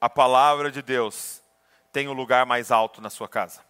A 0.00 0.10
palavra 0.10 0.72
de 0.72 0.82
Deus 0.82 1.40
tem 1.92 2.08
um 2.08 2.12
lugar 2.12 2.44
mais 2.44 2.72
alto 2.72 3.00
na 3.00 3.08
sua 3.10 3.28
casa? 3.28 3.60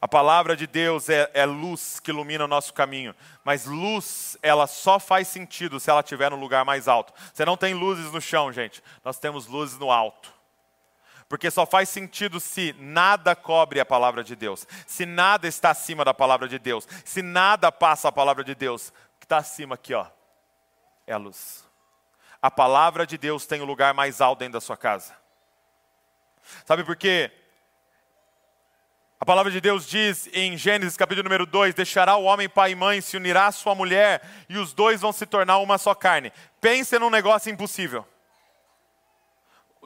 A 0.00 0.06
palavra 0.06 0.54
de 0.54 0.68
Deus 0.68 1.08
é, 1.08 1.28
é, 1.34 1.44
luz 1.44 1.98
que 1.98 2.12
ilumina 2.12 2.44
o 2.44 2.48
nosso 2.48 2.72
caminho, 2.72 3.12
mas 3.42 3.66
luz, 3.66 4.38
ela 4.40 4.68
só 4.68 5.00
faz 5.00 5.26
sentido 5.26 5.80
se 5.80 5.90
ela 5.90 5.98
estiver 5.98 6.30
no 6.30 6.36
lugar 6.36 6.64
mais 6.64 6.86
alto. 6.86 7.12
Você 7.34 7.44
não 7.44 7.56
tem 7.56 7.74
luzes 7.74 8.12
no 8.12 8.20
chão, 8.20 8.52
gente, 8.52 8.80
nós 9.02 9.18
temos 9.18 9.48
luzes 9.48 9.76
no 9.80 9.90
alto. 9.90 10.35
Porque 11.28 11.50
só 11.50 11.66
faz 11.66 11.88
sentido 11.88 12.38
se 12.38 12.74
nada 12.78 13.34
cobre 13.34 13.80
a 13.80 13.84
palavra 13.84 14.22
de 14.22 14.36
Deus, 14.36 14.66
se 14.86 15.04
nada 15.04 15.48
está 15.48 15.70
acima 15.70 16.04
da 16.04 16.14
palavra 16.14 16.48
de 16.48 16.58
Deus, 16.58 16.86
se 17.04 17.20
nada 17.20 17.72
passa 17.72 18.08
a 18.08 18.12
palavra 18.12 18.44
de 18.44 18.54
Deus. 18.54 18.88
O 18.88 19.18
que 19.18 19.24
está 19.24 19.38
acima 19.38 19.74
aqui, 19.74 19.92
ó, 19.92 20.06
é 21.06 21.12
a 21.12 21.18
luz. 21.18 21.64
A 22.40 22.50
palavra 22.50 23.06
de 23.06 23.18
Deus 23.18 23.44
tem 23.44 23.60
o 23.60 23.64
lugar 23.64 23.92
mais 23.92 24.20
alto 24.20 24.38
dentro 24.38 24.54
da 24.54 24.60
sua 24.60 24.76
casa. 24.76 25.16
Sabe 26.64 26.84
por 26.84 26.94
quê? 26.94 27.32
A 29.18 29.24
palavra 29.24 29.50
de 29.50 29.60
Deus 29.60 29.88
diz 29.88 30.28
em 30.32 30.56
Gênesis 30.56 30.96
capítulo 30.96 31.24
número 31.24 31.46
2: 31.46 31.74
Deixará 31.74 32.16
o 32.16 32.24
homem 32.24 32.48
pai 32.48 32.72
e 32.72 32.74
mãe, 32.76 33.00
se 33.00 33.16
unirá 33.16 33.46
à 33.46 33.52
sua 33.52 33.74
mulher, 33.74 34.22
e 34.48 34.58
os 34.58 34.72
dois 34.72 35.00
vão 35.00 35.10
se 35.10 35.26
tornar 35.26 35.58
uma 35.58 35.78
só 35.78 35.94
carne. 35.94 36.32
Pense 36.60 36.96
num 36.98 37.10
negócio 37.10 37.50
impossível. 37.50 38.06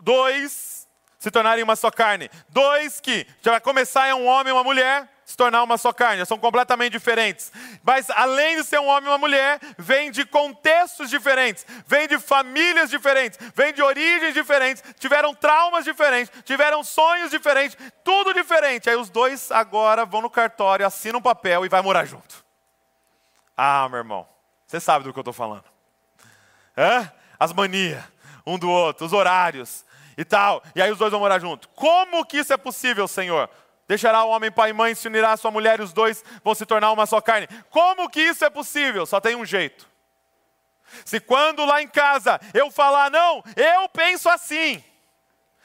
Dois 0.02 0.79
se 1.20 1.30
tornarem 1.30 1.62
uma 1.62 1.76
só 1.76 1.90
carne. 1.90 2.30
Dois 2.48 2.98
que 2.98 3.26
já 3.42 3.52
vai 3.52 3.60
começar 3.60 4.06
é 4.06 4.14
um 4.14 4.26
homem 4.26 4.48
e 4.48 4.52
uma 4.52 4.64
mulher, 4.64 5.06
se 5.22 5.36
tornar 5.36 5.62
uma 5.62 5.76
só 5.76 5.92
carne, 5.92 6.24
são 6.24 6.38
completamente 6.38 6.92
diferentes. 6.92 7.52
Mas 7.84 8.08
além 8.10 8.56
de 8.56 8.64
ser 8.64 8.80
um 8.80 8.88
homem 8.88 9.04
e 9.04 9.12
uma 9.12 9.18
mulher, 9.18 9.60
vem 9.76 10.10
de 10.10 10.24
contextos 10.24 11.10
diferentes, 11.10 11.66
vem 11.86 12.08
de 12.08 12.18
famílias 12.18 12.88
diferentes, 12.88 13.38
vem 13.54 13.72
de 13.72 13.82
origens 13.82 14.32
diferentes, 14.32 14.82
tiveram 14.98 15.34
traumas 15.34 15.84
diferentes, 15.84 16.32
tiveram 16.42 16.82
sonhos 16.82 17.30
diferentes, 17.30 17.76
tudo 18.02 18.32
diferente. 18.32 18.88
Aí 18.88 18.96
os 18.96 19.10
dois 19.10 19.52
agora 19.52 20.06
vão 20.06 20.22
no 20.22 20.30
cartório, 20.30 20.86
assinam 20.86 21.18
um 21.18 21.22
papel 21.22 21.66
e 21.66 21.68
vai 21.68 21.82
morar 21.82 22.06
junto. 22.06 22.42
Ah, 23.54 23.86
meu 23.90 23.98
irmão, 23.98 24.26
você 24.66 24.80
sabe 24.80 25.04
do 25.04 25.12
que 25.12 25.18
eu 25.18 25.22
estou 25.22 25.34
falando. 25.34 25.64
Hã? 26.76 27.12
As 27.38 27.52
manias, 27.52 28.02
um 28.46 28.58
do 28.58 28.70
outro, 28.70 29.04
os 29.04 29.12
horários, 29.12 29.84
e 30.20 30.24
tal. 30.24 30.62
E 30.74 30.82
aí 30.82 30.90
os 30.90 30.98
dois 30.98 31.10
vão 31.10 31.20
morar 31.20 31.38
junto. 31.38 31.66
Como 31.70 32.26
que 32.26 32.36
isso 32.36 32.52
é 32.52 32.56
possível, 32.58 33.08
Senhor? 33.08 33.48
Deixará 33.88 34.22
o 34.22 34.28
homem 34.28 34.52
pai 34.52 34.68
e 34.68 34.72
mãe, 34.74 34.94
se 34.94 35.08
unirá 35.08 35.32
a 35.32 35.36
sua 35.38 35.50
mulher 35.50 35.80
e 35.80 35.82
os 35.82 35.94
dois 35.94 36.22
vão 36.44 36.54
se 36.54 36.66
tornar 36.66 36.92
uma 36.92 37.06
só 37.06 37.22
carne. 37.22 37.48
Como 37.70 38.08
que 38.10 38.20
isso 38.20 38.44
é 38.44 38.50
possível? 38.50 39.06
Só 39.06 39.18
tem 39.18 39.34
um 39.34 39.46
jeito. 39.46 39.88
Se 41.06 41.20
quando 41.20 41.64
lá 41.64 41.80
em 41.80 41.88
casa 41.88 42.38
eu 42.52 42.70
falar, 42.70 43.10
não, 43.10 43.42
eu 43.56 43.88
penso 43.88 44.28
assim. 44.28 44.84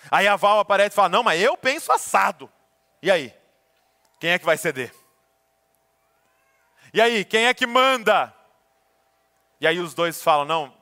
Aí 0.10 0.26
a 0.26 0.38
Val 0.38 0.60
aparece 0.60 0.93
e 0.93 0.95
fala, 0.95 1.10
não, 1.10 1.22
mas 1.22 1.41
eu 1.41 1.58
penso 1.58 1.91
assado. 1.91 2.49
E 3.01 3.12
aí? 3.12 3.34
Quem 4.22 4.30
é 4.30 4.39
que 4.39 4.45
vai 4.45 4.56
ceder? 4.56 4.95
E 6.93 7.01
aí, 7.01 7.26
quem 7.26 7.47
é 7.47 7.53
que 7.53 7.68
manda? 7.68 8.34
E 9.60 9.68
aí 9.68 9.80
os 9.80 9.93
dois 9.93 10.24
falam, 10.24 10.45
não, 10.45 10.74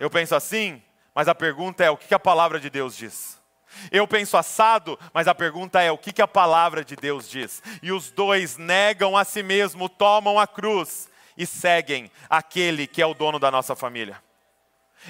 eu 0.00 0.10
penso 0.10 0.34
assim, 0.34 0.82
mas 1.18 1.26
a 1.26 1.34
pergunta 1.34 1.82
é: 1.82 1.90
o 1.90 1.96
que 1.96 2.14
a 2.14 2.18
palavra 2.20 2.60
de 2.60 2.70
Deus 2.70 2.96
diz? 2.96 3.42
Eu 3.90 4.06
penso 4.06 4.36
assado, 4.36 4.96
mas 5.12 5.26
a 5.26 5.34
pergunta 5.34 5.82
é: 5.82 5.90
o 5.90 5.98
que 5.98 6.22
a 6.22 6.28
palavra 6.28 6.84
de 6.84 6.94
Deus 6.94 7.28
diz? 7.28 7.60
E 7.82 7.90
os 7.90 8.08
dois 8.12 8.56
negam 8.56 9.16
a 9.16 9.24
si 9.24 9.42
mesmo, 9.42 9.88
tomam 9.88 10.38
a 10.38 10.46
cruz 10.46 11.08
e 11.36 11.44
seguem 11.44 12.08
aquele 12.30 12.86
que 12.86 13.02
é 13.02 13.06
o 13.06 13.14
dono 13.14 13.40
da 13.40 13.50
nossa 13.50 13.74
família. 13.74 14.22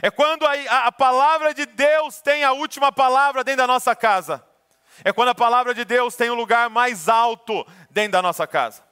É 0.00 0.11
quando 0.11 0.46
a, 0.46 0.86
a 0.86 0.92
palavra 0.92 1.52
de 1.52 1.66
Deus 1.66 2.22
tem 2.22 2.42
a 2.42 2.52
última 2.52 2.90
palavra 2.90 3.44
dentro 3.44 3.59
da 3.59 3.66
nossa 3.66 3.94
casa. 3.94 4.42
É 5.04 5.12
quando 5.12 5.28
a 5.28 5.34
palavra 5.34 5.74
de 5.74 5.84
Deus 5.84 6.16
tem 6.16 6.30
o 6.30 6.32
um 6.32 6.36
lugar 6.36 6.70
mais 6.70 7.06
alto 7.06 7.66
dentro 7.90 8.12
da 8.12 8.22
nossa 8.22 8.46
casa. 8.46 8.82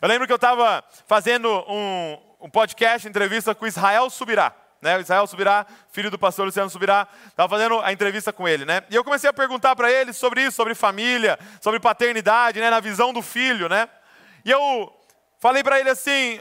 Eu 0.00 0.08
lembro 0.08 0.26
que 0.26 0.32
eu 0.32 0.36
estava 0.36 0.82
fazendo 1.06 1.50
um, 1.68 2.18
um 2.40 2.48
podcast, 2.48 3.06
entrevista 3.06 3.54
com 3.54 3.66
Israel 3.66 4.08
Subirá. 4.08 4.54
Né? 4.80 5.00
Israel 5.00 5.26
Subirá, 5.26 5.66
filho 5.90 6.10
do 6.10 6.18
pastor 6.18 6.46
Luciano 6.46 6.70
Subirá, 6.70 7.08
estava 7.26 7.48
fazendo 7.48 7.80
a 7.80 7.92
entrevista 7.92 8.32
com 8.32 8.46
ele, 8.46 8.64
né? 8.64 8.82
E 8.90 8.94
eu 8.94 9.04
comecei 9.04 9.28
a 9.28 9.32
perguntar 9.32 9.74
para 9.74 9.90
ele 9.90 10.12
sobre 10.12 10.42
isso, 10.42 10.56
sobre 10.56 10.74
família, 10.74 11.38
sobre 11.60 11.80
paternidade, 11.80 12.60
né? 12.60 12.70
Na 12.70 12.80
visão 12.80 13.12
do 13.12 13.22
filho, 13.22 13.68
né? 13.68 13.88
E 14.44 14.50
eu 14.50 14.94
falei 15.38 15.62
para 15.62 15.80
ele 15.80 15.90
assim, 15.90 16.40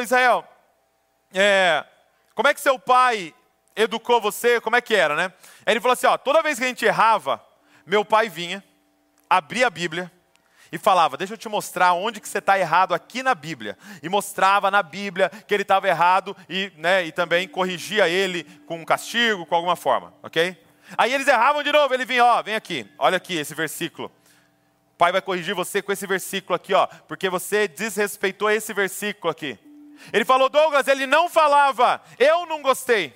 Israel, 0.00 0.44
é, 1.32 1.84
como 2.34 2.48
é 2.48 2.54
que 2.54 2.60
seu 2.60 2.78
pai 2.78 3.34
educou 3.74 4.20
você? 4.20 4.60
Como 4.60 4.76
é 4.76 4.80
que 4.80 4.94
era, 4.94 5.14
né? 5.14 5.32
Aí 5.64 5.72
ele 5.72 5.80
falou 5.80 5.92
assim, 5.92 6.06
ó, 6.06 6.18
toda 6.18 6.42
vez 6.42 6.58
que 6.58 6.64
a 6.64 6.68
gente 6.68 6.84
errava, 6.84 7.42
meu 7.86 8.04
pai 8.04 8.28
vinha, 8.28 8.62
abria 9.30 9.66
a 9.66 9.70
Bíblia 9.70 10.12
e 10.70 10.78
falava: 10.78 11.16
Deixa 11.16 11.34
eu 11.34 11.38
te 11.38 11.48
mostrar 11.48 11.92
onde 11.92 12.20
que 12.20 12.28
você 12.28 12.38
está 12.38 12.58
errado 12.58 12.94
aqui 12.94 13.22
na 13.22 13.34
Bíblia. 13.34 13.76
E 14.02 14.08
mostrava 14.08 14.70
na 14.70 14.82
Bíblia 14.82 15.30
que 15.46 15.54
ele 15.54 15.62
estava 15.62 15.88
errado 15.88 16.36
e, 16.48 16.72
né, 16.76 17.04
e 17.04 17.12
também 17.12 17.48
corrigia 17.48 18.08
ele 18.08 18.44
com 18.66 18.78
um 18.78 18.84
castigo, 18.84 19.46
com 19.46 19.54
alguma 19.54 19.76
forma, 19.76 20.14
ok? 20.22 20.56
Aí 20.96 21.12
eles 21.12 21.28
erravam 21.28 21.62
de 21.62 21.70
novo, 21.70 21.92
ele 21.92 22.04
vinha, 22.04 22.24
ó, 22.24 22.42
vem 22.42 22.54
aqui, 22.54 22.90
olha 22.98 23.16
aqui 23.16 23.36
esse 23.36 23.54
versículo. 23.54 24.10
O 24.94 24.96
pai 24.98 25.12
vai 25.12 25.20
corrigir 25.20 25.54
você 25.54 25.82
com 25.82 25.92
esse 25.92 26.06
versículo 26.06 26.54
aqui, 26.54 26.74
ó, 26.74 26.86
porque 27.06 27.28
você 27.28 27.68
desrespeitou 27.68 28.50
esse 28.50 28.72
versículo 28.72 29.30
aqui. 29.30 29.58
Ele 30.12 30.24
falou, 30.24 30.48
Douglas, 30.48 30.88
ele 30.88 31.06
não 31.06 31.28
falava, 31.28 32.00
eu 32.18 32.46
não 32.46 32.62
gostei, 32.62 33.14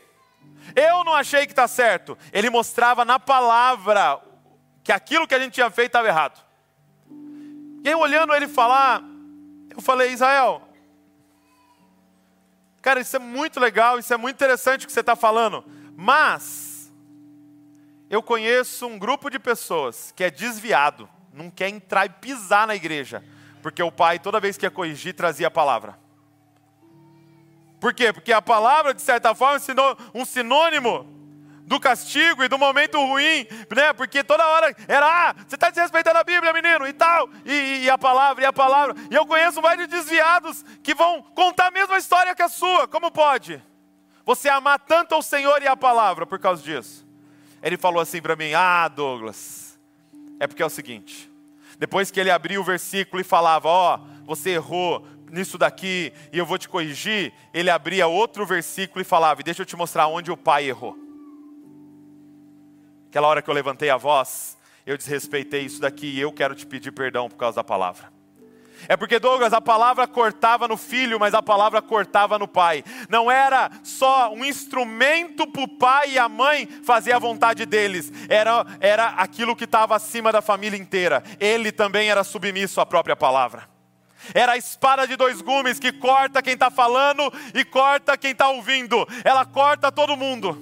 eu 0.76 1.04
não 1.04 1.14
achei 1.14 1.46
que 1.46 1.52
está 1.52 1.66
certo. 1.66 2.16
Ele 2.32 2.50
mostrava 2.50 3.04
na 3.04 3.18
palavra 3.18 4.20
que 4.82 4.92
aquilo 4.92 5.26
que 5.26 5.34
a 5.34 5.38
gente 5.38 5.54
tinha 5.54 5.70
feito 5.70 5.88
estava 5.88 6.08
errado. 6.08 6.51
E 7.84 7.88
aí, 7.88 7.94
olhando 7.94 8.32
ele 8.34 8.46
falar, 8.46 9.02
eu 9.70 9.82
falei, 9.82 10.12
Israel, 10.12 10.62
cara, 12.80 13.00
isso 13.00 13.16
é 13.16 13.18
muito 13.18 13.58
legal, 13.58 13.98
isso 13.98 14.12
é 14.14 14.16
muito 14.16 14.36
interessante 14.36 14.84
o 14.84 14.86
que 14.86 14.92
você 14.92 15.00
está 15.00 15.16
falando, 15.16 15.64
mas 15.96 16.92
eu 18.08 18.22
conheço 18.22 18.86
um 18.86 18.98
grupo 18.98 19.28
de 19.30 19.38
pessoas 19.38 20.12
que 20.14 20.22
é 20.22 20.30
desviado, 20.30 21.08
não 21.32 21.50
quer 21.50 21.68
entrar 21.70 22.06
e 22.06 22.10
pisar 22.10 22.66
na 22.66 22.74
igreja, 22.74 23.24
porque 23.62 23.82
o 23.82 23.90
pai, 23.90 24.18
toda 24.18 24.38
vez 24.38 24.56
que 24.56 24.66
ia 24.66 24.70
corrigir, 24.70 25.14
trazia 25.14 25.48
a 25.48 25.50
palavra. 25.50 25.98
Por 27.80 27.92
quê? 27.92 28.12
Porque 28.12 28.32
a 28.32 28.40
palavra, 28.40 28.94
de 28.94 29.02
certa 29.02 29.34
forma, 29.34 29.56
é 29.56 30.18
um 30.18 30.24
sinônimo 30.24 31.21
do 31.66 31.78
castigo 31.80 32.42
e 32.42 32.48
do 32.48 32.58
momento 32.58 32.98
ruim, 32.98 33.46
né? 33.74 33.92
Porque 33.92 34.22
toda 34.22 34.46
hora 34.46 34.74
era, 34.88 35.06
ah, 35.06 35.34
você 35.46 35.54
está 35.54 35.70
desrespeitando 35.70 36.18
a 36.18 36.24
Bíblia, 36.24 36.52
menino, 36.52 36.86
e 36.86 36.92
tal, 36.92 37.28
e, 37.44 37.84
e, 37.84 37.90
a 37.90 37.96
palavra, 37.96 38.42
e 38.42 38.46
a 38.46 38.52
palavra. 38.52 38.94
E 39.10 39.14
eu 39.14 39.26
conheço 39.26 39.60
vários 39.60 39.88
desviados 39.88 40.64
que 40.82 40.94
vão 40.94 41.22
contar 41.22 41.68
a 41.68 41.70
mesma 41.70 41.96
história 41.96 42.34
que 42.34 42.42
a 42.42 42.48
sua. 42.48 42.88
Como 42.88 43.10
pode? 43.10 43.62
Você 44.24 44.48
amar 44.48 44.78
tanto 44.80 45.14
ao 45.14 45.22
Senhor 45.22 45.62
e 45.62 45.66
a 45.66 45.76
palavra 45.76 46.26
por 46.26 46.38
causa 46.38 46.62
disso. 46.62 47.06
Ele 47.62 47.76
falou 47.76 48.00
assim 48.00 48.20
para 48.20 48.36
mim: 48.36 48.52
Ah, 48.54 48.88
Douglas, 48.88 49.78
é 50.38 50.46
porque 50.46 50.62
é 50.62 50.66
o 50.66 50.70
seguinte. 50.70 51.30
Depois 51.78 52.10
que 52.10 52.20
ele 52.20 52.30
abriu 52.30 52.60
o 52.60 52.64
versículo 52.64 53.20
e 53.20 53.24
falava: 53.24 53.68
Ó, 53.68 53.96
oh, 53.96 54.26
você 54.26 54.50
errou 54.50 55.06
nisso 55.30 55.56
daqui 55.56 56.12
e 56.30 56.38
eu 56.38 56.44
vou 56.44 56.58
te 56.58 56.68
corrigir, 56.68 57.32
ele 57.54 57.70
abria 57.70 58.06
outro 58.06 58.44
versículo 58.44 59.00
e 59.00 59.04
falava: 59.04 59.40
e 59.40 59.44
Deixa 59.44 59.62
eu 59.62 59.66
te 59.66 59.74
mostrar 59.74 60.06
onde 60.06 60.30
o 60.30 60.36
pai 60.36 60.68
errou. 60.68 61.01
Aquela 63.12 63.28
hora 63.28 63.42
que 63.42 63.50
eu 63.50 63.52
levantei 63.52 63.90
a 63.90 63.98
voz, 63.98 64.56
eu 64.86 64.96
desrespeitei 64.96 65.60
isso 65.60 65.78
daqui 65.78 66.06
e 66.06 66.20
eu 66.22 66.32
quero 66.32 66.54
te 66.54 66.64
pedir 66.64 66.92
perdão 66.92 67.28
por 67.28 67.36
causa 67.36 67.56
da 67.56 67.62
palavra. 67.62 68.10
É 68.88 68.96
porque, 68.96 69.18
Douglas, 69.18 69.52
a 69.52 69.60
palavra 69.60 70.08
cortava 70.08 70.66
no 70.66 70.78
filho, 70.78 71.20
mas 71.20 71.34
a 71.34 71.42
palavra 71.42 71.82
cortava 71.82 72.38
no 72.38 72.48
pai. 72.48 72.82
Não 73.10 73.30
era 73.30 73.70
só 73.84 74.32
um 74.32 74.42
instrumento 74.42 75.46
para 75.46 75.62
o 75.62 75.68
pai 75.68 76.12
e 76.12 76.18
a 76.18 76.26
mãe 76.26 76.66
fazer 76.86 77.12
a 77.12 77.18
vontade 77.18 77.66
deles, 77.66 78.10
era, 78.30 78.64
era 78.80 79.08
aquilo 79.08 79.54
que 79.54 79.64
estava 79.64 79.94
acima 79.94 80.32
da 80.32 80.40
família 80.40 80.78
inteira. 80.78 81.22
Ele 81.38 81.70
também 81.70 82.08
era 82.08 82.24
submisso 82.24 82.80
à 82.80 82.86
própria 82.86 83.14
palavra. 83.14 83.68
Era 84.32 84.52
a 84.52 84.56
espada 84.56 85.06
de 85.06 85.16
dois 85.16 85.42
gumes 85.42 85.78
que 85.78 85.92
corta 85.92 86.40
quem 86.40 86.54
está 86.54 86.70
falando 86.70 87.30
e 87.54 87.62
corta 87.62 88.16
quem 88.16 88.30
está 88.30 88.48
ouvindo. 88.48 89.06
Ela 89.22 89.44
corta 89.44 89.92
todo 89.92 90.16
mundo. 90.16 90.56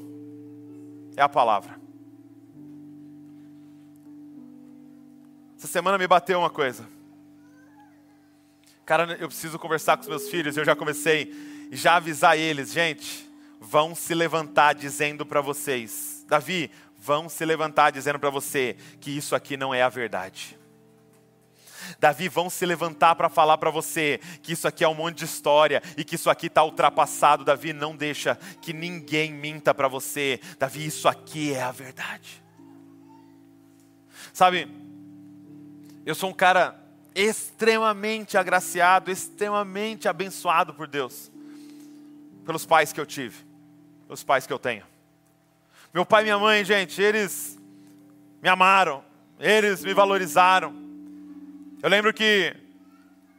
É 1.16 1.22
a 1.22 1.28
palavra. 1.28 1.79
Essa 5.60 5.68
semana 5.68 5.98
me 5.98 6.06
bateu 6.06 6.38
uma 6.38 6.48
coisa. 6.48 6.88
Cara, 8.86 9.18
eu 9.20 9.28
preciso 9.28 9.58
conversar 9.58 9.94
com 9.94 10.00
os 10.04 10.08
meus 10.08 10.30
filhos. 10.30 10.56
Eu 10.56 10.64
já 10.64 10.74
comecei 10.74 11.68
já 11.70 11.96
avisar 11.96 12.38
eles, 12.38 12.72
gente, 12.72 13.30
vão 13.60 13.94
se 13.94 14.14
levantar 14.14 14.72
dizendo 14.72 15.26
para 15.26 15.42
vocês, 15.42 16.24
Davi, 16.26 16.70
vão 16.98 17.28
se 17.28 17.44
levantar 17.44 17.90
dizendo 17.90 18.18
para 18.18 18.30
você 18.30 18.74
que 19.02 19.10
isso 19.10 19.36
aqui 19.36 19.54
não 19.54 19.74
é 19.74 19.82
a 19.82 19.90
verdade. 19.90 20.58
Davi, 21.98 22.26
vão 22.26 22.48
se 22.48 22.64
levantar 22.64 23.14
para 23.14 23.28
falar 23.28 23.58
para 23.58 23.70
você 23.70 24.18
que 24.42 24.52
isso 24.52 24.66
aqui 24.66 24.82
é 24.82 24.88
um 24.88 24.94
monte 24.94 25.18
de 25.18 25.24
história 25.26 25.82
e 25.94 26.04
que 26.04 26.14
isso 26.14 26.30
aqui 26.30 26.46
está 26.46 26.64
ultrapassado. 26.64 27.44
Davi, 27.44 27.74
não 27.74 27.94
deixa 27.94 28.34
que 28.62 28.72
ninguém 28.72 29.30
minta 29.30 29.74
para 29.74 29.88
você. 29.88 30.40
Davi, 30.58 30.86
isso 30.86 31.06
aqui 31.06 31.52
é 31.52 31.60
a 31.60 31.70
verdade. 31.70 32.42
Sabe, 34.32 34.79
eu 36.04 36.14
sou 36.14 36.30
um 36.30 36.34
cara 36.34 36.78
extremamente 37.14 38.36
agraciado, 38.38 39.10
extremamente 39.10 40.08
abençoado 40.08 40.72
por 40.74 40.86
Deus, 40.86 41.30
pelos 42.44 42.64
pais 42.64 42.92
que 42.92 43.00
eu 43.00 43.06
tive, 43.06 43.44
pelos 44.06 44.24
pais 44.24 44.46
que 44.46 44.52
eu 44.52 44.58
tenho. 44.58 44.84
Meu 45.92 46.06
pai 46.06 46.22
e 46.22 46.24
minha 46.24 46.38
mãe, 46.38 46.64
gente, 46.64 47.00
eles 47.02 47.58
me 48.42 48.48
amaram, 48.48 49.04
eles 49.38 49.84
me 49.84 49.92
valorizaram. 49.92 50.74
Eu 51.82 51.88
lembro 51.88 52.12
que 52.14 52.54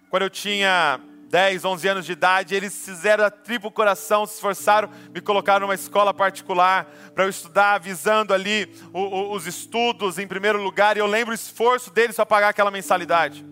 quando 0.09 0.23
eu 0.23 0.29
tinha 0.29 0.99
10, 1.31 1.63
11 1.63 1.87
anos 1.87 2.05
de 2.05 2.11
idade, 2.11 2.53
eles 2.53 2.75
fizeram 2.83 3.23
a 3.23 3.31
triplo 3.31 3.71
coração, 3.71 4.25
se 4.25 4.33
esforçaram, 4.33 4.89
me 5.13 5.21
colocaram 5.21 5.61
numa 5.61 5.73
escola 5.73 6.13
particular 6.13 6.83
para 7.15 7.23
eu 7.23 7.29
estudar, 7.29 7.79
visando 7.79 8.33
ali 8.33 8.69
o, 8.91 8.99
o, 8.99 9.31
os 9.31 9.47
estudos 9.47 10.19
em 10.19 10.27
primeiro 10.27 10.61
lugar, 10.61 10.97
e 10.97 10.99
eu 10.99 11.07
lembro 11.07 11.31
o 11.31 11.33
esforço 11.33 11.89
deles 11.89 12.17
para 12.17 12.25
pagar 12.25 12.49
aquela 12.49 12.69
mensalidade. 12.69 13.45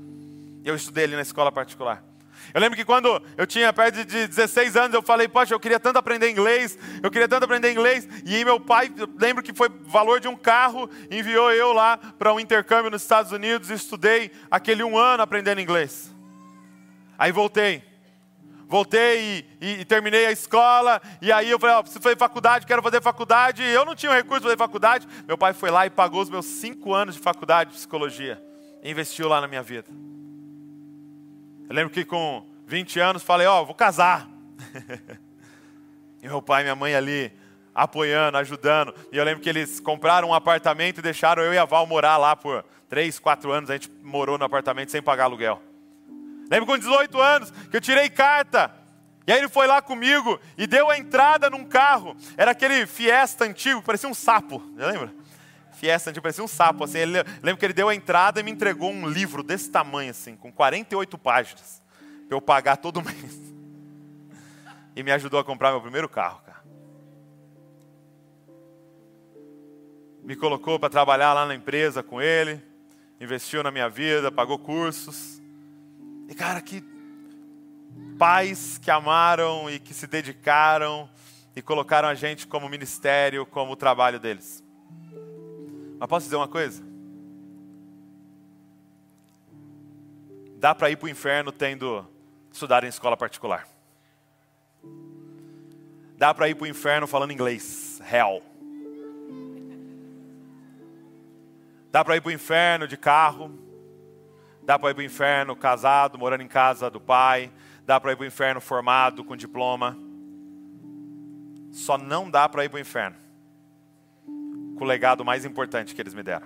Eu 0.65 0.75
estudei 0.75 1.05
ali 1.05 1.15
na 1.15 1.21
escola 1.21 1.53
particular. 1.53 2.03
Eu 2.53 2.59
lembro 2.59 2.75
que 2.75 2.83
quando 2.83 3.21
eu 3.37 3.47
tinha 3.47 3.71
perto 3.71 4.03
de 4.03 4.27
16 4.27 4.75
anos, 4.75 4.93
eu 4.93 5.01
falei, 5.01 5.29
poxa, 5.29 5.53
eu 5.53 5.59
queria 5.59 5.79
tanto 5.79 5.99
aprender 5.99 6.29
inglês, 6.29 6.77
eu 7.01 7.09
queria 7.09 7.29
tanto 7.29 7.45
aprender 7.45 7.71
inglês. 7.71 8.05
E 8.25 8.35
aí 8.35 8.43
meu 8.43 8.59
pai, 8.59 8.91
lembro 9.17 9.41
que 9.41 9.53
foi 9.53 9.69
valor 9.85 10.19
de 10.19 10.27
um 10.27 10.35
carro, 10.35 10.89
enviou 11.09 11.49
eu 11.53 11.71
lá 11.71 11.95
para 11.95 12.33
um 12.33 12.41
intercâmbio 12.41 12.91
nos 12.91 13.03
Estados 13.03 13.31
Unidos 13.31 13.69
e 13.69 13.73
estudei 13.75 14.31
aquele 14.51 14.83
um 14.83 14.97
ano 14.97 15.23
aprendendo 15.23 15.61
inglês. 15.61 16.18
Aí 17.19 17.33
voltei. 17.33 17.83
Voltei 18.65 19.19
e, 19.19 19.45
e, 19.59 19.81
e, 19.81 19.85
terminei 19.85 20.27
a 20.27 20.31
escola, 20.31 21.01
e 21.19 21.31
aí 21.31 21.49
eu 21.49 21.59
falei, 21.59 21.75
ó, 21.75 21.81
preciso 21.81 22.03
fazer 22.03 22.15
faculdade, 22.15 22.67
quero 22.67 22.83
fazer 22.83 23.01
faculdade. 23.01 23.63
Eu 23.63 23.83
não 23.83 23.95
tinha 23.95 24.13
recurso 24.13 24.41
para 24.41 24.51
fazer 24.51 24.57
faculdade. 24.57 25.07
Meu 25.27 25.37
pai 25.37 25.53
foi 25.53 25.69
lá 25.69 25.85
e 25.85 25.89
pagou 25.89 26.21
os 26.21 26.29
meus 26.29 26.45
cinco 26.45 26.93
anos 26.93 27.15
de 27.15 27.21
faculdade 27.21 27.71
de 27.71 27.77
psicologia. 27.77 28.41
E 28.83 28.89
investiu 28.89 29.27
lá 29.27 29.41
na 29.41 29.47
minha 29.47 29.63
vida. 29.63 29.89
Eu 31.67 31.75
lembro 31.75 31.91
que 31.91 32.05
com 32.05 32.47
20 32.67 32.99
anos 32.99 33.23
falei, 33.23 33.47
ó, 33.47 33.65
vou 33.65 33.75
casar. 33.75 34.29
e 36.21 36.27
meu 36.27 36.41
pai 36.41 36.61
e 36.61 36.63
minha 36.65 36.75
mãe 36.75 36.95
ali 36.95 37.33
apoiando, 37.73 38.37
ajudando. 38.37 38.93
E 39.11 39.17
eu 39.17 39.23
lembro 39.23 39.41
que 39.41 39.49
eles 39.49 39.79
compraram 39.79 40.29
um 40.29 40.33
apartamento 40.33 40.99
e 40.99 41.01
deixaram 41.01 41.41
eu 41.41 41.53
e 41.53 41.57
a 41.57 41.65
Val 41.65 41.87
morar 41.87 42.17
lá 42.17 42.35
por 42.35 42.63
3, 42.87 43.17
4 43.17 43.51
anos. 43.51 43.69
A 43.71 43.73
gente 43.73 43.89
morou 44.03 44.37
no 44.37 44.45
apartamento 44.45 44.91
sem 44.91 45.01
pagar 45.01 45.23
aluguel. 45.23 45.68
Lembro 46.49 46.65
com 46.65 46.77
18 46.77 47.21
anos 47.21 47.51
que 47.69 47.77
eu 47.77 47.81
tirei 47.81 48.09
carta. 48.09 48.73
E 49.27 49.31
aí 49.31 49.37
ele 49.37 49.47
foi 49.47 49.67
lá 49.67 49.79
comigo 49.79 50.39
e 50.57 50.65
deu 50.65 50.89
a 50.89 50.97
entrada 50.97 51.49
num 51.49 51.63
carro. 51.63 52.15
Era 52.35 52.51
aquele 52.51 52.87
Fiesta 52.87 53.45
antigo, 53.45 53.81
parecia 53.83 54.09
um 54.09 54.13
sapo. 54.13 54.59
Lembra? 54.75 55.13
Fiesta 55.73 56.09
antigo, 56.09 56.23
parecia 56.23 56.43
um 56.43 56.47
sapo. 56.47 56.83
Assim. 56.83 56.97
Ele, 56.97 57.23
lembro 57.43 57.57
que 57.57 57.65
ele 57.65 57.73
deu 57.73 57.89
a 57.89 57.93
entrada 57.93 58.39
e 58.39 58.43
me 58.43 58.49
entregou 58.49 58.91
um 58.91 59.07
livro 59.07 59.43
desse 59.43 59.69
tamanho, 59.69 60.09
assim, 60.09 60.35
com 60.35 60.51
48 60.51 61.15
páginas. 61.19 61.79
Para 62.27 62.35
eu 62.35 62.41
pagar 62.41 62.77
todo 62.77 63.01
mês. 63.05 63.39
E 64.95 65.03
me 65.03 65.11
ajudou 65.11 65.39
a 65.39 65.43
comprar 65.43 65.69
meu 65.71 65.81
primeiro 65.81 66.09
carro, 66.09 66.41
cara. 66.43 66.63
Me 70.23 70.35
colocou 70.35 70.79
para 70.79 70.89
trabalhar 70.89 71.33
lá 71.33 71.45
na 71.45 71.53
empresa 71.53 72.01
com 72.01 72.19
ele. 72.19 72.61
Investiu 73.21 73.61
na 73.61 73.69
minha 73.69 73.87
vida, 73.87 74.31
pagou 74.31 74.57
cursos. 74.57 75.38
E 76.29 76.35
cara, 76.35 76.61
que 76.61 76.83
pais 78.19 78.77
que 78.77 78.91
amaram 78.91 79.67
e 79.67 79.79
que 79.79 79.95
se 79.95 80.05
dedicaram 80.05 81.09
e 81.55 81.61
colocaram 81.61 82.07
a 82.07 82.13
gente 82.13 82.45
como 82.45 82.69
ministério, 82.69 83.47
como 83.47 83.75
trabalho 83.75 84.19
deles. 84.19 84.63
Mas 85.97 86.07
posso 86.07 86.25
dizer 86.27 86.35
uma 86.35 86.47
coisa? 86.47 86.83
Dá 90.57 90.75
para 90.75 90.91
ir 90.91 90.97
para 90.97 91.07
o 91.07 91.09
inferno 91.09 91.51
tendo 91.51 92.05
estudado 92.51 92.85
em 92.85 92.89
escola 92.89 93.17
particular. 93.17 93.67
Dá 96.15 96.31
para 96.31 96.47
ir 96.47 96.55
para 96.55 96.65
o 96.65 96.67
inferno 96.67 97.07
falando 97.07 97.31
inglês. 97.31 97.99
Hell. 98.01 98.43
Dá 101.91 102.05
para 102.05 102.17
ir 102.17 102.21
para 102.21 102.29
o 102.29 102.33
inferno 102.33 102.87
de 102.87 102.97
carro. 102.97 103.68
Dá 104.69 104.77
para 104.77 104.91
ir 104.91 104.93
para 104.93 105.01
o 105.01 105.03
inferno 105.03 105.55
casado, 105.55 106.19
morando 106.19 106.43
em 106.43 106.47
casa 106.47 106.91
do 106.91 107.01
pai. 107.01 107.51
Dá 107.87 107.99
para 107.99 108.11
ir 108.11 108.15
para 108.15 108.23
o 108.23 108.27
inferno 108.27 108.61
formado, 108.61 109.23
com 109.23 109.35
diploma. 109.35 109.97
Só 111.71 111.97
não 111.97 112.29
dá 112.29 112.47
para 112.47 112.63
ir 112.63 112.69
para 112.69 112.77
o 112.77 112.79
inferno 112.79 113.15
com 114.77 114.83
o 114.83 114.87
legado 114.87 115.25
mais 115.25 115.43
importante 115.43 115.95
que 115.95 115.99
eles 115.99 116.13
me 116.13 116.21
deram: 116.21 116.45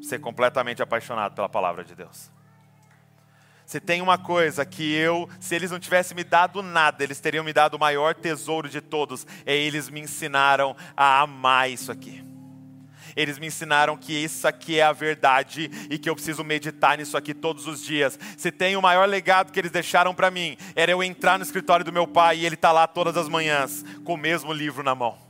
ser 0.00 0.20
completamente 0.20 0.80
apaixonado 0.80 1.34
pela 1.34 1.48
palavra 1.48 1.82
de 1.82 1.96
Deus. 1.96 2.30
Se 3.64 3.80
tem 3.80 4.00
uma 4.00 4.16
coisa 4.16 4.64
que 4.64 4.94
eu, 4.94 5.28
se 5.40 5.52
eles 5.52 5.72
não 5.72 5.80
tivessem 5.80 6.14
me 6.14 6.22
dado 6.22 6.62
nada, 6.62 7.02
eles 7.02 7.18
teriam 7.18 7.42
me 7.42 7.52
dado 7.52 7.74
o 7.74 7.80
maior 7.80 8.14
tesouro 8.14 8.68
de 8.68 8.80
todos, 8.80 9.26
é 9.44 9.56
eles 9.56 9.90
me 9.90 9.98
ensinaram 9.98 10.76
a 10.96 11.22
amar 11.22 11.68
isso 11.68 11.90
aqui. 11.90 12.35
Eles 13.16 13.38
me 13.38 13.46
ensinaram 13.46 13.96
que 13.96 14.12
isso 14.12 14.46
aqui 14.46 14.78
é 14.78 14.82
a 14.82 14.92
verdade 14.92 15.70
e 15.88 15.98
que 15.98 16.08
eu 16.08 16.14
preciso 16.14 16.44
meditar 16.44 16.98
nisso 16.98 17.16
aqui 17.16 17.32
todos 17.32 17.66
os 17.66 17.82
dias. 17.82 18.18
Se 18.36 18.52
tem 18.52 18.76
o 18.76 18.82
maior 18.82 19.08
legado 19.08 19.50
que 19.50 19.58
eles 19.58 19.70
deixaram 19.70 20.14
para 20.14 20.30
mim, 20.30 20.56
era 20.74 20.92
eu 20.92 21.02
entrar 21.02 21.38
no 21.38 21.44
escritório 21.44 21.84
do 21.84 21.92
meu 21.92 22.06
pai 22.06 22.38
e 22.38 22.46
ele 22.46 22.56
tá 22.56 22.70
lá 22.70 22.86
todas 22.86 23.16
as 23.16 23.28
manhãs 23.28 23.84
com 24.04 24.14
o 24.14 24.18
mesmo 24.18 24.52
livro 24.52 24.82
na 24.82 24.94
mão. 24.94 25.26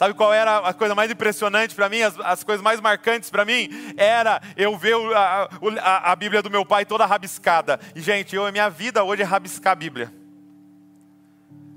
Sabe 0.00 0.14
qual 0.14 0.32
era 0.32 0.60
a 0.60 0.72
coisa 0.72 0.94
mais 0.94 1.10
impressionante 1.10 1.74
para 1.74 1.86
mim, 1.86 2.00
as, 2.00 2.18
as, 2.20 2.42
coisas 2.42 2.62
mais 2.64 2.80
marcantes 2.80 3.28
para 3.28 3.44
mim? 3.44 3.68
Era 3.98 4.40
eu 4.56 4.74
ver 4.78 4.94
a, 5.14 5.48
a, 5.82 6.12
a, 6.12 6.16
Bíblia 6.16 6.40
do 6.40 6.50
meu 6.50 6.64
pai 6.64 6.86
toda 6.86 7.04
rabiscada. 7.04 7.78
E, 7.94 8.00
gente, 8.00 8.34
eu, 8.34 8.50
minha 8.50 8.70
vida 8.70 9.04
hoje 9.04 9.20
é 9.20 9.26
rabiscar 9.26 9.72
a 9.72 9.76
Bíblia. 9.76 10.19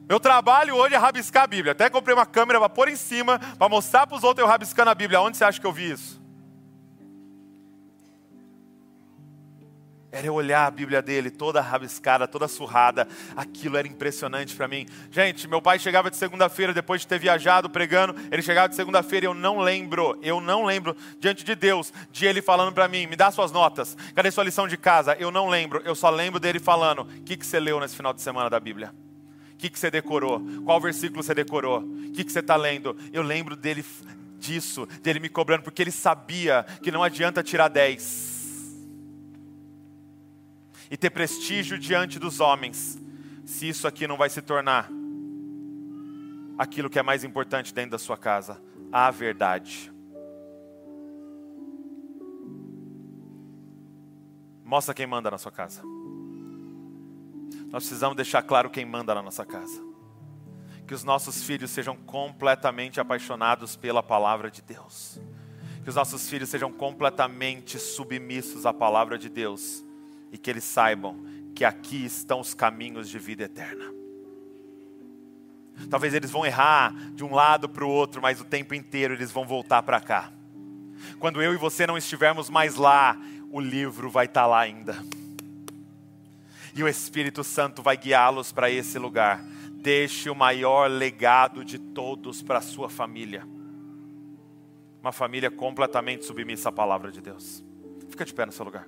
Meu 0.08 0.20
trabalho 0.20 0.76
hoje 0.76 0.96
é 0.96 0.98
rabiscar 0.98 1.44
a 1.44 1.48
Bíblia. 1.48 1.72
Até 1.72 1.90
comprei 1.90 2.14
uma 2.14 2.26
câmera 2.26 2.60
para 2.60 2.70
pôr 2.70 2.90
em 2.90 2.96
cima, 2.96 3.40
para 3.58 3.70
mostrar 3.70 4.06
para 4.06 4.18
os 4.18 4.24
outros 4.24 4.44
eu 4.44 4.50
rabiscando 4.50 4.90
a 4.90 4.96
Bíblia. 4.96 5.22
Onde 5.22 5.38
você 5.38 5.46
acha 5.46 5.60
que 5.60 5.66
eu 5.66 5.72
vi 5.72 5.92
isso? 5.92 6.22
Era 10.12 10.28
eu 10.28 10.36
olhar 10.36 10.68
a 10.68 10.70
Bíblia 10.70 11.02
dele 11.02 11.32
toda 11.32 11.60
rabiscada, 11.60 12.28
toda 12.28 12.48
surrada. 12.48 13.08
Aquilo 13.36 13.78
era 13.78 13.88
impressionante 13.88 14.56
para 14.56 14.68
mim. 14.68 14.86
Gente, 15.10 15.48
meu 15.48 15.60
pai 15.60 15.80
chegava 15.80 16.12
de 16.12 16.18
segunda-feira, 16.18 16.72
depois 16.72 17.02
de 17.02 17.08
ter 17.08 17.18
viajado 17.18 17.68
pregando, 17.68 18.14
ele 18.32 18.44
chegava 18.44 18.70
de 18.70 18.76
segunda-feira 18.76 19.26
e 19.26 19.28
eu 19.28 19.34
não 19.34 19.58
lembro, 19.58 20.20
eu 20.22 20.40
não 20.40 20.66
lembro, 20.66 20.96
diante 21.18 21.44
de 21.44 21.56
Deus, 21.56 21.92
de 22.12 22.28
ele 22.28 22.44
falando 22.44 22.72
para 22.72 22.88
mim: 22.88 23.08
me 23.08 23.16
dá 23.16 23.32
suas 23.32 23.52
notas, 23.52 23.98
cadê 24.14 24.30
sua 24.30 24.44
lição 24.44 24.68
de 24.68 24.78
casa? 24.78 25.16
Eu 25.18 25.32
não 25.32 25.50
lembro, 25.50 25.82
eu 25.84 25.96
só 25.96 26.12
lembro 26.12 26.40
dele 26.40 26.60
falando: 26.60 27.02
o 27.02 27.24
que, 27.24 27.36
que 27.36 27.46
você 27.46 27.60
leu 27.60 27.80
nesse 27.80 27.96
final 27.96 28.14
de 28.14 28.22
semana 28.22 28.52
da 28.52 28.60
Bíblia? 28.60 28.94
Que, 29.64 29.70
que 29.70 29.80
você 29.80 29.90
decorou? 29.90 30.42
Qual 30.66 30.82
versículo 30.82 31.24
você 31.24 31.34
decorou? 31.34 31.80
O 31.80 32.12
que, 32.12 32.26
que 32.26 32.32
você 32.34 32.40
está 32.40 32.58
lendo? 32.58 32.98
Eu 33.14 33.22
lembro 33.22 33.56
dele 33.56 33.86
disso, 34.38 34.86
dele 35.02 35.22
me 35.22 35.30
cobrando, 35.30 35.64
porque 35.64 35.82
ele 35.82 35.90
sabia 35.90 36.66
que 36.84 36.92
não 36.92 37.02
adianta 37.02 37.42
tirar 37.42 37.70
10 37.70 38.76
e 40.92 40.98
ter 40.98 41.12
prestígio 41.12 41.80
diante 41.80 42.20
dos 42.20 42.42
homens, 42.42 43.00
se 43.46 43.70
isso 43.70 43.88
aqui 43.88 44.06
não 44.06 44.18
vai 44.18 44.30
se 44.30 44.42
tornar 44.42 44.92
aquilo 46.58 46.90
que 46.90 47.00
é 47.00 47.02
mais 47.02 47.24
importante 47.24 47.74
dentro 47.74 47.92
da 47.92 47.98
sua 47.98 48.18
casa, 48.18 48.62
a 48.92 49.10
verdade. 49.12 49.90
Mostra 54.62 54.94
quem 54.94 55.08
manda 55.08 55.32
na 55.32 55.38
sua 55.38 55.54
casa. 55.54 55.93
Nós 57.74 57.86
precisamos 57.86 58.16
deixar 58.16 58.44
claro 58.44 58.70
quem 58.70 58.86
manda 58.86 59.16
na 59.16 59.22
nossa 59.24 59.44
casa. 59.44 59.82
Que 60.86 60.94
os 60.94 61.04
nossos 61.04 61.44
filhos 61.44 61.72
sejam 61.72 61.98
completamente 61.98 63.00
apaixonados 63.00 63.76
pela 63.76 64.04
palavra 64.04 64.52
de 64.52 64.62
Deus. 64.62 65.20
Que 65.84 65.90
os 65.90 65.96
nossos 65.96 66.30
filhos 66.30 66.50
sejam 66.50 66.72
completamente 66.72 67.80
submissos 67.80 68.68
à 68.68 68.72
palavra 68.72 69.18
de 69.18 69.28
Deus 69.28 69.84
e 70.32 70.38
que 70.38 70.52
eles 70.52 70.64
saibam 70.64 71.18
que 71.56 71.66
aqui 71.66 72.06
estão 72.06 72.42
os 72.42 72.54
caminhos 72.54 73.10
de 73.10 73.18
vida 73.18 73.46
eterna. 73.46 73.92
Talvez 75.90 76.14
eles 76.14 76.30
vão 76.30 76.46
errar 76.46 76.94
de 77.16 77.24
um 77.24 77.34
lado 77.34 77.68
para 77.68 77.84
o 77.84 77.90
outro, 77.90 78.22
mas 78.22 78.40
o 78.40 78.46
tempo 78.46 78.76
inteiro 78.76 79.16
eles 79.16 79.32
vão 79.32 79.48
voltar 79.48 79.82
para 79.82 80.00
cá. 80.00 80.32
Quando 81.18 81.42
eu 81.42 81.52
e 81.56 81.58
você 81.58 81.88
não 81.88 81.98
estivermos 81.98 82.52
mais 82.52 82.76
lá, 82.76 83.18
o 83.50 83.60
livro 83.60 84.12
vai 84.12 84.26
estar 84.26 84.42
tá 84.42 84.48
lá 84.48 84.60
ainda. 84.60 84.96
E 86.76 86.84
o 86.84 86.88
Espírito 86.88 87.44
Santo 87.44 87.84
vai 87.84 87.96
guiá-los 87.96 88.52
para 88.52 88.70
esse 88.70 88.98
lugar. 88.98 89.44
Deixe 89.72 90.30
o 90.30 90.36
maior 90.36 90.90
legado 90.90 91.64
de 91.64 91.78
todos 91.78 92.42
para 92.42 92.60
a 92.60 92.62
sua 92.62 92.90
família. 92.90 93.48
Uma 95.02 95.12
família 95.12 95.52
completamente 95.52 96.26
submissa 96.26 96.70
à 96.70 96.72
palavra 96.72 97.12
de 97.12 97.22
Deus. 97.22 97.64
Fica 98.10 98.26
de 98.26 98.34
pé 98.34 98.46
no 98.46 98.52
seu 98.52 98.66
lugar. 98.66 98.88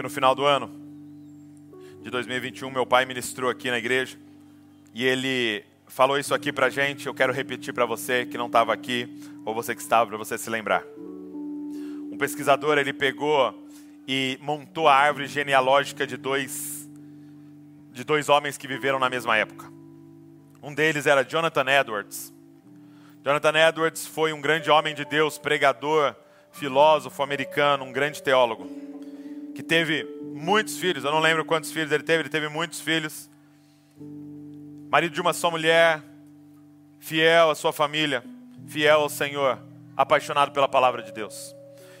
Que 0.00 0.02
no 0.02 0.08
final 0.08 0.34
do 0.34 0.46
ano 0.46 0.70
de 2.00 2.08
2021, 2.08 2.70
meu 2.70 2.86
pai 2.86 3.04
ministrou 3.04 3.50
aqui 3.50 3.70
na 3.70 3.76
igreja 3.76 4.16
e 4.94 5.04
ele 5.04 5.62
falou 5.88 6.18
isso 6.18 6.32
aqui 6.32 6.50
pra 6.50 6.70
gente. 6.70 7.06
Eu 7.06 7.12
quero 7.12 7.34
repetir 7.34 7.74
para 7.74 7.84
você 7.84 8.24
que 8.24 8.38
não 8.38 8.46
estava 8.46 8.72
aqui, 8.72 9.06
ou 9.44 9.54
você 9.54 9.74
que 9.74 9.82
estava, 9.82 10.06
para 10.08 10.16
você 10.16 10.38
se 10.38 10.48
lembrar. 10.48 10.82
Um 12.10 12.16
pesquisador 12.18 12.78
ele 12.78 12.94
pegou 12.94 13.54
e 14.08 14.38
montou 14.40 14.88
a 14.88 14.94
árvore 14.94 15.26
genealógica 15.26 16.06
de 16.06 16.16
dois 16.16 16.88
de 17.92 18.02
dois 18.02 18.30
homens 18.30 18.56
que 18.56 18.66
viveram 18.66 18.98
na 18.98 19.10
mesma 19.10 19.36
época. 19.36 19.70
Um 20.62 20.72
deles 20.72 21.06
era 21.06 21.22
Jonathan 21.22 21.66
Edwards. 21.68 22.32
Jonathan 23.22 23.68
Edwards 23.68 24.06
foi 24.06 24.32
um 24.32 24.40
grande 24.40 24.70
homem 24.70 24.94
de 24.94 25.04
Deus, 25.04 25.36
pregador, 25.36 26.14
filósofo 26.52 27.22
americano, 27.22 27.84
um 27.84 27.92
grande 27.92 28.22
teólogo 28.22 28.89
que 29.54 29.62
teve 29.62 30.04
muitos 30.34 30.78
filhos, 30.78 31.04
eu 31.04 31.10
não 31.10 31.20
lembro 31.20 31.44
quantos 31.44 31.70
filhos 31.70 31.92
ele 31.92 32.02
teve, 32.02 32.22
ele 32.22 32.28
teve 32.28 32.48
muitos 32.48 32.80
filhos. 32.80 33.28
Marido 34.90 35.12
de 35.12 35.20
uma 35.20 35.32
só 35.32 35.50
mulher, 35.50 36.02
fiel 36.98 37.50
à 37.50 37.54
sua 37.54 37.72
família, 37.72 38.24
fiel 38.66 39.00
ao 39.00 39.08
Senhor, 39.08 39.58
apaixonado 39.96 40.52
pela 40.52 40.68
palavra 40.68 41.02
de 41.02 41.12
Deus. 41.12 41.54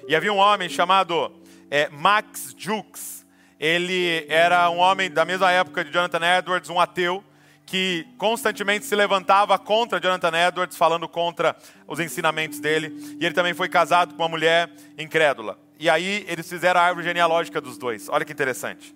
E 0.08 0.14
havia 0.16 0.32
um 0.32 0.38
homem 0.38 0.68
chamado 0.68 1.32
é, 1.70 1.88
Max 1.88 2.54
Jukes. 2.56 3.24
Ele 3.58 4.26
era 4.28 4.68
um 4.70 4.78
homem 4.78 5.10
da 5.10 5.24
mesma 5.24 5.50
época 5.52 5.84
de 5.84 5.92
Jonathan 5.92 6.38
Edwards, 6.38 6.70
um 6.70 6.80
ateu, 6.80 7.22
que 7.70 8.04
constantemente 8.18 8.84
se 8.84 8.96
levantava 8.96 9.56
contra 9.56 10.00
Jonathan 10.00 10.32
Edwards, 10.48 10.76
falando 10.76 11.08
contra 11.08 11.54
os 11.86 12.00
ensinamentos 12.00 12.58
dele. 12.58 13.16
E 13.20 13.24
ele 13.24 13.32
também 13.32 13.54
foi 13.54 13.68
casado 13.68 14.12
com 14.16 14.24
uma 14.24 14.28
mulher 14.28 14.68
incrédula. 14.98 15.56
E 15.78 15.88
aí 15.88 16.26
eles 16.26 16.48
fizeram 16.48 16.80
a 16.80 16.82
árvore 16.82 17.06
genealógica 17.06 17.60
dos 17.60 17.78
dois. 17.78 18.08
Olha 18.08 18.24
que 18.24 18.32
interessante. 18.32 18.92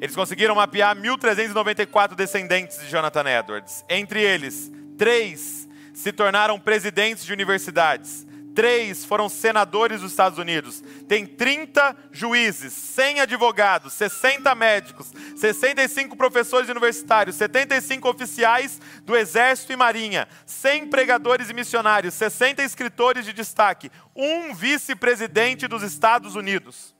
Eles 0.00 0.16
conseguiram 0.16 0.54
mapear 0.54 0.96
1.394 0.96 2.14
descendentes 2.14 2.80
de 2.80 2.88
Jonathan 2.88 3.28
Edwards. 3.28 3.84
Entre 3.90 4.22
eles, 4.22 4.72
três 4.96 5.68
se 5.92 6.12
tornaram 6.12 6.58
presidentes 6.58 7.26
de 7.26 7.32
universidades 7.34 8.26
três 8.54 9.04
foram 9.04 9.28
senadores 9.28 10.00
dos 10.00 10.12
Estados 10.12 10.38
Unidos. 10.38 10.82
Tem 11.08 11.26
30 11.26 11.96
juízes, 12.12 12.72
100 12.72 13.20
advogados, 13.20 13.92
60 13.94 14.54
médicos, 14.54 15.12
65 15.36 16.16
professores 16.16 16.68
universitários, 16.70 17.36
75 17.36 18.08
oficiais 18.08 18.80
do 19.02 19.16
Exército 19.16 19.72
e 19.72 19.76
Marinha, 19.76 20.28
100 20.46 20.88
pregadores 20.88 21.50
e 21.50 21.54
missionários, 21.54 22.14
60 22.14 22.62
escritores 22.62 23.24
de 23.24 23.32
destaque, 23.32 23.90
um 24.14 24.54
vice-presidente 24.54 25.66
dos 25.66 25.82
Estados 25.82 26.36
Unidos. 26.36 26.94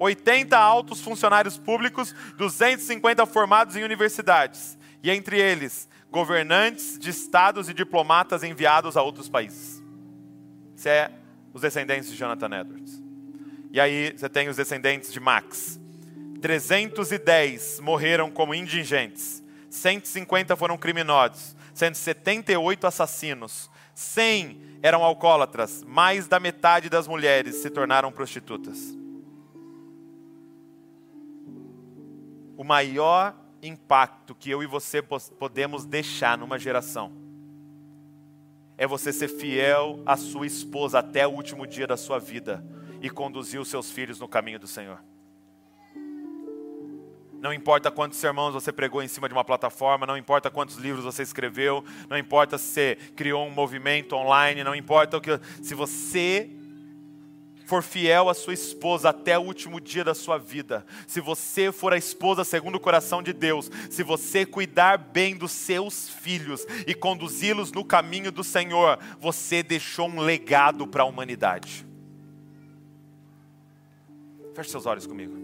80 0.00 0.56
altos 0.56 1.00
funcionários 1.00 1.58
públicos, 1.58 2.14
250 2.36 3.26
formados 3.26 3.74
em 3.74 3.82
universidades, 3.82 4.78
e 5.02 5.10
entre 5.10 5.40
eles, 5.40 5.88
governantes 6.10 6.98
de 6.98 7.10
estados 7.10 7.68
e 7.68 7.74
diplomatas 7.74 8.42
enviados 8.42 8.96
a 8.96 9.02
outros 9.02 9.28
países. 9.28 9.77
Isso 10.78 10.88
é 10.88 11.10
os 11.52 11.60
descendentes 11.60 12.08
de 12.08 12.16
Jonathan 12.16 12.60
Edwards. 12.60 13.02
E 13.72 13.80
aí 13.80 14.14
você 14.16 14.28
tem 14.28 14.48
os 14.48 14.56
descendentes 14.56 15.12
de 15.12 15.18
Max. 15.18 15.80
310 16.40 17.80
morreram 17.80 18.30
como 18.30 18.54
indigentes. 18.54 19.42
150 19.68 20.54
foram 20.54 20.78
criminosos. 20.78 21.56
178 21.74 22.86
assassinos. 22.86 23.68
100 23.92 24.78
eram 24.80 25.02
alcoólatras. 25.02 25.82
Mais 25.82 26.28
da 26.28 26.38
metade 26.38 26.88
das 26.88 27.08
mulheres 27.08 27.56
se 27.56 27.68
tornaram 27.70 28.12
prostitutas. 28.12 28.96
o 32.56 32.64
maior 32.64 33.36
impacto 33.62 34.34
que 34.34 34.50
eu 34.50 34.64
e 34.64 34.66
você 34.66 35.00
podemos 35.00 35.84
deixar 35.84 36.36
numa 36.36 36.58
geração 36.58 37.27
é 38.78 38.86
você 38.86 39.12
ser 39.12 39.28
fiel 39.28 40.00
à 40.06 40.16
sua 40.16 40.46
esposa 40.46 41.00
até 41.00 41.26
o 41.26 41.30
último 41.30 41.66
dia 41.66 41.86
da 41.86 41.96
sua 41.96 42.20
vida 42.20 42.64
e 43.02 43.10
conduzir 43.10 43.60
os 43.60 43.68
seus 43.68 43.90
filhos 43.90 44.20
no 44.20 44.28
caminho 44.28 44.60
do 44.60 44.68
Senhor. 44.68 45.00
Não 47.40 47.52
importa 47.52 47.90
quantos 47.90 48.18
sermões 48.18 48.54
você 48.54 48.72
pregou 48.72 49.02
em 49.02 49.08
cima 49.08 49.28
de 49.28 49.34
uma 49.34 49.44
plataforma, 49.44 50.06
não 50.06 50.16
importa 50.16 50.50
quantos 50.50 50.76
livros 50.76 51.04
você 51.04 51.22
escreveu, 51.22 51.84
não 52.08 52.18
importa 52.18 52.56
se 52.56 52.64
você 52.64 52.98
criou 53.14 53.46
um 53.46 53.50
movimento 53.50 54.16
online, 54.16 54.64
não 54.64 54.74
importa 54.74 55.16
o 55.16 55.20
que. 55.20 55.38
Se 55.62 55.74
você 55.74 56.50
for 57.68 57.82
fiel 57.82 58.30
à 58.30 58.34
sua 58.34 58.54
esposa 58.54 59.10
até 59.10 59.38
o 59.38 59.42
último 59.42 59.78
dia 59.78 60.02
da 60.02 60.14
sua 60.14 60.38
vida, 60.38 60.86
se 61.06 61.20
você 61.20 61.70
for 61.70 61.92
a 61.92 61.98
esposa 61.98 62.42
segundo 62.42 62.76
o 62.76 62.80
coração 62.80 63.22
de 63.22 63.34
Deus, 63.34 63.70
se 63.90 64.02
você 64.02 64.46
cuidar 64.46 64.96
bem 64.96 65.36
dos 65.36 65.52
seus 65.52 66.08
filhos 66.08 66.66
e 66.86 66.94
conduzi-los 66.94 67.70
no 67.70 67.84
caminho 67.84 68.32
do 68.32 68.42
Senhor, 68.42 68.98
você 69.20 69.62
deixou 69.62 70.08
um 70.08 70.18
legado 70.18 70.86
para 70.86 71.02
a 71.02 71.06
humanidade. 71.06 71.86
Feche 74.54 74.70
seus 74.70 74.86
olhos 74.86 75.06
comigo. 75.06 75.36